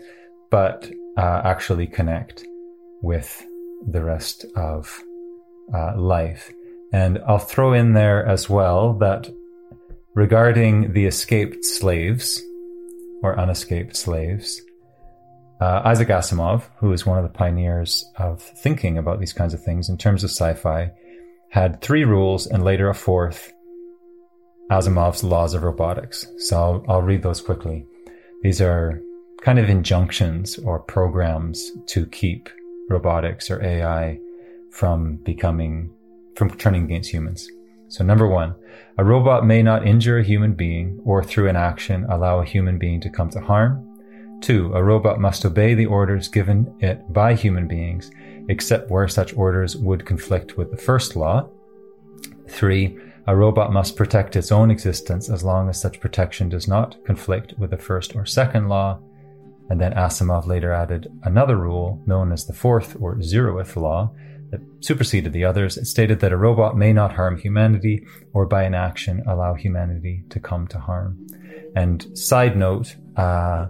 but 0.50 0.90
uh, 1.18 1.42
actually 1.44 1.88
connect 1.88 2.44
with 3.02 3.46
the 3.88 4.04
rest 4.04 4.46
of 4.56 5.04
uh, 5.74 5.94
life. 5.98 6.52
And 6.92 7.20
I'll 7.28 7.38
throw 7.40 7.74
in 7.74 7.94
there 7.94 8.26
as 8.26 8.50
well 8.50 8.94
that 9.00 9.30
regarding 10.16 10.94
the 10.94 11.06
escaped 11.06 11.66
slaves 11.66 12.42
or 13.22 13.36
unescaped 13.36 13.96
slaves, 13.96 14.62
uh, 15.62 15.82
Isaac 15.86 16.10
Asimov, 16.10 16.64
who 16.78 16.92
is 16.92 17.06
one 17.06 17.18
of 17.18 17.24
the 17.24 17.38
pioneers 17.38 18.04
of 18.18 18.42
thinking 18.42 18.98
about 18.98 19.20
these 19.20 19.34
kinds 19.34 19.54
of 19.54 19.64
things 19.64 19.90
in 19.90 19.98
terms 19.98 20.24
of 20.24 20.30
sci 20.30 20.54
fi, 20.56 20.92
had 21.50 21.82
three 21.82 22.04
rules 22.04 22.48
and 22.48 22.64
later 22.64 22.90
a 22.90 22.96
fourth 22.96 23.54
Asimov's 24.72 25.24
laws 25.24 25.54
of 25.54 25.64
robotics. 25.64 26.26
So 26.38 26.58
I'll, 26.58 26.86
I'll 26.88 27.02
read 27.02 27.24
those 27.24 27.42
quickly. 27.42 27.86
These 28.42 28.60
are 28.62 29.00
kind 29.42 29.60
of 29.60 29.70
injunctions 29.70 30.58
or 30.60 30.80
programs 30.80 31.72
to 31.88 32.06
keep 32.08 32.50
robotics 32.90 33.50
or 33.50 33.64
AI 33.64 34.20
from 34.72 35.18
becoming, 35.18 35.92
from 36.36 36.50
turning 36.58 36.86
against 36.86 37.12
humans. 37.12 37.48
So 37.94 38.04
number 38.04 38.28
one, 38.28 38.56
a 38.98 39.06
robot 39.06 39.46
may 39.46 39.62
not 39.62 39.86
injure 39.86 40.18
a 40.18 40.24
human 40.24 40.56
being 40.56 41.00
or 41.06 41.24
through 41.24 41.48
an 41.48 41.56
action 41.56 42.08
allow 42.10 42.40
a 42.40 42.46
human 42.46 42.80
being 42.80 43.00
to 43.02 43.10
come 43.12 43.30
to 43.30 43.40
harm. 43.40 43.88
Two, 44.42 44.74
a 44.74 44.84
robot 44.84 45.20
must 45.20 45.46
obey 45.46 45.76
the 45.76 45.86
orders 45.86 46.28
given 46.28 46.76
it 46.80 47.14
by 47.14 47.36
human 47.36 47.68
beings, 47.68 48.10
except 48.50 48.90
where 48.90 49.08
such 49.08 49.36
orders 49.36 49.78
would 49.78 50.08
conflict 50.08 50.58
with 50.58 50.72
the 50.72 50.78
first 50.78 51.16
law. 51.16 51.48
Three, 52.50 52.98
a 53.28 53.36
robot 53.36 53.72
must 53.72 53.96
protect 53.96 54.36
its 54.36 54.52
own 54.52 54.72
existence 54.72 55.30
as 55.30 55.44
long 55.44 55.70
as 55.70 55.80
such 55.80 56.00
protection 56.00 56.50
does 56.50 56.68
not 56.68 56.98
conflict 57.06 57.54
with 57.60 57.70
the 57.70 57.78
first 57.78 58.16
or 58.16 58.26
second 58.26 58.70
law. 58.70 59.00
And 59.70 59.80
then 59.80 59.94
Asimov 59.94 60.48
later 60.48 60.74
added 60.74 61.12
another 61.26 61.58
rule 61.58 62.02
known 62.08 62.32
as 62.32 62.48
the 62.48 62.54
fourth 62.54 62.98
or 63.00 63.18
zeroth 63.18 63.76
law 63.76 64.12
that 64.54 64.62
superseded 64.86 65.34
the 65.34 65.44
others. 65.44 65.78
It 65.78 65.86
stated 65.86 66.20
that 66.20 66.32
a 66.32 66.38
robot 66.38 66.78
may 66.78 66.94
not 66.94 67.12
harm 67.12 67.38
humanity 67.38 68.06
or 68.34 68.46
by 68.46 68.64
an 68.64 68.76
action 68.76 69.24
allow 69.28 69.56
humanity 69.56 70.24
to 70.30 70.40
come 70.40 70.68
to 70.68 70.80
harm. 70.80 71.18
And 71.76 72.16
side 72.16 72.56
note, 72.56 72.96
uh, 73.18 73.66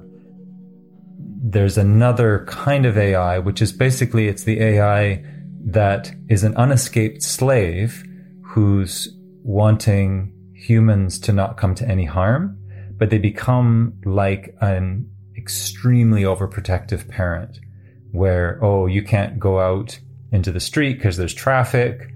there's 1.42 1.78
another 1.78 2.46
kind 2.50 2.86
of 2.86 2.98
AI, 2.98 3.40
which 3.40 3.62
is 3.62 3.72
basically 3.72 4.28
it's 4.28 4.44
the 4.44 4.60
AI 4.62 5.24
that 5.68 6.14
is 6.28 6.44
an 6.44 6.54
unescaped 6.58 7.24
slave 7.24 8.04
who's 8.44 9.08
wanting 9.42 10.34
humans 10.54 11.18
to 11.20 11.32
not 11.32 11.56
come 11.56 11.76
to 11.76 11.88
any 11.88 12.06
harm, 12.06 12.58
but 12.98 13.10
they 13.10 13.18
become 13.20 13.94
like 14.04 14.54
an 14.60 15.10
extremely 15.38 16.24
overprotective 16.24 17.08
parent 17.08 17.58
where, 18.12 18.60
oh, 18.62 18.86
you 18.86 19.02
can't 19.02 19.40
go 19.40 19.60
out 19.62 19.98
into 20.34 20.52
the 20.52 20.60
street 20.60 20.96
because 20.96 21.16
there's 21.16 21.34
traffic. 21.34 22.10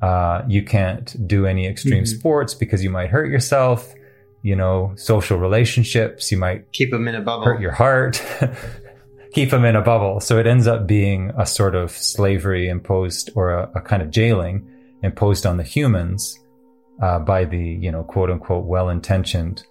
Uh, 0.00 0.42
you 0.48 0.62
can't 0.62 1.14
do 1.28 1.44
any 1.46 1.66
extreme 1.66 2.04
Mhm. 2.04 2.08
sports 2.18 2.54
because 2.54 2.82
you 2.82 2.88
might 2.90 3.10
hurt 3.10 3.30
yourself. 3.30 3.94
You 4.42 4.56
know, 4.56 4.92
social 4.96 5.38
relationships, 5.38 6.30
you 6.32 6.38
might 6.38 6.70
Keep 6.72 6.90
them 6.90 7.08
in 7.08 7.14
a 7.14 7.20
bubble. 7.20 7.44
hurt 7.44 7.60
your 7.60 7.72
heart, 7.72 8.22
keep 9.32 9.50
them 9.50 9.64
in 9.64 9.74
a 9.76 9.80
bubble. 9.82 10.20
So 10.20 10.38
it 10.38 10.46
ends 10.46 10.66
up 10.66 10.86
being 10.86 11.32
a 11.38 11.46
sort 11.46 11.74
of 11.74 11.90
slavery 11.90 12.68
imposed 12.68 13.30
or 13.34 13.50
a, 13.52 13.70
a 13.74 13.80
kind 13.80 14.02
of 14.02 14.10
jailing 14.10 14.68
imposed 15.02 15.46
on 15.46 15.56
the 15.56 15.62
humans 15.64 16.38
uh, 17.02 17.18
by 17.18 17.44
the, 17.44 17.58
you 17.58 17.90
know, 17.90 18.04
quote 18.04 18.30
unquote, 18.30 18.66
well 18.66 18.88
intentioned 18.90 19.64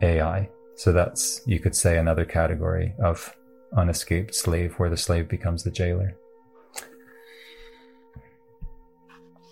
AI. 0.00 0.48
So 0.76 0.92
that's, 0.92 1.42
you 1.46 1.58
could 1.60 1.74
say, 1.76 1.98
another 1.98 2.24
category 2.24 2.94
of 3.02 3.34
unescaped 3.76 4.34
slave 4.34 4.74
where 4.78 4.88
the 4.90 4.96
slave 4.96 5.28
becomes 5.28 5.64
the 5.64 5.70
jailer. 5.70 6.16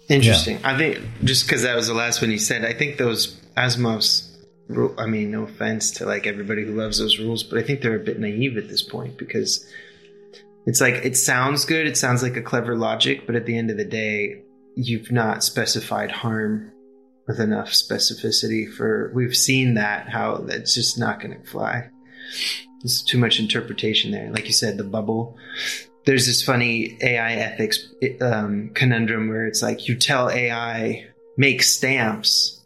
Interesting. 0.08 0.58
I 0.64 0.76
think 0.76 1.00
just 1.24 1.46
because 1.46 1.62
that 1.62 1.76
was 1.76 1.86
the 1.86 1.94
last 1.94 2.20
one 2.20 2.30
you 2.30 2.38
said, 2.38 2.64
I 2.64 2.72
think 2.72 2.98
those 2.98 3.36
Asimov's. 3.56 4.28
ru- 4.68 4.94
I 4.98 5.06
mean, 5.06 5.30
no 5.30 5.44
offense 5.44 5.90
to 5.92 6.06
like 6.06 6.26
everybody 6.26 6.64
who 6.64 6.72
loves 6.72 6.98
those 6.98 7.18
rules, 7.18 7.42
but 7.42 7.58
I 7.58 7.62
think 7.62 7.80
they're 7.80 7.96
a 7.96 8.04
bit 8.04 8.18
naive 8.18 8.56
at 8.56 8.68
this 8.68 8.82
point 8.82 9.16
because 9.16 9.66
it's 10.66 10.80
like 10.80 10.94
it 10.94 11.16
sounds 11.16 11.64
good, 11.64 11.86
it 11.86 11.96
sounds 11.96 12.22
like 12.22 12.36
a 12.36 12.42
clever 12.42 12.76
logic, 12.76 13.26
but 13.26 13.36
at 13.36 13.46
the 13.46 13.56
end 13.56 13.70
of 13.70 13.76
the 13.76 13.84
day, 13.84 14.42
you've 14.76 15.10
not 15.12 15.44
specified 15.44 16.10
harm 16.10 16.72
with 17.26 17.40
enough 17.40 17.68
specificity 17.68 18.70
for. 18.70 19.10
We've 19.14 19.36
seen 19.36 19.74
that 19.74 20.08
how 20.08 20.38
that's 20.38 20.74
just 20.74 20.98
not 20.98 21.20
going 21.20 21.40
to 21.40 21.48
fly. 21.48 21.88
There's 22.82 23.02
too 23.02 23.18
much 23.18 23.38
interpretation 23.38 24.10
there. 24.10 24.30
Like 24.30 24.46
you 24.46 24.52
said, 24.52 24.76
the 24.76 24.84
bubble. 24.84 25.36
There's 26.04 26.26
this 26.26 26.42
funny 26.42 26.98
AI 27.00 27.34
ethics 27.34 27.86
um, 28.20 28.70
conundrum 28.74 29.28
where 29.28 29.46
it's 29.46 29.62
like 29.62 29.88
you 29.88 29.96
tell 29.96 30.30
AI 30.30 31.06
make 31.36 31.62
stamps, 31.62 32.60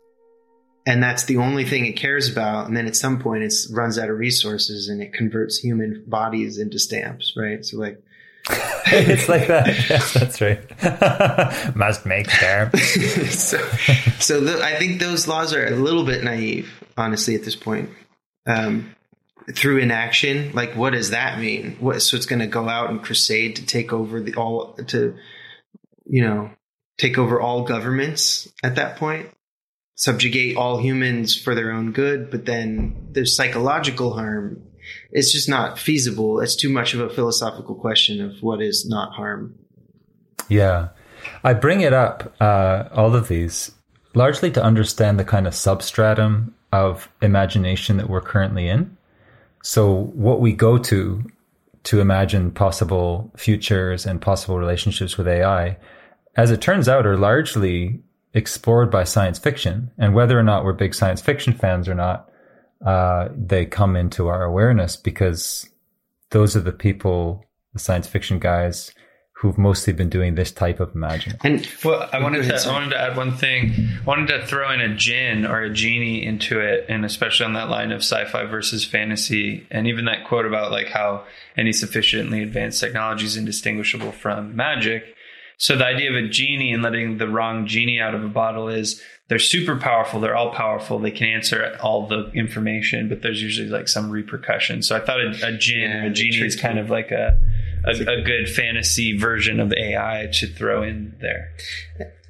and 0.86 1.02
that's 1.02 1.24
the 1.24 1.36
only 1.38 1.64
thing 1.64 1.86
it 1.86 1.92
cares 1.92 2.30
about, 2.30 2.66
and 2.66 2.76
then 2.76 2.86
at 2.86 2.96
some 2.96 3.20
point 3.20 3.42
it 3.42 3.54
runs 3.70 3.98
out 3.98 4.08
of 4.08 4.18
resources 4.18 4.88
and 4.88 5.02
it 5.02 5.12
converts 5.12 5.58
human 5.58 6.04
bodies 6.06 6.58
into 6.58 6.78
stamps, 6.78 7.34
right? 7.36 7.64
So 7.64 7.78
like. 7.78 8.02
it's 8.86 9.28
like 9.28 9.48
that. 9.48 9.66
Yes, 9.90 10.14
that's 10.14 10.40
right. 10.40 11.74
Must 11.76 12.06
make 12.06 12.30
stamps. 12.30 13.34
so, 13.36 13.58
so 14.20 14.40
the, 14.40 14.62
I 14.62 14.76
think 14.76 15.00
those 15.00 15.26
laws 15.26 15.52
are 15.52 15.66
a 15.66 15.72
little 15.72 16.04
bit 16.04 16.22
naive, 16.22 16.70
honestly, 16.96 17.34
at 17.34 17.42
this 17.42 17.56
point. 17.56 17.90
Um, 18.46 18.94
through 19.52 19.78
inaction? 19.78 20.52
Like 20.52 20.74
what 20.74 20.90
does 20.90 21.10
that 21.10 21.38
mean? 21.38 21.76
What 21.80 22.00
so 22.00 22.16
it's 22.16 22.26
going 22.26 22.40
to 22.40 22.46
go 22.46 22.68
out 22.68 22.90
and 22.90 23.02
crusade 23.02 23.56
to 23.56 23.66
take 23.66 23.92
over 23.92 24.20
the 24.20 24.34
all 24.34 24.74
to 24.74 25.16
you 26.06 26.22
know 26.22 26.50
take 26.98 27.18
over 27.18 27.40
all 27.40 27.64
governments 27.64 28.48
at 28.62 28.76
that 28.76 28.96
point? 28.96 29.30
Subjugate 29.94 30.56
all 30.56 30.78
humans 30.78 31.36
for 31.36 31.54
their 31.54 31.72
own 31.72 31.92
good 31.92 32.30
but 32.30 32.44
then 32.44 33.08
there's 33.12 33.36
psychological 33.36 34.12
harm. 34.12 34.62
It's 35.10 35.32
just 35.32 35.48
not 35.48 35.78
feasible. 35.78 36.40
It's 36.40 36.54
too 36.54 36.68
much 36.68 36.94
of 36.94 37.00
a 37.00 37.10
philosophical 37.10 37.74
question 37.74 38.20
of 38.20 38.40
what 38.40 38.60
is 38.62 38.86
not 38.88 39.14
harm. 39.14 39.56
Yeah. 40.48 40.88
I 41.42 41.54
bring 41.54 41.80
it 41.80 41.92
up 41.92 42.34
uh, 42.40 42.84
all 42.92 43.14
of 43.16 43.26
these 43.26 43.72
largely 44.14 44.50
to 44.50 44.62
understand 44.62 45.18
the 45.18 45.24
kind 45.24 45.46
of 45.46 45.54
substratum 45.54 46.54
of 46.72 47.08
imagination 47.22 47.98
that 47.98 48.08
we're 48.08 48.20
currently 48.20 48.68
in 48.68 48.95
so 49.66 50.04
what 50.14 50.40
we 50.40 50.52
go 50.52 50.78
to 50.78 51.24
to 51.82 52.00
imagine 52.00 52.52
possible 52.52 53.32
futures 53.36 54.06
and 54.06 54.22
possible 54.22 54.60
relationships 54.60 55.18
with 55.18 55.26
AI, 55.26 55.76
as 56.36 56.52
it 56.52 56.60
turns 56.60 56.88
out, 56.88 57.04
are 57.04 57.16
largely 57.16 58.00
explored 58.32 58.92
by 58.92 59.02
science 59.02 59.40
fiction. 59.40 59.90
And 59.98 60.14
whether 60.14 60.38
or 60.38 60.44
not 60.44 60.64
we're 60.64 60.72
big 60.72 60.94
science 60.94 61.20
fiction 61.20 61.52
fans 61.52 61.88
or 61.88 61.96
not, 61.96 62.30
uh, 62.86 63.28
they 63.36 63.66
come 63.66 63.96
into 63.96 64.28
our 64.28 64.44
awareness 64.44 64.94
because 64.94 65.68
those 66.30 66.54
are 66.54 66.60
the 66.60 66.70
people, 66.70 67.44
the 67.72 67.80
science 67.80 68.06
fiction 68.06 68.38
guys 68.38 68.92
who've 69.40 69.58
mostly 69.58 69.92
been 69.92 70.08
doing 70.08 70.34
this 70.34 70.50
type 70.50 70.80
of 70.80 70.94
imagining. 70.94 71.38
And 71.44 71.68
well, 71.84 72.08
I 72.10 72.22
wanted 72.22 72.44
to 72.44 72.68
I 72.68 72.72
wanted 72.72 72.90
to 72.90 73.00
add 73.00 73.18
one 73.18 73.36
thing. 73.36 73.72
I 74.00 74.04
wanted 74.04 74.28
to 74.28 74.46
throw 74.46 74.72
in 74.72 74.80
a 74.80 74.94
jinn 74.94 75.44
or 75.44 75.60
a 75.60 75.70
genie 75.70 76.24
into 76.24 76.58
it, 76.58 76.86
and 76.88 77.04
especially 77.04 77.44
on 77.44 77.52
that 77.52 77.68
line 77.68 77.92
of 77.92 77.98
sci-fi 77.98 78.46
versus 78.46 78.86
fantasy, 78.86 79.66
and 79.70 79.86
even 79.86 80.06
that 80.06 80.26
quote 80.26 80.46
about 80.46 80.72
like 80.72 80.86
how 80.86 81.24
any 81.54 81.72
sufficiently 81.72 82.42
advanced 82.42 82.80
technology 82.80 83.26
is 83.26 83.36
indistinguishable 83.36 84.12
from 84.12 84.56
magic. 84.56 85.04
So 85.58 85.76
the 85.76 85.86
idea 85.86 86.10
of 86.10 86.16
a 86.16 86.28
genie 86.28 86.72
and 86.72 86.82
letting 86.82 87.18
the 87.18 87.28
wrong 87.28 87.66
genie 87.66 88.00
out 88.00 88.14
of 88.14 88.24
a 88.24 88.28
bottle 88.28 88.68
is 88.68 89.02
they're 89.28 89.38
super 89.38 89.76
powerful. 89.76 90.20
They're 90.20 90.36
all 90.36 90.52
powerful. 90.52 90.98
They 90.98 91.10
can 91.10 91.28
answer 91.28 91.76
all 91.82 92.06
the 92.06 92.30
information, 92.32 93.08
but 93.08 93.20
there's 93.20 93.42
usually 93.42 93.68
like 93.68 93.88
some 93.88 94.10
repercussion. 94.10 94.82
So 94.82 94.96
I 94.96 95.00
thought 95.00 95.20
a, 95.20 95.48
a 95.48 95.56
jinn 95.58 95.90
yeah, 95.90 96.04
or 96.04 96.06
a 96.06 96.10
genie 96.10 96.46
is 96.46 96.56
kind 96.56 96.78
of 96.78 96.88
like 96.88 97.10
a 97.10 97.38
a, 97.86 97.90
a, 97.90 98.22
good 98.22 98.48
fantasy 98.48 99.16
version 99.16 99.60
of 99.60 99.72
AI 99.72 100.28
to 100.34 100.46
throw 100.46 100.82
in 100.82 101.16
there. 101.20 101.54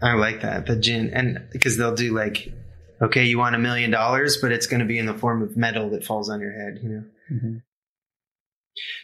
I 0.02 0.14
like 0.14 0.42
that 0.42 0.66
the 0.66 0.76
jinn, 0.76 1.10
and 1.12 1.46
because 1.50 1.76
they'll 1.76 1.94
do 1.94 2.14
like, 2.14 2.52
okay, 3.00 3.24
you 3.24 3.38
want 3.38 3.54
a 3.54 3.58
million 3.58 3.90
dollars, 3.90 4.36
but 4.36 4.52
it's 4.52 4.66
going 4.66 4.80
to 4.80 4.86
be 4.86 4.98
in 4.98 5.06
the 5.06 5.14
form 5.14 5.42
of 5.42 5.56
metal 5.56 5.90
that 5.90 6.04
falls 6.04 6.28
on 6.28 6.40
your 6.40 6.52
head. 6.52 6.80
You 6.82 6.88
know. 6.88 7.04
Mm-hmm. 7.32 7.56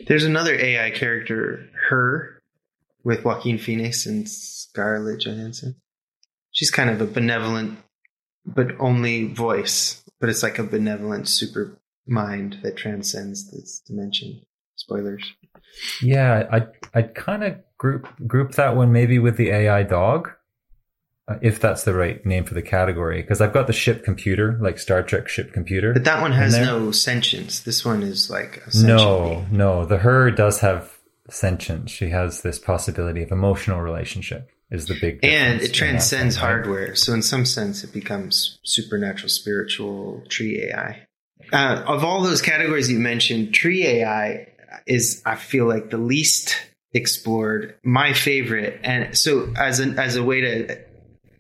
There's 0.07 0.25
another 0.25 0.55
AI 0.55 0.91
character, 0.91 1.69
her, 1.89 2.43
with 3.05 3.25
Joaquin 3.25 3.59
Phoenix 3.59 4.07
and 4.07 4.29
Scarlett 4.29 5.21
Johansson. 5.21 5.77
She's 6.51 6.71
kind 6.71 6.91
of 6.91 7.01
a 7.01 7.07
benevolent, 7.07 7.79
but 8.45 8.79
only 8.79 9.33
voice. 9.33 10.03
But 10.21 10.29
it's 10.29 10.43
like 10.43 10.59
a 10.59 10.65
benevolent 10.65 11.29
super 11.29 11.79
mind 12.07 12.59
that 12.63 12.77
transcends 12.77 13.51
this 13.51 13.81
dimension. 13.81 14.43
Spoilers. 14.77 15.33
Yeah, 16.03 16.49
I 16.51 16.67
I'd 16.95 17.15
kind 17.15 17.45
of 17.45 17.57
group 17.79 18.09
group 18.27 18.53
that 18.53 18.77
one 18.77 18.93
maybe 18.93 19.19
with 19.19 19.37
the 19.37 19.51
AI 19.51 19.83
dog, 19.83 20.31
uh, 21.29 21.37
if 21.43 21.61
that's 21.61 21.85
the 21.85 21.95
right 21.95 22.25
name 22.25 22.45
for 22.45 22.55
the 22.55 22.63
category. 22.63 23.23
Because 23.23 23.41
I've 23.41 23.53
got 23.53 23.67
the 23.67 23.73
ship 23.73 24.05
computer, 24.05 24.59
like 24.61 24.79
Star 24.79 25.03
Trek 25.03 25.29
ship 25.29 25.53
computer, 25.53 25.93
but 25.93 26.05
that 26.05 26.21
one 26.21 26.33
has 26.33 26.57
no 26.57 26.91
sentience. 26.93 27.61
This 27.61 27.85
one 27.85 28.03
is 28.03 28.31
like 28.31 28.63
no, 28.75 29.45
no. 29.51 29.85
The 29.85 29.99
her 29.99 30.31
does 30.31 30.61
have 30.61 30.99
sentience. 31.31 31.91
She 31.91 32.11
has 32.11 32.43
this 32.43 32.59
possibility 32.59 33.23
of 33.23 33.33
emotional 33.33 33.81
relationship. 33.81 34.49
Is 34.71 34.87
the 34.87 34.99
big 34.99 35.21
thing. 35.21 35.31
and 35.31 35.61
it 35.61 35.75
transcends 35.75 36.37
hardware. 36.37 36.95
So 36.95 37.13
in 37.13 37.21
some 37.21 37.45
sense, 37.45 37.85
it 37.85 37.93
becomes 37.93 38.59
supernatural, 38.63 39.29
spiritual 39.29 40.23
tree 40.31 40.63
AI. 40.63 41.07
Uh, 41.53 41.85
of 41.87 42.03
all 42.05 42.23
those 42.23 42.41
categories 42.41 42.91
you 42.91 42.99
mentioned, 42.99 43.53
tree 43.53 43.87
AI 43.87 44.49
is 44.87 45.23
I 45.25 45.37
feel 45.37 45.67
like 45.67 45.91
the 45.91 45.99
least 45.99 46.57
explored. 46.93 47.77
My 47.85 48.13
favorite, 48.13 48.81
and 48.83 49.17
so 49.17 49.53
as 49.57 49.81
an 49.81 49.99
as 49.99 50.17
a 50.17 50.23
way 50.23 50.41
to 50.41 50.79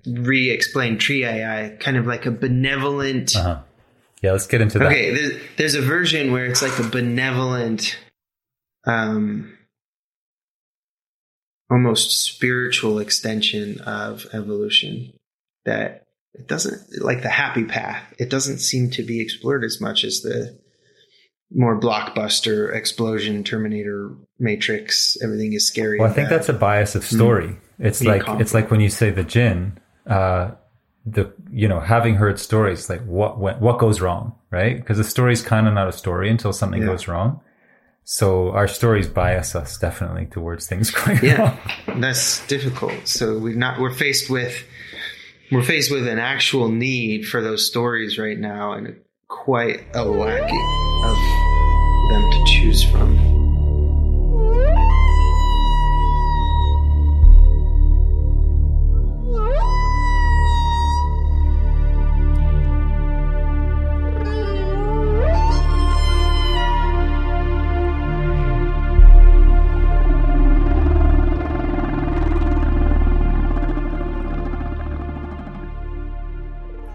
re-explain 0.06 0.98
tree 0.98 1.24
AI, 1.24 1.76
kind 1.80 1.96
of 1.96 2.06
like 2.06 2.26
a 2.26 2.30
benevolent. 2.30 3.36
Uh-huh. 3.36 3.62
Yeah, 4.22 4.32
let's 4.32 4.46
get 4.46 4.60
into 4.60 4.78
that. 4.78 4.86
Okay, 4.86 5.10
there's, 5.10 5.42
there's 5.56 5.74
a 5.74 5.82
version 5.82 6.32
where 6.32 6.46
it's 6.46 6.62
like 6.62 6.78
a 6.78 6.88
benevolent, 6.88 7.98
um, 8.86 9.58
almost 11.68 12.24
spiritual 12.24 13.00
extension 13.00 13.80
of 13.80 14.26
evolution 14.32 15.12
that 15.64 16.06
it 16.34 16.46
doesn't 16.46 17.02
like 17.02 17.22
the 17.22 17.28
happy 17.28 17.64
path. 17.64 18.14
It 18.18 18.30
doesn't 18.30 18.58
seem 18.58 18.90
to 18.90 19.02
be 19.02 19.20
explored 19.20 19.64
as 19.64 19.80
much 19.80 20.04
as 20.04 20.20
the 20.20 20.58
more 21.54 21.78
blockbuster 21.78 22.74
explosion 22.74 23.44
terminator 23.44 24.10
matrix 24.38 25.16
everything 25.22 25.52
is 25.52 25.66
scary 25.66 25.98
well 25.98 26.10
i 26.10 26.12
think 26.12 26.28
that's 26.28 26.48
a 26.48 26.52
bias 26.52 26.94
of 26.94 27.04
story 27.04 27.48
mm. 27.48 27.58
it's 27.78 28.02
like 28.02 28.22
it's 28.40 28.54
like 28.54 28.70
when 28.70 28.80
you 28.80 28.88
say 28.88 29.10
the 29.10 29.24
jinn 29.24 29.78
uh 30.06 30.50
the 31.04 31.32
you 31.50 31.68
know 31.68 31.80
having 31.80 32.14
heard 32.14 32.38
stories 32.38 32.88
like 32.88 33.04
what 33.04 33.38
went, 33.38 33.60
what 33.60 33.78
goes 33.78 34.00
wrong 34.00 34.34
right 34.50 34.76
because 34.76 34.98
the 34.98 35.04
story's 35.04 35.42
kind 35.42 35.66
of 35.66 35.74
not 35.74 35.88
a 35.88 35.92
story 35.92 36.30
until 36.30 36.52
something 36.52 36.80
yeah. 36.80 36.88
goes 36.88 37.08
wrong 37.08 37.40
so 38.04 38.50
our 38.50 38.68
stories 38.68 39.08
bias 39.08 39.54
us 39.54 39.78
definitely 39.78 40.26
towards 40.26 40.66
things 40.66 40.90
going 40.90 41.18
yeah 41.22 41.56
wrong. 41.88 42.00
that's 42.00 42.46
difficult 42.46 42.94
so 43.06 43.38
we're 43.38 43.54
not 43.54 43.80
we're 43.80 43.92
faced 43.92 44.30
with 44.30 44.64
we're 45.50 45.62
faced 45.62 45.90
with 45.90 46.08
an 46.08 46.18
actual 46.18 46.68
need 46.68 47.26
for 47.26 47.42
those 47.42 47.66
stories 47.66 48.18
right 48.18 48.38
now 48.38 48.72
and 48.72 48.96
quite 49.28 49.84
a 49.94 50.04
lacking 50.04 51.02
of 51.04 51.41
them 52.12 52.30
to 52.30 52.44
choose 52.44 52.82
from. 52.82 53.18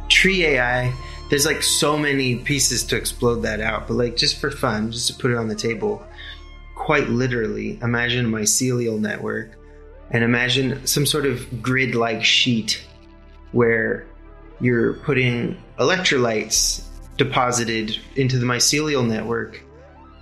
Tree 0.10 0.46
AI 0.46 0.94
there's 1.30 1.46
like 1.46 1.62
so 1.62 1.98
many 1.98 2.38
pieces 2.38 2.84
to 2.86 2.96
explode 2.96 3.42
that 3.42 3.60
out, 3.60 3.88
but 3.88 3.96
like 3.96 4.16
just 4.16 4.40
for 4.40 4.50
fun, 4.52 4.92
just 4.92 5.08
to 5.08 5.14
put 5.16 5.32
it 5.32 5.38
on 5.38 5.48
the 5.48 5.56
table, 5.56 6.06
quite 6.76 7.10
literally, 7.10 7.80
imagine 7.82 8.26
a 8.26 8.30
mycelial 8.30 9.00
network 9.00 9.52
and 10.12 10.24
imagine 10.24 10.86
some 10.88 11.06
sort 11.06 11.26
of 11.26 11.62
grid 11.62 11.96
like 11.96 12.24
sheet 12.24 12.86
where 13.52 14.08
you're 14.62 14.94
putting 14.94 15.62
electrolytes 15.80 16.84
deposited 17.18 17.98
into 18.16 18.38
the 18.38 18.46
mycelial 18.46 19.06
network 19.06 19.62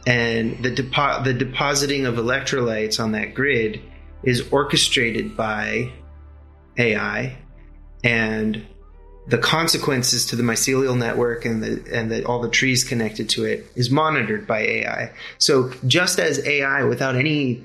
and 0.08 0.62
the 0.64 0.72
depo- 0.72 1.24
the 1.24 1.34
depositing 1.34 2.06
of 2.06 2.16
electrolytes 2.16 3.04
on 3.04 3.12
that 3.12 3.34
grid 3.34 3.82
is 4.24 4.50
orchestrated 4.52 5.36
by 5.36 5.92
AI 6.78 7.38
and 8.04 8.66
the 9.28 9.38
consequences 9.38 10.28
to 10.28 10.36
the 10.36 10.44
mycelial 10.44 10.98
network 10.98 11.46
and 11.46 11.64
the 11.64 11.84
and 11.92 12.12
the, 12.12 12.24
all 12.26 12.40
the 12.42 12.50
trees 12.50 12.84
connected 12.84 13.30
to 13.30 13.46
it 13.46 13.66
is 13.76 13.90
monitored 13.90 14.46
by 14.46 14.60
AI. 14.60 15.12
So 15.40 15.72
just 15.88 16.20
as 16.20 16.46
AI 16.46 16.84
without 16.84 17.16
any 17.16 17.64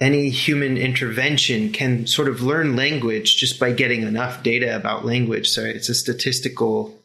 any 0.00 0.30
human 0.30 0.76
intervention 0.76 1.72
can 1.72 2.06
sort 2.06 2.28
of 2.28 2.40
learn 2.40 2.76
language 2.76 3.36
just 3.36 3.58
by 3.58 3.72
getting 3.72 4.02
enough 4.02 4.42
data 4.42 4.74
about 4.74 5.04
language. 5.04 5.48
So 5.48 5.62
it's 5.62 5.88
a 5.88 5.94
statistical 5.94 6.96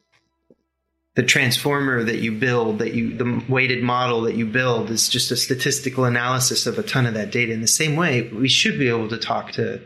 the 1.15 1.23
transformer 1.23 2.03
that 2.03 2.19
you 2.19 2.33
build, 2.33 2.79
that 2.79 2.93
you 2.93 3.17
the 3.17 3.43
weighted 3.49 3.81
model 3.81 4.21
that 4.21 4.35
you 4.35 4.45
build 4.45 4.91
is 4.91 5.09
just 5.09 5.31
a 5.31 5.37
statistical 5.37 6.05
analysis 6.05 6.67
of 6.67 6.77
a 6.77 6.83
ton 6.83 7.07
of 7.07 7.15
that 7.15 7.31
data. 7.31 7.51
In 7.51 7.61
the 7.61 7.67
same 7.67 7.95
way, 7.95 8.29
we 8.29 8.47
should 8.47 8.77
be 8.77 8.89
able 8.89 9.09
to 9.09 9.17
talk 9.17 9.53
to 9.53 9.81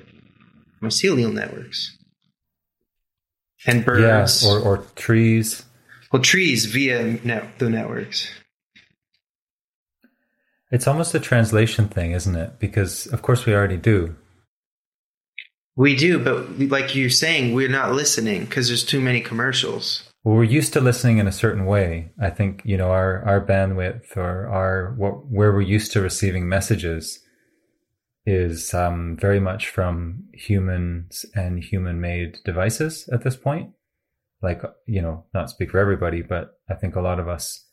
mycelial 0.81 1.31
networks 1.31 1.95
and 3.65 3.85
birds, 3.85 4.43
yeah, 4.43 4.49
or, 4.49 4.59
or 4.59 4.77
trees. 4.95 5.63
Well, 6.11 6.21
trees 6.21 6.65
via 6.65 7.19
net, 7.23 7.59
the 7.59 7.69
networks. 7.69 8.29
It's 10.71 10.87
almost 10.87 11.15
a 11.15 11.19
translation 11.19 11.87
thing, 11.87 12.11
isn't 12.11 12.35
it? 12.35 12.59
Because 12.59 13.07
of 13.07 13.21
course 13.21 13.45
we 13.45 13.53
already 13.53 13.77
do. 13.77 14.15
We 15.75 15.95
do, 15.95 16.19
but 16.19 16.59
like 16.59 16.95
you're 16.95 17.09
saying, 17.09 17.53
we're 17.53 17.69
not 17.69 17.93
listening 17.93 18.45
because 18.45 18.67
there's 18.67 18.83
too 18.83 18.99
many 18.99 19.21
commercials. 19.21 20.03
Well, 20.23 20.35
we're 20.35 20.43
used 20.43 20.73
to 20.73 20.81
listening 20.81 21.19
in 21.19 21.27
a 21.27 21.31
certain 21.31 21.65
way. 21.65 22.11
I 22.21 22.29
think 22.29 22.61
you 22.65 22.77
know 22.77 22.91
our 22.91 23.23
our 23.23 23.39
bandwidth 23.39 24.17
or 24.17 24.47
our 24.47 24.93
what, 24.97 25.27
where 25.27 25.51
we're 25.51 25.61
used 25.61 25.93
to 25.93 26.01
receiving 26.01 26.49
messages 26.49 27.19
is 28.25 28.73
um, 28.73 29.17
very 29.19 29.39
much 29.39 29.69
from 29.69 30.23
humans 30.33 31.25
and 31.35 31.63
human-made 31.63 32.37
devices 32.45 33.09
at 33.11 33.23
this 33.23 33.35
point. 33.35 33.71
Like 34.41 34.61
you 34.85 35.01
know, 35.01 35.25
not 35.33 35.49
speak 35.49 35.71
for 35.71 35.79
everybody, 35.79 36.21
but 36.21 36.59
I 36.69 36.75
think 36.75 36.95
a 36.95 37.01
lot 37.01 37.19
of 37.19 37.27
us 37.27 37.65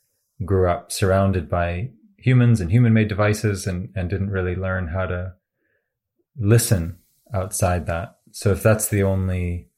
grew 0.45 0.69
up 0.69 0.91
surrounded 0.91 1.49
by 1.49 1.91
humans 2.17 2.59
and 2.59 2.71
human 2.71 2.93
made 2.93 3.07
devices 3.07 3.67
and, 3.67 3.89
and 3.95 4.09
didn't 4.09 4.31
really 4.31 4.55
learn 4.55 4.89
how 4.89 5.05
to 5.05 5.33
listen 6.37 6.97
outside 7.33 7.85
that. 7.85 8.17
So 8.31 8.51
if 8.51 8.61
that's 8.61 8.87
the 8.87 9.03
only 9.03 9.69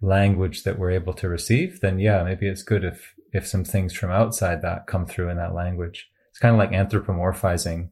language 0.00 0.64
that 0.64 0.78
we're 0.78 0.90
able 0.90 1.14
to 1.14 1.28
receive, 1.28 1.80
then 1.80 1.98
yeah, 1.98 2.22
maybe 2.22 2.48
it's 2.48 2.62
good 2.62 2.84
if, 2.84 3.14
if 3.32 3.46
some 3.46 3.64
things 3.64 3.92
from 3.92 4.10
outside 4.10 4.62
that 4.62 4.86
come 4.86 5.06
through 5.06 5.30
in 5.30 5.36
that 5.36 5.54
language. 5.54 6.10
It's 6.30 6.38
kind 6.38 6.54
of 6.54 6.58
like 6.58 6.72
anthropomorphizing 6.72 7.90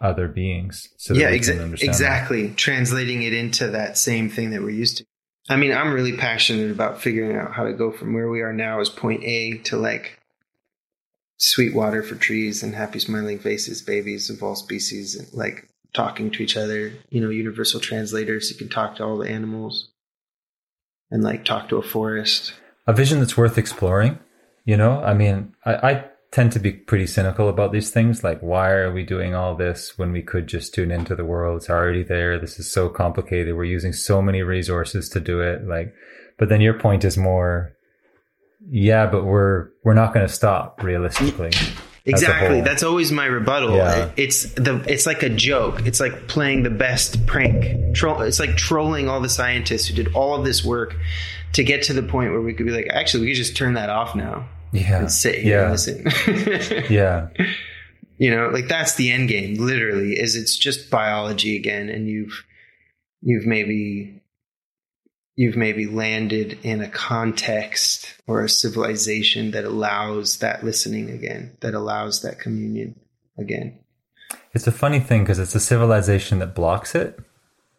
other 0.00 0.28
beings. 0.28 0.88
So 0.96 1.14
yeah, 1.14 1.30
exa- 1.30 1.82
exactly. 1.82 2.48
That. 2.48 2.56
Translating 2.56 3.22
it 3.22 3.32
into 3.32 3.68
that 3.68 3.98
same 3.98 4.28
thing 4.28 4.50
that 4.50 4.62
we're 4.62 4.70
used 4.70 4.98
to. 4.98 5.04
I 5.48 5.56
mean, 5.56 5.72
I'm 5.72 5.92
really 5.92 6.16
passionate 6.16 6.70
about 6.70 7.00
figuring 7.00 7.36
out 7.36 7.52
how 7.52 7.64
to 7.64 7.72
go 7.72 7.90
from 7.90 8.14
where 8.14 8.30
we 8.30 8.42
are 8.42 8.52
now 8.52 8.80
as 8.80 8.88
point 8.88 9.24
A 9.24 9.58
to 9.64 9.76
like 9.76 10.20
sweet 11.38 11.74
water 11.74 12.02
for 12.02 12.14
trees 12.14 12.62
and 12.62 12.74
happy 12.74 13.00
smiling 13.00 13.38
faces, 13.38 13.82
babies 13.82 14.30
of 14.30 14.42
all 14.42 14.54
species, 14.54 15.16
and 15.16 15.32
like 15.32 15.68
talking 15.92 16.30
to 16.30 16.42
each 16.42 16.56
other. 16.56 16.92
You 17.10 17.20
know, 17.20 17.30
universal 17.30 17.80
translators. 17.80 18.50
You 18.50 18.56
can 18.56 18.68
talk 18.68 18.96
to 18.96 19.04
all 19.04 19.18
the 19.18 19.28
animals 19.28 19.90
and 21.10 21.24
like 21.24 21.44
talk 21.44 21.68
to 21.68 21.76
a 21.76 21.82
forest. 21.82 22.54
A 22.86 22.92
vision 22.92 23.18
that's 23.18 23.36
worth 23.36 23.58
exploring. 23.58 24.18
You 24.64 24.76
know, 24.76 25.02
I 25.02 25.12
mean, 25.12 25.54
I, 25.64 25.74
I 25.74 26.04
tend 26.32 26.50
to 26.52 26.58
be 26.58 26.72
pretty 26.72 27.06
cynical 27.06 27.48
about 27.48 27.72
these 27.72 27.90
things. 27.90 28.24
Like, 28.24 28.40
why 28.40 28.70
are 28.70 28.92
we 28.92 29.04
doing 29.04 29.34
all 29.34 29.54
this 29.54 29.96
when 29.98 30.12
we 30.12 30.22
could 30.22 30.46
just 30.46 30.74
tune 30.74 30.90
into 30.90 31.14
the 31.14 31.24
world? 31.24 31.58
It's 31.58 31.70
already 31.70 32.02
there. 32.02 32.38
This 32.38 32.58
is 32.58 32.70
so 32.70 32.88
complicated. 32.88 33.54
We're 33.54 33.64
using 33.64 33.92
so 33.92 34.20
many 34.20 34.42
resources 34.42 35.08
to 35.10 35.20
do 35.20 35.40
it. 35.40 35.66
Like, 35.66 35.94
but 36.38 36.48
then 36.48 36.60
your 36.60 36.74
point 36.74 37.04
is 37.04 37.16
more 37.16 37.76
yeah, 38.70 39.06
but 39.06 39.24
we're 39.24 39.70
we're 39.82 39.94
not 39.94 40.14
going 40.14 40.26
to 40.26 40.32
stop 40.32 40.82
realistically. 40.82 41.50
Exactly. 42.04 42.60
That's 42.62 42.82
always 42.82 43.12
my 43.12 43.26
rebuttal. 43.26 43.76
Yeah. 43.76 44.10
It's 44.16 44.44
the 44.54 44.84
it's 44.88 45.06
like 45.06 45.22
a 45.22 45.28
joke. 45.28 45.86
It's 45.86 46.00
like 46.00 46.26
playing 46.26 46.64
the 46.64 46.70
best 46.70 47.26
prank. 47.26 47.94
Troll, 47.94 48.22
it's 48.22 48.40
like 48.40 48.56
trolling 48.56 49.08
all 49.08 49.20
the 49.20 49.28
scientists 49.28 49.86
who 49.86 49.94
did 49.94 50.14
all 50.14 50.34
of 50.34 50.44
this 50.44 50.64
work 50.64 50.96
to 51.52 51.62
get 51.62 51.82
to 51.84 51.92
the 51.92 52.02
point 52.02 52.32
where 52.32 52.40
we 52.40 52.54
could 52.54 52.66
be 52.66 52.72
like, 52.72 52.88
actually, 52.90 53.22
we 53.22 53.28
could 53.28 53.36
just 53.36 53.56
turn 53.56 53.74
that 53.74 53.88
off 53.88 54.16
now. 54.16 54.48
Yeah. 54.72 55.00
And 55.00 55.12
sit 55.12 55.36
here 55.36 55.58
yeah. 55.58 55.62
and 55.62 55.72
listen. 55.72 56.84
yeah. 56.90 57.28
You 58.18 58.30
know, 58.30 58.48
like 58.48 58.68
that's 58.68 58.94
the 58.94 59.10
end 59.10 59.28
game. 59.28 59.54
Literally, 59.54 60.12
is 60.12 60.36
it's 60.36 60.56
just 60.56 60.90
biology 60.90 61.56
again, 61.56 61.88
and 61.88 62.08
you've 62.08 62.44
you've 63.20 63.46
maybe 63.46 64.22
you've 65.34 65.56
maybe 65.56 65.86
landed 65.86 66.58
in 66.62 66.80
a 66.80 66.88
context 66.88 68.14
or 68.26 68.42
a 68.42 68.48
civilization 68.48 69.50
that 69.52 69.64
allows 69.64 70.38
that 70.38 70.64
listening 70.64 71.10
again, 71.10 71.56
that 71.60 71.74
allows 71.74 72.22
that 72.22 72.38
communion 72.38 72.98
again. 73.38 73.78
It's 74.52 74.66
a 74.66 74.72
funny 74.72 75.00
thing 75.00 75.22
because 75.22 75.38
it's 75.38 75.54
a 75.54 75.60
civilization 75.60 76.38
that 76.40 76.54
blocks 76.54 76.94
it. 76.94 77.18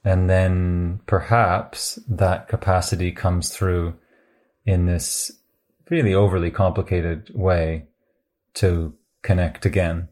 And 0.04 0.30
then 0.30 1.00
perhaps 1.06 2.00
that 2.08 2.48
capacity 2.48 3.12
comes 3.12 3.50
through 3.50 3.94
in 4.66 4.86
this 4.86 5.32
really 5.94 6.14
overly 6.14 6.50
complicated 6.50 7.30
way 7.36 7.86
to 8.56 8.94
connect 9.22 9.66
again. 9.66 10.10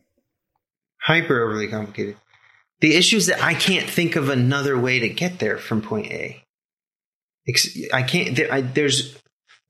Hyper 1.01 1.41
overly 1.41 1.67
complicated. 1.67 2.17
The 2.81 2.95
issue 2.95 3.17
is 3.17 3.27
that 3.27 3.43
I 3.43 3.55
can't 3.55 3.89
think 3.89 4.15
of 4.15 4.29
another 4.29 4.79
way 4.79 4.99
to 4.99 5.09
get 5.09 5.39
there 5.39 5.57
from 5.57 5.81
point 5.81 6.11
A. 6.11 6.43
I 7.91 8.03
can't. 8.03 8.35
There, 8.35 8.53
I, 8.53 8.61
there's 8.61 9.17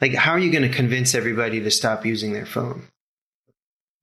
like, 0.02 0.14
how 0.14 0.32
are 0.32 0.40
you 0.40 0.52
going 0.52 0.70
to 0.70 0.76
convince 0.76 1.16
everybody 1.16 1.62
to 1.62 1.72
stop 1.72 2.06
using 2.06 2.34
their 2.34 2.46
phone? 2.46 2.88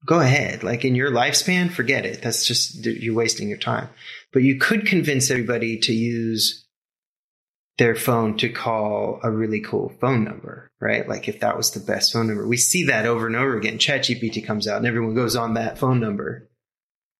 Go 0.07 0.21
ahead. 0.21 0.63
Like 0.63 0.85
in 0.85 0.95
your 0.95 1.11
lifespan, 1.11 1.71
forget 1.71 2.07
it. 2.07 2.23
That's 2.23 2.47
just 2.47 2.87
you're 2.87 3.15
wasting 3.15 3.49
your 3.49 3.59
time. 3.59 3.89
But 4.33 4.43
you 4.43 4.59
could 4.59 4.87
convince 4.87 5.31
everybody 5.31 5.79
to 5.81 5.93
use 5.93 6.67
their 7.79 7.95
phone 7.95 8.37
to 8.37 8.49
call 8.49 9.21
a 9.23 9.31
really 9.31 9.61
cool 9.61 9.93
phone 10.01 10.25
number, 10.25 10.71
right? 10.81 11.09
Like 11.09 11.29
if 11.29 11.41
that 11.41 11.57
was 11.57 11.71
the 11.71 11.81
best 11.81 12.13
phone 12.13 12.27
number. 12.27 12.47
We 12.47 12.57
see 12.57 12.85
that 12.85 13.07
over 13.07 13.27
and 13.27 13.37
over 13.37 13.57
again. 13.57 13.79
ChatGPT 13.79 14.45
comes 14.45 14.67
out 14.67 14.79
and 14.79 14.87
everyone 14.87 15.15
goes 15.15 15.37
on 15.37 15.55
that 15.55 15.79
phone 15.79 16.01
number. 16.01 16.51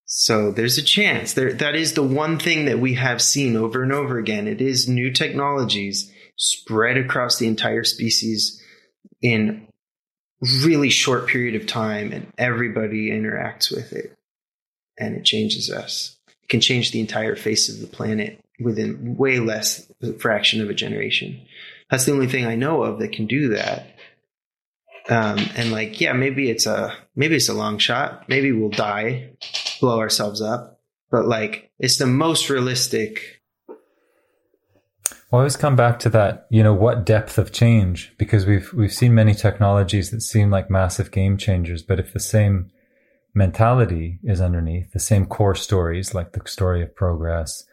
So 0.05 0.51
there's 0.51 0.79
a 0.79 0.83
chance 0.83 1.35
there. 1.35 1.53
That 1.53 1.77
is 1.77 1.93
the 1.93 2.03
one 2.03 2.39
thing 2.39 2.65
that 2.65 2.81
we 2.81 2.95
have 2.95 3.23
seen 3.23 3.57
over 3.57 3.83
and 3.83 3.93
over 3.93 4.19
again. 4.19 4.49
It 4.49 4.61
is 4.61 4.89
new 4.89 5.13
technologies 5.13 6.13
spread 6.37 6.97
across 6.97 7.39
the 7.39 7.47
entire 7.47 7.85
species 7.85 8.63
in 9.23 9.69
really 10.41 10.91
short 10.91 11.27
period 11.27 11.61
of 11.61 11.67
time 11.67 12.13
and 12.13 12.33
everybody 12.39 13.11
interacts 13.11 13.75
with 13.75 13.93
it 13.93 14.17
and 14.97 15.17
it 15.17 15.25
changes 15.25 15.69
us 15.69 16.17
it 16.29 16.49
can 16.49 16.61
change 16.61 16.93
the 16.93 17.01
entire 17.01 17.35
face 17.35 17.69
of 17.69 17.81
the 17.81 17.89
planet 17.89 18.41
within 18.61 19.17
way 19.17 19.39
less 19.39 19.91
fraction 20.19 20.61
of 20.61 20.71
a 20.71 20.75
generation. 20.75 21.41
That's 21.91 22.05
the 22.05 22.13
only 22.13 22.27
thing 22.27 22.47
i 22.47 22.55
know 22.55 22.83
of 22.83 22.99
that 22.99 23.13
can 23.13 23.27
do 23.27 23.49
that. 23.49 23.95
Um, 25.09 25.39
and 25.57 25.73
like 25.73 26.03
yeah 26.03 26.13
maybe 26.13 26.51
it's 26.51 26.67
a 26.67 26.95
maybe 27.17 27.37
it's 27.37 27.49
a 27.49 27.55
long 27.55 27.79
shot. 27.79 28.29
Maybe 28.29 28.53
we'll 28.53 28.71
die 28.71 29.31
blow 29.81 29.99
ourselves 29.99 30.43
up. 30.43 30.81
But 31.11 31.27
like 31.27 31.71
it's 31.79 31.99
the 31.99 32.07
most 32.07 32.51
realistic. 32.51 33.41
Well, 35.31 35.41
I 35.41 35.43
always 35.43 35.57
come 35.57 35.77
back 35.77 35.99
to 36.01 36.09
that, 36.11 36.47
you 36.51 36.63
know, 36.63 36.73
what 36.73 37.05
depth 37.05 37.37
of 37.37 37.53
change? 37.53 38.15
Because 38.19 38.47
we've 38.47 38.73
we've 38.73 38.93
seen 38.93 39.15
many 39.15 39.35
technologies 39.35 40.11
that 40.11 40.23
seem 40.23 40.51
like 40.51 40.71
massive 40.71 41.11
game 41.11 41.37
changers, 41.37 41.83
but 41.83 41.99
if 41.99 42.13
the 42.13 42.21
same 42.21 42.71
mentality 43.35 44.19
is 44.25 44.41
underneath, 44.41 44.93
the 44.93 44.99
same 44.99 45.27
core 45.27 45.55
stories, 45.55 46.15
like 46.15 46.33
the 46.33 46.43
story 46.47 46.83
of 46.83 46.95
progress, 46.95 47.65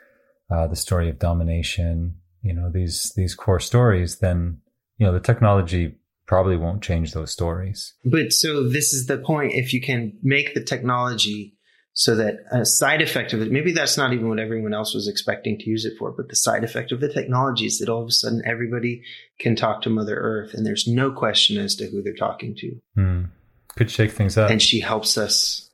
uh, 0.49 0.67
the 0.67 0.75
story 0.75 1.09
of 1.09 1.19
domination, 1.19 2.15
you 2.41 2.53
know, 2.53 2.69
these 2.69 3.13
these 3.15 3.35
core 3.35 3.59
stories, 3.59 4.19
then 4.19 4.61
you 4.97 5.05
know 5.05 5.13
the 5.13 5.19
technology 5.19 5.95
probably 6.27 6.57
won't 6.57 6.81
change 6.81 7.13
those 7.13 7.31
stories. 7.31 7.93
But 8.03 8.31
so 8.31 8.67
this 8.67 8.93
is 8.93 9.07
the 9.07 9.17
point: 9.17 9.53
if 9.53 9.73
you 9.73 9.81
can 9.81 10.17
make 10.21 10.53
the 10.53 10.63
technology 10.63 11.55
so 11.97 12.13
that 12.15 12.39
a 12.51 12.65
side 12.65 13.01
effect 13.01 13.31
of 13.31 13.41
it, 13.41 13.51
maybe 13.51 13.71
that's 13.71 13.97
not 13.97 14.11
even 14.11 14.27
what 14.27 14.37
everyone 14.37 14.73
else 14.73 14.93
was 14.93 15.07
expecting 15.07 15.57
to 15.57 15.69
use 15.69 15.85
it 15.85 15.93
for, 15.97 16.11
but 16.11 16.27
the 16.27 16.35
side 16.35 16.65
effect 16.65 16.91
of 16.91 16.99
the 16.99 17.11
technology 17.11 17.65
is 17.65 17.79
that 17.79 17.87
all 17.87 18.01
of 18.01 18.09
a 18.09 18.11
sudden 18.11 18.41
everybody 18.45 19.01
can 19.39 19.55
talk 19.55 19.81
to 19.81 19.89
Mother 19.89 20.17
Earth 20.17 20.53
and 20.53 20.65
there's 20.65 20.87
no 20.87 21.09
question 21.09 21.57
as 21.57 21.73
to 21.77 21.87
who 21.87 22.03
they're 22.03 22.13
talking 22.13 22.53
to. 22.57 22.81
Mm. 22.97 23.29
Could 23.77 23.89
shake 23.89 24.11
things 24.11 24.37
up. 24.37 24.51
And 24.51 24.61
she 24.61 24.81
helps 24.81 25.17
us. 25.17 25.69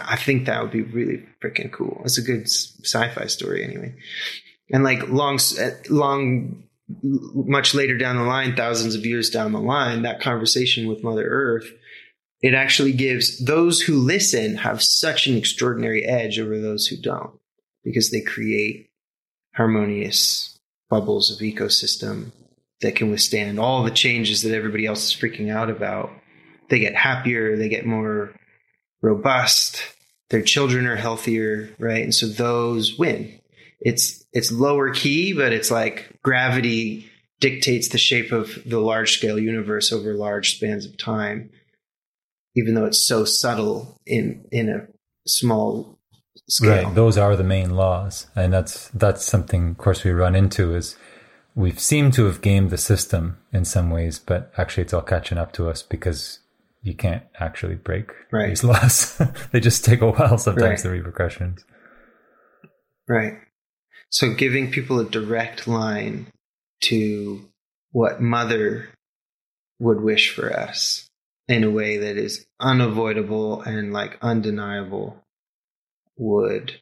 I 0.00 0.16
think 0.16 0.46
that 0.46 0.62
would 0.62 0.70
be 0.70 0.82
really 0.82 1.26
freaking 1.42 1.72
cool. 1.72 2.00
It's 2.04 2.18
a 2.18 2.22
good 2.22 2.48
sci-fi 2.48 3.26
story 3.26 3.64
anyway. 3.64 3.94
And 4.70 4.84
like 4.84 5.08
long, 5.08 5.38
eh, 5.58 5.72
long, 5.90 6.64
much 7.02 7.74
later 7.74 7.98
down 7.98 8.16
the 8.16 8.22
line, 8.22 8.56
thousands 8.56 8.94
of 8.94 9.04
years 9.04 9.30
down 9.30 9.52
the 9.52 9.60
line, 9.60 10.02
that 10.02 10.20
conversation 10.20 10.88
with 10.88 11.04
Mother 11.04 11.26
Earth 11.26 11.70
it 12.42 12.54
actually 12.54 12.92
gives 12.92 13.38
those 13.44 13.80
who 13.80 13.96
listen 13.96 14.56
have 14.56 14.82
such 14.82 15.28
an 15.28 15.36
extraordinary 15.36 16.04
edge 16.04 16.40
over 16.40 16.58
those 16.58 16.88
who 16.88 16.96
don't 16.96 17.38
because 17.84 18.10
they 18.10 18.20
create 18.20 18.90
harmonious 19.54 20.58
bubbles 20.90 21.30
of 21.30 21.38
ecosystem 21.38 22.32
that 22.80 22.96
can 22.96 23.10
withstand 23.10 23.60
all 23.60 23.84
the 23.84 23.92
changes 23.92 24.42
that 24.42 24.54
everybody 24.54 24.86
else 24.86 25.04
is 25.04 25.18
freaking 25.18 25.52
out 25.52 25.70
about. 25.70 26.10
They 26.68 26.80
get 26.80 26.96
happier, 26.96 27.56
they 27.56 27.68
get 27.68 27.86
more 27.86 28.34
robust, 29.02 29.82
their 30.30 30.42
children 30.42 30.86
are 30.86 30.96
healthier, 30.96 31.70
right? 31.78 32.02
And 32.02 32.14
so 32.14 32.26
those 32.26 32.98
win. 32.98 33.38
It's 33.80 34.24
it's 34.32 34.50
lower 34.50 34.90
key, 34.90 35.32
but 35.32 35.52
it's 35.52 35.70
like 35.70 36.18
gravity 36.22 37.10
dictates 37.40 37.88
the 37.88 37.98
shape 37.98 38.30
of 38.32 38.58
the 38.64 38.78
large 38.78 39.18
scale 39.18 39.38
universe 39.38 39.92
over 39.92 40.14
large 40.14 40.56
spans 40.56 40.86
of 40.86 40.96
time, 40.96 41.50
even 42.54 42.74
though 42.74 42.86
it's 42.86 43.06
so 43.06 43.24
subtle 43.24 44.00
in 44.06 44.46
in 44.52 44.68
a 44.68 44.86
small 45.26 45.98
scale. 46.48 46.84
Right. 46.84 46.94
Those 46.94 47.18
are 47.18 47.36
the 47.36 47.44
main 47.44 47.70
laws. 47.70 48.28
And 48.36 48.52
that's 48.52 48.88
that's 48.88 49.24
something 49.24 49.70
of 49.70 49.78
course 49.78 50.04
we 50.04 50.12
run 50.12 50.34
into 50.34 50.74
is 50.74 50.96
we've 51.54 51.80
seemed 51.80 52.14
to 52.14 52.24
have 52.26 52.40
gamed 52.40 52.70
the 52.70 52.78
system 52.78 53.38
in 53.52 53.64
some 53.64 53.90
ways, 53.90 54.18
but 54.18 54.52
actually 54.56 54.84
it's 54.84 54.94
all 54.94 55.02
catching 55.02 55.38
up 55.38 55.52
to 55.54 55.68
us 55.68 55.82
because 55.82 56.38
you 56.82 56.94
can't 56.94 57.22
actually 57.38 57.76
break 57.76 58.10
Right. 58.32 58.48
these 58.48 58.64
laws. 58.72 59.20
they 59.52 59.60
just 59.60 59.84
take 59.84 60.00
a 60.00 60.10
while 60.10 60.38
sometimes, 60.38 60.62
Right. 60.62 60.78
the 60.82 60.90
repercussions. 60.90 61.64
Right. 63.08 63.34
So 64.10 64.34
giving 64.34 64.70
people 64.70 64.98
a 65.00 65.04
direct 65.08 65.66
line 65.66 66.26
to 66.82 67.48
what 67.92 68.20
mother 68.20 68.88
would 69.78 70.00
wish 70.00 70.34
for 70.34 70.52
us 70.52 71.08
in 71.48 71.64
a 71.64 71.70
way 71.70 71.96
that 71.98 72.16
is 72.16 72.46
unavoidable 72.60 73.62
and 73.62 73.92
like 73.92 74.18
undeniable 74.22 75.22
would 76.16 76.80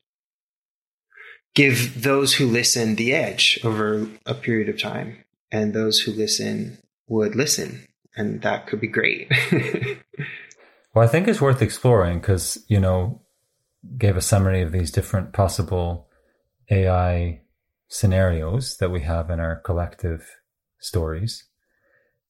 give 1.54 2.02
those 2.02 2.34
who 2.34 2.46
listen 2.46 2.96
the 2.96 3.12
edge 3.12 3.58
over 3.64 4.06
a 4.26 4.34
period 4.34 4.68
of 4.68 4.78
time 4.80 5.24
and 5.50 5.72
those 5.72 6.00
who 6.00 6.12
listen 6.12 6.78
would 7.08 7.34
listen 7.34 7.86
and 8.16 8.42
that 8.42 8.66
could 8.66 8.80
be 8.80 8.88
great 8.88 9.30
Well, 10.94 11.04
I 11.04 11.08
think 11.08 11.28
it's 11.28 11.40
worth 11.40 11.62
exploring 11.62 12.18
because, 12.18 12.58
you 12.68 12.80
know, 12.80 13.22
gave 13.96 14.16
a 14.16 14.22
summary 14.22 14.62
of 14.62 14.72
these 14.72 14.90
different 14.90 15.32
possible 15.32 16.08
AI 16.70 17.42
scenarios 17.88 18.76
that 18.78 18.90
we 18.90 19.00
have 19.02 19.30
in 19.30 19.40
our 19.40 19.56
collective 19.56 20.28
stories. 20.80 21.44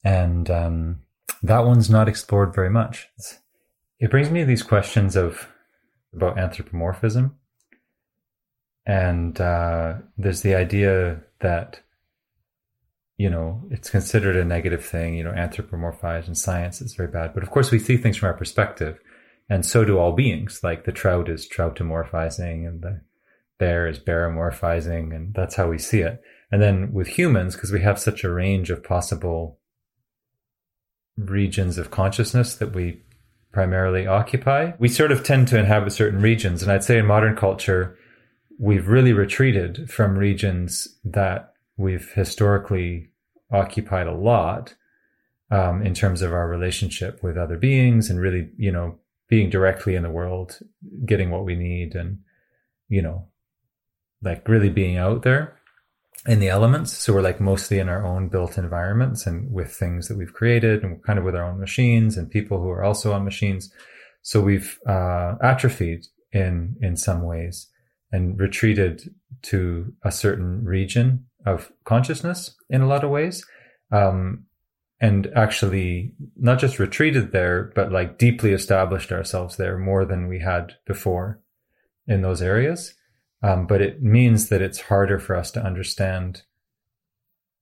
And 0.05 0.51
um, 0.51 1.01
that 1.43 1.64
one's 1.64 1.89
not 1.89 2.09
explored 2.09 2.55
very 2.55 2.70
much. 2.70 3.09
It 3.99 4.11
brings 4.11 4.31
me 4.31 4.41
to 4.41 4.47
these 4.47 4.62
questions 4.62 5.16
of 5.16 5.49
about 6.14 6.39
anthropomorphism. 6.39 7.37
And 8.87 9.41
uh, 9.41 9.95
there's 10.18 10.43
the 10.43 10.55
idea 10.55 11.20
that 11.41 11.81
you 13.21 13.29
know, 13.29 13.62
it's 13.71 13.91
considered 13.91 14.35
a 14.35 14.47
negative 14.47 14.83
thing, 14.83 15.14
you 15.14 15.23
know, 15.23 15.33
anthropomorphized 15.33 16.27
in 16.27 16.35
science, 16.35 16.81
it's 16.81 16.95
very 16.95 17.11
bad. 17.11 17.35
But 17.35 17.43
of 17.43 17.51
course, 17.51 17.71
we 17.71 17.79
see 17.79 17.99
things 17.99 18.16
from 18.16 18.29
our 18.29 18.35
perspective. 18.35 18.99
And 19.51 19.66
so 19.66 19.85
do 19.85 19.99
all 19.99 20.12
beings. 20.12 20.61
Like 20.62 20.87
the 20.87 20.93
trout 20.93 21.29
is 21.29 21.47
troutomorphizing 21.47 22.66
and 22.66 22.81
the 22.81 23.03
bear 23.59 23.87
is 23.87 23.99
bearomorphizing. 23.99 25.14
And 25.14 25.35
that's 25.35 25.55
how 25.55 25.68
we 25.68 25.77
see 25.77 26.01
it. 26.01 26.23
And 26.51 26.62
then 26.62 26.95
with 26.95 27.09
humans, 27.09 27.57
because 27.57 27.71
we 27.71 27.83
have 27.83 27.99
such 27.99 28.25
a 28.25 28.33
range 28.33 28.71
of 28.71 28.83
possible 28.83 29.59
regions 31.18 31.77
of 31.77 31.91
consciousness 31.91 32.55
that 32.55 32.75
we 32.75 33.03
primarily 33.53 34.07
occupy, 34.07 34.73
we 34.79 34.89
sort 34.89 35.12
of 35.12 35.23
tend 35.23 35.47
to 35.49 35.59
inhabit 35.59 35.93
certain 35.93 36.23
regions. 36.23 36.62
And 36.62 36.73
I'd 36.73 36.85
say 36.85 36.97
in 36.97 37.05
modern 37.05 37.37
culture, 37.37 37.99
we've 38.59 38.89
really 38.89 39.12
retreated 39.12 39.91
from 39.91 40.16
regions 40.16 40.89
that 41.05 41.53
we've 41.77 42.11
historically 42.12 43.10
occupied 43.53 44.07
a 44.07 44.14
lot 44.14 44.74
um, 45.51 45.82
in 45.82 45.94
terms 45.94 46.22
of 46.22 46.32
our 46.32 46.48
relationship 46.48 47.22
with 47.22 47.36
other 47.36 47.57
beings 47.57 48.11
and 48.11 48.20
really, 48.20 48.51
you 48.57 48.70
know, 48.70 48.98
being 49.28 49.51
directly 49.51 49.94
in 49.94 50.03
the 50.03 50.11
world, 50.11 50.59
getting 51.05 51.30
what 51.30 51.44
we 51.44 51.55
need 51.55 51.94
and, 51.94 52.18
you 52.88 53.03
know, 53.03 53.28
like 54.22 54.46
really 54.48 54.68
being 54.68 54.96
out 54.96 55.22
there 55.22 55.57
in 56.26 56.40
the 56.40 56.48
elements. 56.48 56.92
So 56.92 57.14
we're 57.14 57.22
like 57.22 57.40
mostly 57.40 57.78
in 57.78 57.88
our 57.88 58.05
own 58.05 58.28
built 58.28 58.59
environments 58.59 59.26
and 59.26 59.51
with 59.51 59.72
things 59.72 60.09
that 60.09 60.18
we've 60.18 60.34
created 60.34 60.82
and 60.82 61.03
kind 61.03 61.18
of 61.18 61.24
with 61.24 61.34
our 61.34 61.44
own 61.44 61.59
machines 61.59 62.16
and 62.16 62.30
people 62.30 62.61
who 62.61 62.68
are 62.68 62.84
also 62.84 63.12
on 63.12 63.24
machines. 63.24 63.72
So 64.22 64.40
we've 64.40 64.78
uh, 64.86 65.36
atrophied 65.42 66.07
in 66.32 66.76
in 66.82 66.96
some 66.96 67.22
ways 67.22 67.68
and 68.12 68.38
retreated 68.38 69.14
to 69.42 69.92
a 70.05 70.12
certain 70.12 70.64
region 70.64 71.26
of 71.47 71.72
consciousness 71.84 72.55
in 72.68 72.82
a 72.82 72.86
lot 72.86 73.05
of 73.05 73.11
ways. 73.11 73.45
Um, 73.93 74.45
and 75.01 75.28
actually 75.34 76.12
not 76.36 76.59
just 76.59 76.78
retreated 76.78 77.32
there, 77.32 77.72
but 77.74 77.91
like 77.91 78.18
deeply 78.18 78.53
established 78.53 79.11
ourselves 79.11 79.57
there 79.57 79.78
more 79.78 80.05
than 80.05 80.28
we 80.28 80.41
had 80.41 80.74
before 80.86 81.41
in 82.07 82.20
those 82.20 82.43
areas. 82.43 82.95
Um, 83.43 83.66
but 83.66 83.80
it 83.80 84.03
means 84.03 84.51
that 84.51 84.61
it's 84.61 84.80
harder 84.80 85.18
for 85.18 85.34
us 85.34 85.51
to 85.53 85.64
understand 85.64 86.43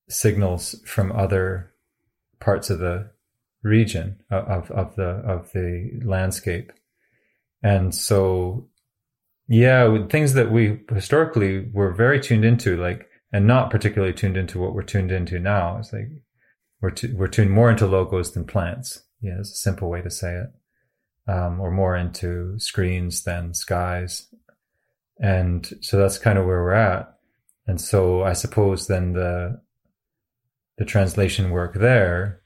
signals 0.09 0.75
from 0.85 1.13
other 1.13 1.73
parts 2.41 2.71
of 2.71 2.81
the 2.81 3.11
region 3.63 4.19
of, 4.31 4.71
of 4.73 4.97
the 4.97 5.09
of 5.09 5.53
the 5.53 6.01
landscape. 6.05 6.73
And 7.63 7.95
so 7.95 8.69
yeah, 9.47 10.07
things 10.09 10.35
that 10.35 10.51
we 10.51 10.81
historically 10.93 11.71
were 11.73 11.93
very 11.93 12.21
tuned 12.21 12.45
into, 12.45 12.77
like 12.77 13.08
and 13.33 13.47
not 13.47 13.71
particularly 13.71 14.15
tuned 14.15 14.37
into 14.37 14.59
what 14.59 14.75
we're 14.75 14.83
tuned 14.83 15.13
into 15.13 15.39
now. 15.39 15.79
It's 15.79 15.93
like 15.93 16.09
we're 16.81 16.91
tu- 16.91 17.15
we're 17.17 17.29
tuned 17.29 17.51
more 17.51 17.71
into 17.71 17.87
logos 17.87 18.33
than 18.33 18.45
plants. 18.45 19.03
Yeah, 19.21 19.39
it's 19.39 19.53
a 19.53 19.57
simple 19.57 19.91
way 19.91 20.03
to 20.03 20.11
say 20.11 20.35
it. 20.35 20.49
Um, 21.31 21.61
or 21.61 21.71
more 21.71 21.95
into 21.95 22.59
screens 22.59 23.23
than 23.25 23.53
skies, 23.53 24.29
and 25.21 25.71
so 25.83 25.99
that's 25.99 26.17
kind 26.19 26.39
of 26.39 26.47
where 26.47 26.63
we're 26.63 26.73
at. 26.73 27.19
And 27.67 27.79
so 27.79 28.23
I 28.23 28.33
suppose 28.33 28.87
then 28.87 29.13
the 29.13 29.61
the 30.79 30.87
translation 30.87 31.51
work 31.51 31.75
there 31.75 32.43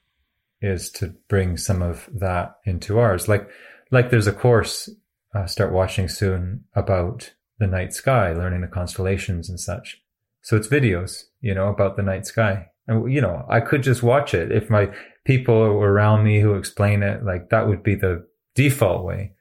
is 0.60 0.90
to 0.90 1.14
bring 1.28 1.56
some 1.56 1.80
of 1.80 2.08
that 2.12 2.56
into 2.64 2.98
ours. 2.98 3.28
Like 3.28 3.48
like 3.92 4.10
there's 4.10 4.26
a 4.26 4.32
course 4.32 4.88
uh, 5.34 5.46
start 5.46 5.72
watching 5.72 6.08
soon 6.08 6.64
about 6.74 7.32
the 7.58 7.66
night 7.66 7.92
sky, 7.92 8.32
learning 8.32 8.62
the 8.62 8.66
constellations 8.66 9.48
and 9.48 9.60
such. 9.60 10.01
So 10.42 10.56
it's 10.56 10.68
videos, 10.68 11.24
you 11.40 11.54
know, 11.54 11.68
about 11.68 11.96
the 11.96 12.02
night 12.02 12.26
sky. 12.26 12.66
And, 12.88 13.12
you 13.12 13.20
know, 13.20 13.46
I 13.48 13.60
could 13.60 13.82
just 13.82 14.02
watch 14.02 14.34
it 14.34 14.50
if 14.50 14.68
my 14.68 14.90
people 15.24 15.62
around 15.62 16.24
me 16.24 16.40
who 16.40 16.54
explain 16.54 17.02
it, 17.02 17.24
like 17.24 17.48
that 17.50 17.68
would 17.68 17.82
be 17.82 17.94
the 17.94 18.26
default 18.54 19.04
way. 19.04 19.32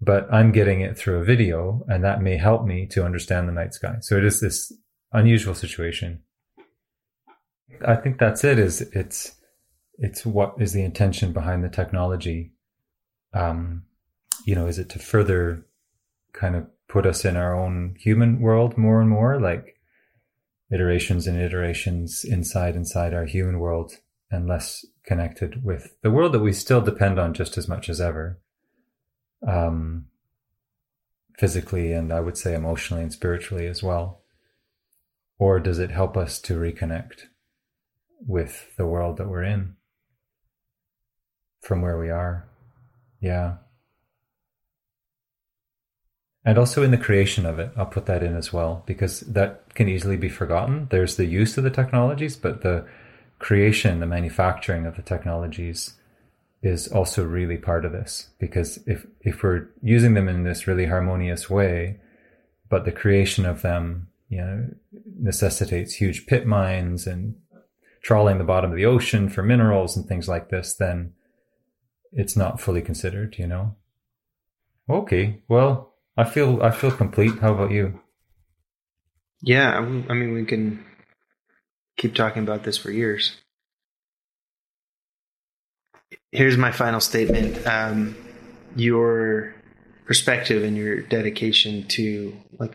But 0.00 0.32
I'm 0.32 0.52
getting 0.52 0.80
it 0.80 0.96
through 0.96 1.20
a 1.20 1.24
video 1.24 1.84
and 1.88 2.04
that 2.04 2.22
may 2.22 2.36
help 2.36 2.64
me 2.64 2.86
to 2.88 3.04
understand 3.04 3.48
the 3.48 3.52
night 3.52 3.74
sky. 3.74 3.96
So 4.00 4.16
it 4.16 4.24
is 4.24 4.40
this 4.40 4.72
unusual 5.12 5.54
situation. 5.54 6.22
I 7.86 7.94
think 7.94 8.18
that's 8.18 8.44
it 8.44 8.58
is 8.58 8.80
it's, 8.80 9.34
it's 9.98 10.26
what 10.26 10.54
is 10.58 10.72
the 10.72 10.84
intention 10.84 11.32
behind 11.32 11.62
the 11.64 11.68
technology. 11.68 12.52
Um, 13.32 13.84
you 14.44 14.54
know, 14.54 14.66
is 14.66 14.78
it 14.78 14.88
to 14.90 14.98
further 14.98 15.66
kind 16.32 16.56
of 16.56 16.66
put 16.88 17.06
us 17.06 17.24
in 17.24 17.36
our 17.36 17.54
own 17.54 17.94
human 17.98 18.40
world 18.40 18.76
more 18.76 19.00
and 19.00 19.10
more, 19.10 19.40
like 19.40 19.77
iterations 20.72 21.26
and 21.26 21.40
iterations 21.40 22.24
inside 22.24 22.76
inside 22.76 23.14
our 23.14 23.24
human 23.24 23.58
world 23.58 23.94
and 24.30 24.46
less 24.46 24.84
connected 25.04 25.64
with 25.64 25.96
the 26.02 26.10
world 26.10 26.32
that 26.32 26.40
we 26.40 26.52
still 26.52 26.80
depend 26.80 27.18
on 27.18 27.32
just 27.32 27.56
as 27.56 27.66
much 27.66 27.88
as 27.88 28.00
ever 28.00 28.38
um 29.46 30.06
physically 31.38 31.92
and 31.92 32.12
i 32.12 32.20
would 32.20 32.36
say 32.36 32.54
emotionally 32.54 33.02
and 33.02 33.12
spiritually 33.12 33.66
as 33.66 33.82
well. 33.82 34.22
Or 35.40 35.60
does 35.60 35.78
it 35.78 35.92
help 35.92 36.16
us 36.16 36.40
to 36.40 36.58
reconnect 36.58 37.26
with 38.26 38.76
the 38.76 38.86
world 38.86 39.18
that 39.18 39.28
we're 39.28 39.44
in 39.44 39.76
from 41.60 41.80
where 41.80 41.96
we 41.96 42.10
are? 42.10 42.48
Yeah 43.20 43.58
and 46.48 46.56
also 46.56 46.82
in 46.82 46.92
the 46.92 46.96
creation 46.96 47.44
of 47.44 47.58
it, 47.58 47.70
I'll 47.76 47.84
put 47.84 48.06
that 48.06 48.22
in 48.22 48.34
as 48.34 48.54
well, 48.54 48.82
because 48.86 49.20
that 49.20 49.74
can 49.74 49.86
easily 49.86 50.16
be 50.16 50.30
forgotten. 50.30 50.88
There's 50.90 51.16
the 51.16 51.26
use 51.26 51.58
of 51.58 51.64
the 51.64 51.68
technologies, 51.68 52.36
but 52.36 52.62
the 52.62 52.86
creation, 53.38 54.00
the 54.00 54.06
manufacturing 54.06 54.86
of 54.86 54.96
the 54.96 55.02
technologies 55.02 55.98
is 56.62 56.88
also 56.88 57.22
really 57.22 57.58
part 57.58 57.84
of 57.84 57.92
this. 57.92 58.30
Because 58.38 58.78
if, 58.86 59.06
if 59.20 59.42
we're 59.42 59.68
using 59.82 60.14
them 60.14 60.26
in 60.26 60.44
this 60.44 60.66
really 60.66 60.86
harmonious 60.86 61.50
way, 61.50 62.00
but 62.70 62.86
the 62.86 62.92
creation 62.92 63.44
of 63.44 63.60
them, 63.60 64.08
you 64.30 64.38
know, 64.38 64.68
necessitates 65.20 65.92
huge 65.92 66.26
pit 66.26 66.46
mines 66.46 67.06
and 67.06 67.36
trawling 68.00 68.38
the 68.38 68.44
bottom 68.44 68.70
of 68.70 68.76
the 68.78 68.86
ocean 68.86 69.28
for 69.28 69.42
minerals 69.42 69.98
and 69.98 70.06
things 70.06 70.30
like 70.30 70.48
this, 70.48 70.72
then 70.72 71.12
it's 72.10 72.38
not 72.38 72.58
fully 72.58 72.80
considered, 72.80 73.36
you 73.38 73.46
know? 73.46 73.76
Okay, 74.88 75.42
well, 75.46 75.87
I 76.18 76.24
feel 76.24 76.60
I 76.60 76.72
feel 76.72 76.90
complete. 76.90 77.38
How 77.38 77.54
about 77.54 77.70
you? 77.70 78.00
Yeah, 79.40 79.78
I 79.78 79.80
mean, 79.80 80.32
we 80.32 80.44
can 80.44 80.84
keep 81.96 82.16
talking 82.16 82.42
about 82.42 82.64
this 82.64 82.76
for 82.76 82.90
years. 82.90 83.36
Here's 86.32 86.56
my 86.56 86.72
final 86.72 86.98
statement. 86.98 87.64
Um, 87.68 88.16
your 88.74 89.54
perspective 90.06 90.64
and 90.64 90.76
your 90.76 91.02
dedication 91.02 91.86
to 91.88 92.36
like 92.58 92.74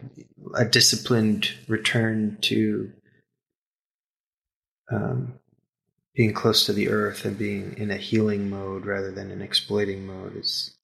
a 0.55 0.63
disciplined 0.63 1.51
return 1.67 2.37
to 2.43 2.93
um, 4.89 5.33
being 6.15 6.33
close 6.33 6.65
to 6.67 6.71
the 6.71 6.87
earth 6.87 7.25
and 7.25 7.37
being 7.37 7.75
in 7.77 7.91
a 7.91 7.97
healing 7.97 8.49
mode 8.49 8.85
rather 8.85 9.11
than 9.11 9.31
an 9.31 9.41
exploiting 9.41 10.05
mode 10.05 10.37
is 10.37 10.77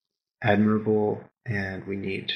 admirable 0.43 1.23
and 1.45 1.87
we 1.87 1.95
need 1.95 2.33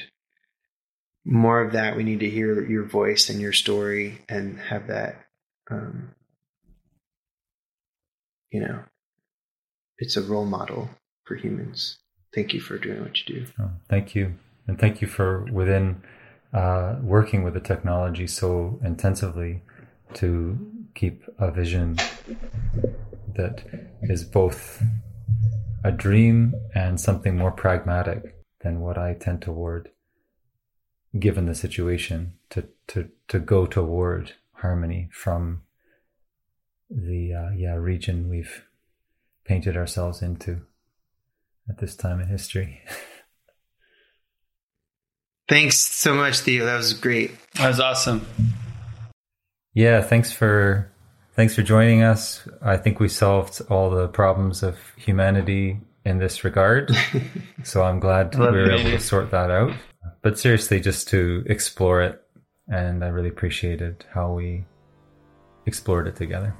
more 1.24 1.60
of 1.60 1.72
that 1.72 1.96
we 1.96 2.04
need 2.04 2.20
to 2.20 2.28
hear 2.28 2.62
your 2.66 2.84
voice 2.84 3.30
and 3.30 3.40
your 3.40 3.52
story 3.52 4.22
and 4.28 4.60
have 4.60 4.88
that 4.88 5.24
um, 5.70 6.10
you 8.50 8.60
know 8.60 8.80
it's 9.98 10.16
a 10.16 10.22
role 10.22 10.44
model 10.44 10.90
for 11.24 11.36
humans. 11.36 11.98
Thank 12.34 12.52
you 12.52 12.60
for 12.60 12.78
doing 12.78 13.02
what 13.02 13.18
you 13.20 13.36
do. 13.36 13.46
Oh, 13.60 13.70
thank 13.88 14.14
you. 14.14 14.34
And 14.66 14.78
thank 14.78 15.00
you 15.00 15.08
for 15.08 15.44
within 15.52 16.02
uh, 16.52 16.96
working 17.02 17.42
with 17.42 17.54
the 17.54 17.60
technology 17.60 18.26
so 18.26 18.78
intensively 18.82 19.62
to 20.14 20.58
keep 20.94 21.22
a 21.38 21.50
vision 21.50 21.96
that 23.34 23.64
is 24.02 24.24
both 24.24 24.82
a 25.84 25.92
dream 25.92 26.54
and 26.74 27.00
something 27.00 27.36
more 27.36 27.50
pragmatic 27.50 28.36
than 28.62 28.80
what 28.80 28.96
I 28.96 29.14
tend 29.14 29.42
toward, 29.42 29.90
given 31.18 31.46
the 31.46 31.54
situation, 31.54 32.34
to 32.50 32.68
to 32.88 33.08
to 33.28 33.38
go 33.38 33.66
toward 33.66 34.32
harmony 34.52 35.08
from 35.12 35.62
the 36.90 37.32
uh, 37.32 37.50
yeah 37.56 37.74
region 37.74 38.28
we've 38.28 38.64
painted 39.44 39.76
ourselves 39.76 40.22
into 40.22 40.62
at 41.68 41.78
this 41.78 41.96
time 41.96 42.20
in 42.20 42.28
history. 42.28 42.80
Thanks 45.48 45.76
so 45.76 46.14
much, 46.14 46.38
Theo. 46.40 46.64
That 46.64 46.76
was 46.76 46.94
great. 46.94 47.32
That 47.54 47.68
was 47.68 47.78
awesome. 47.78 48.26
Yeah, 49.74 50.00
thanks 50.00 50.32
for 50.32 50.90
thanks 51.34 51.54
for 51.54 51.62
joining 51.62 52.02
us. 52.02 52.48
I 52.62 52.78
think 52.78 52.98
we 52.98 53.08
solved 53.08 53.60
all 53.68 53.90
the 53.90 54.08
problems 54.08 54.62
of 54.62 54.78
humanity 54.96 55.80
in 56.04 56.18
this 56.18 56.44
regard. 56.44 56.96
so 57.62 57.82
I'm 57.82 58.00
glad 58.00 58.34
we 58.36 58.46
were 58.46 58.70
able 58.70 58.90
to 58.90 59.00
sort 59.00 59.32
that 59.32 59.50
out. 59.50 59.74
But 60.22 60.38
seriously, 60.38 60.80
just 60.80 61.08
to 61.08 61.44
explore 61.46 62.02
it, 62.02 62.22
and 62.68 63.04
I 63.04 63.08
really 63.08 63.28
appreciated 63.28 64.04
how 64.12 64.32
we 64.32 64.64
explored 65.66 66.06
it 66.06 66.16
together. 66.16 66.54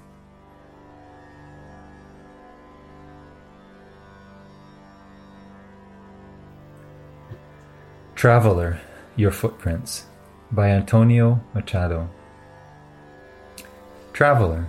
Traveler, 8.14 8.80
Your 9.16 9.30
Footprints 9.30 10.06
by 10.52 10.68
Antonio 10.68 11.40
Machado. 11.52 12.08
Traveler, 14.12 14.66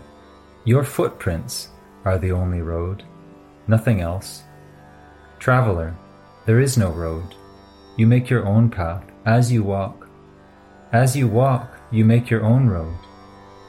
your 0.65 0.84
footprints 0.84 1.69
are 2.03 2.17
the 2.17 2.32
only 2.32 2.61
road, 2.61 3.03
nothing 3.67 4.01
else. 4.01 4.41
Traveler, 5.38 5.95
there 6.47 6.59
is 6.59 6.78
no 6.78 6.89
road. 6.89 7.36
You 7.98 8.08
make 8.08 8.30
your 8.30 8.46
own 8.46 8.70
path 8.70 9.06
as 9.26 9.52
you 9.52 9.64
walk. 9.64 10.08
As 10.91 11.16
you 11.16 11.28
walk, 11.28 11.78
you 11.91 12.04
make 12.04 12.30
your 12.30 12.43
own 12.43 12.68
road. 12.68 12.98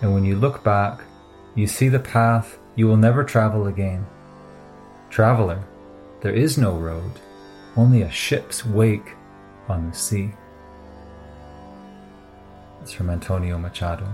And 0.03 0.13
when 0.13 0.25
you 0.25 0.37
look 0.37 0.65
back, 0.65 1.01
you 1.55 1.67
see 1.67 1.89
the 1.89 2.01
path 2.01 2.59
you 2.75 2.87
will 2.87 2.97
never 2.97 3.25
travel 3.25 3.67
again. 3.67 4.07
Traveler, 5.11 5.63
there 6.21 6.35
is 6.35 6.59
no 6.59 6.77
road, 6.77 7.13
only 7.77 8.03
a 8.03 8.11
ship's 8.11 8.67
wake 8.67 9.15
on 9.69 9.89
the 9.91 9.97
sea. 9.97 10.31
It's 12.83 12.93
from 12.93 13.11
Antonio 13.11 13.59
Machado. 13.59 14.07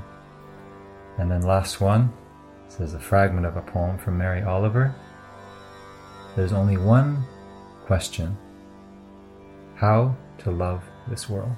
And 1.18 1.30
then 1.30 1.42
last 1.42 1.80
one 1.80 2.12
is 2.80 2.94
a 2.94 3.00
fragment 3.00 3.46
of 3.46 3.56
a 3.56 3.62
poem 3.62 3.98
from 3.98 4.18
Mary 4.18 4.42
Oliver. 4.42 4.94
There's 6.36 6.52
only 6.52 6.76
one 6.76 7.24
question 7.84 8.36
How 9.82 10.14
to 10.38 10.52
love 10.52 10.84
this 11.08 11.28
world? 11.28 11.56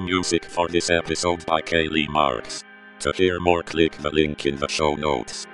Music 0.00 0.44
for 0.44 0.66
this 0.66 0.90
episode 0.90 1.46
by 1.46 1.60
Kaylee 1.60 2.08
Marks. 2.08 2.64
To 2.98 3.12
hear 3.12 3.38
more, 3.38 3.62
click 3.62 3.92
the 3.98 4.10
link 4.10 4.46
in 4.46 4.56
the 4.56 4.66
show 4.66 4.96
notes. 4.96 5.46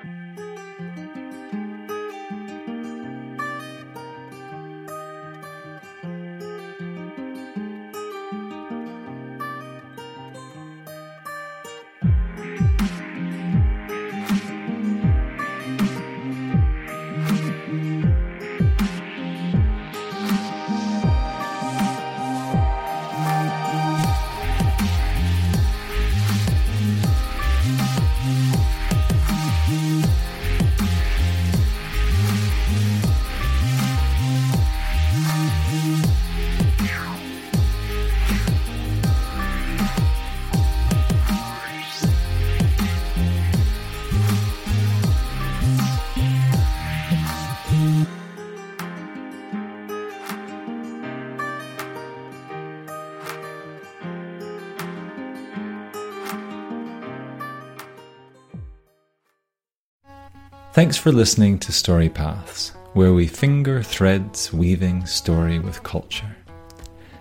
Thanks 60.96 61.04
for 61.04 61.12
listening 61.12 61.58
to 61.58 61.72
Story 61.72 62.08
Paths, 62.08 62.70
where 62.94 63.12
we 63.12 63.26
finger 63.26 63.82
threads 63.82 64.50
weaving 64.50 65.04
story 65.04 65.58
with 65.58 65.82
culture. 65.82 66.34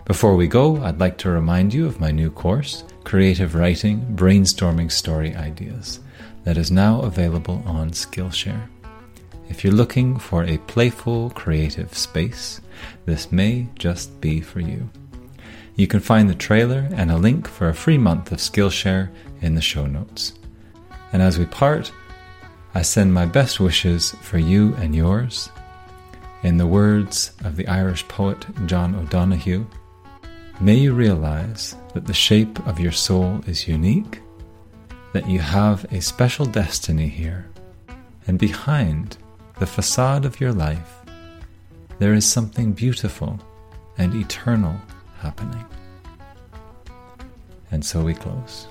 Before 0.05 0.37
we 0.37 0.47
go, 0.47 0.77
I'd 0.77 1.01
like 1.01 1.17
to 1.17 1.29
remind 1.29 1.73
you 1.73 1.85
of 1.85 1.99
my 1.99 2.09
new 2.09 2.31
course, 2.31 2.85
Creative 3.03 3.53
Writing 3.53 4.15
Brainstorming 4.15 4.89
Story 4.89 5.35
Ideas, 5.35 5.99
that 6.45 6.55
is 6.55 6.71
now 6.71 7.01
available 7.01 7.61
on 7.65 7.91
Skillshare. 7.91 8.69
If 9.49 9.65
you're 9.65 9.73
looking 9.73 10.19
for 10.19 10.45
a 10.45 10.57
playful, 10.57 11.31
creative 11.31 11.97
space, 11.97 12.61
this 13.05 13.29
may 13.29 13.67
just 13.75 14.21
be 14.21 14.39
for 14.39 14.61
you. 14.61 14.89
You 15.75 15.87
can 15.87 15.99
find 15.99 16.29
the 16.29 16.35
trailer 16.35 16.87
and 16.93 17.11
a 17.11 17.17
link 17.17 17.45
for 17.45 17.67
a 17.67 17.75
free 17.75 17.97
month 17.97 18.31
of 18.31 18.37
Skillshare 18.37 19.09
in 19.41 19.53
the 19.53 19.61
show 19.61 19.85
notes. 19.85 20.31
And 21.11 21.21
as 21.21 21.37
we 21.37 21.45
part, 21.45 21.91
I 22.77 22.81
send 22.81 23.13
my 23.13 23.25
best 23.25 23.61
wishes 23.61 24.11
for 24.21 24.37
you 24.37 24.75
and 24.75 24.93
yours. 24.93 25.49
In 26.43 26.57
the 26.57 26.67
words 26.67 27.31
of 27.45 27.55
the 27.55 27.65
Irish 27.69 28.05
poet 28.09 28.45
John 28.65 28.93
O'Donohue, 28.95 29.65
may 30.59 30.75
you 30.75 30.93
realize 30.93 31.77
that 31.93 32.05
the 32.05 32.13
shape 32.13 32.59
of 32.67 32.77
your 32.77 32.91
soul 32.91 33.39
is 33.47 33.65
unique, 33.65 34.19
that 35.13 35.29
you 35.29 35.39
have 35.39 35.85
a 35.93 36.01
special 36.01 36.45
destiny 36.45 37.07
here, 37.07 37.49
and 38.27 38.37
behind 38.37 39.17
the 39.57 39.65
facade 39.65 40.25
of 40.25 40.41
your 40.41 40.51
life, 40.51 40.99
there 41.99 42.13
is 42.13 42.25
something 42.25 42.73
beautiful 42.73 43.39
and 43.97 44.13
eternal 44.13 44.75
happening. 45.19 45.63
And 47.71 47.85
so 47.85 48.03
we 48.03 48.13
close. 48.13 48.67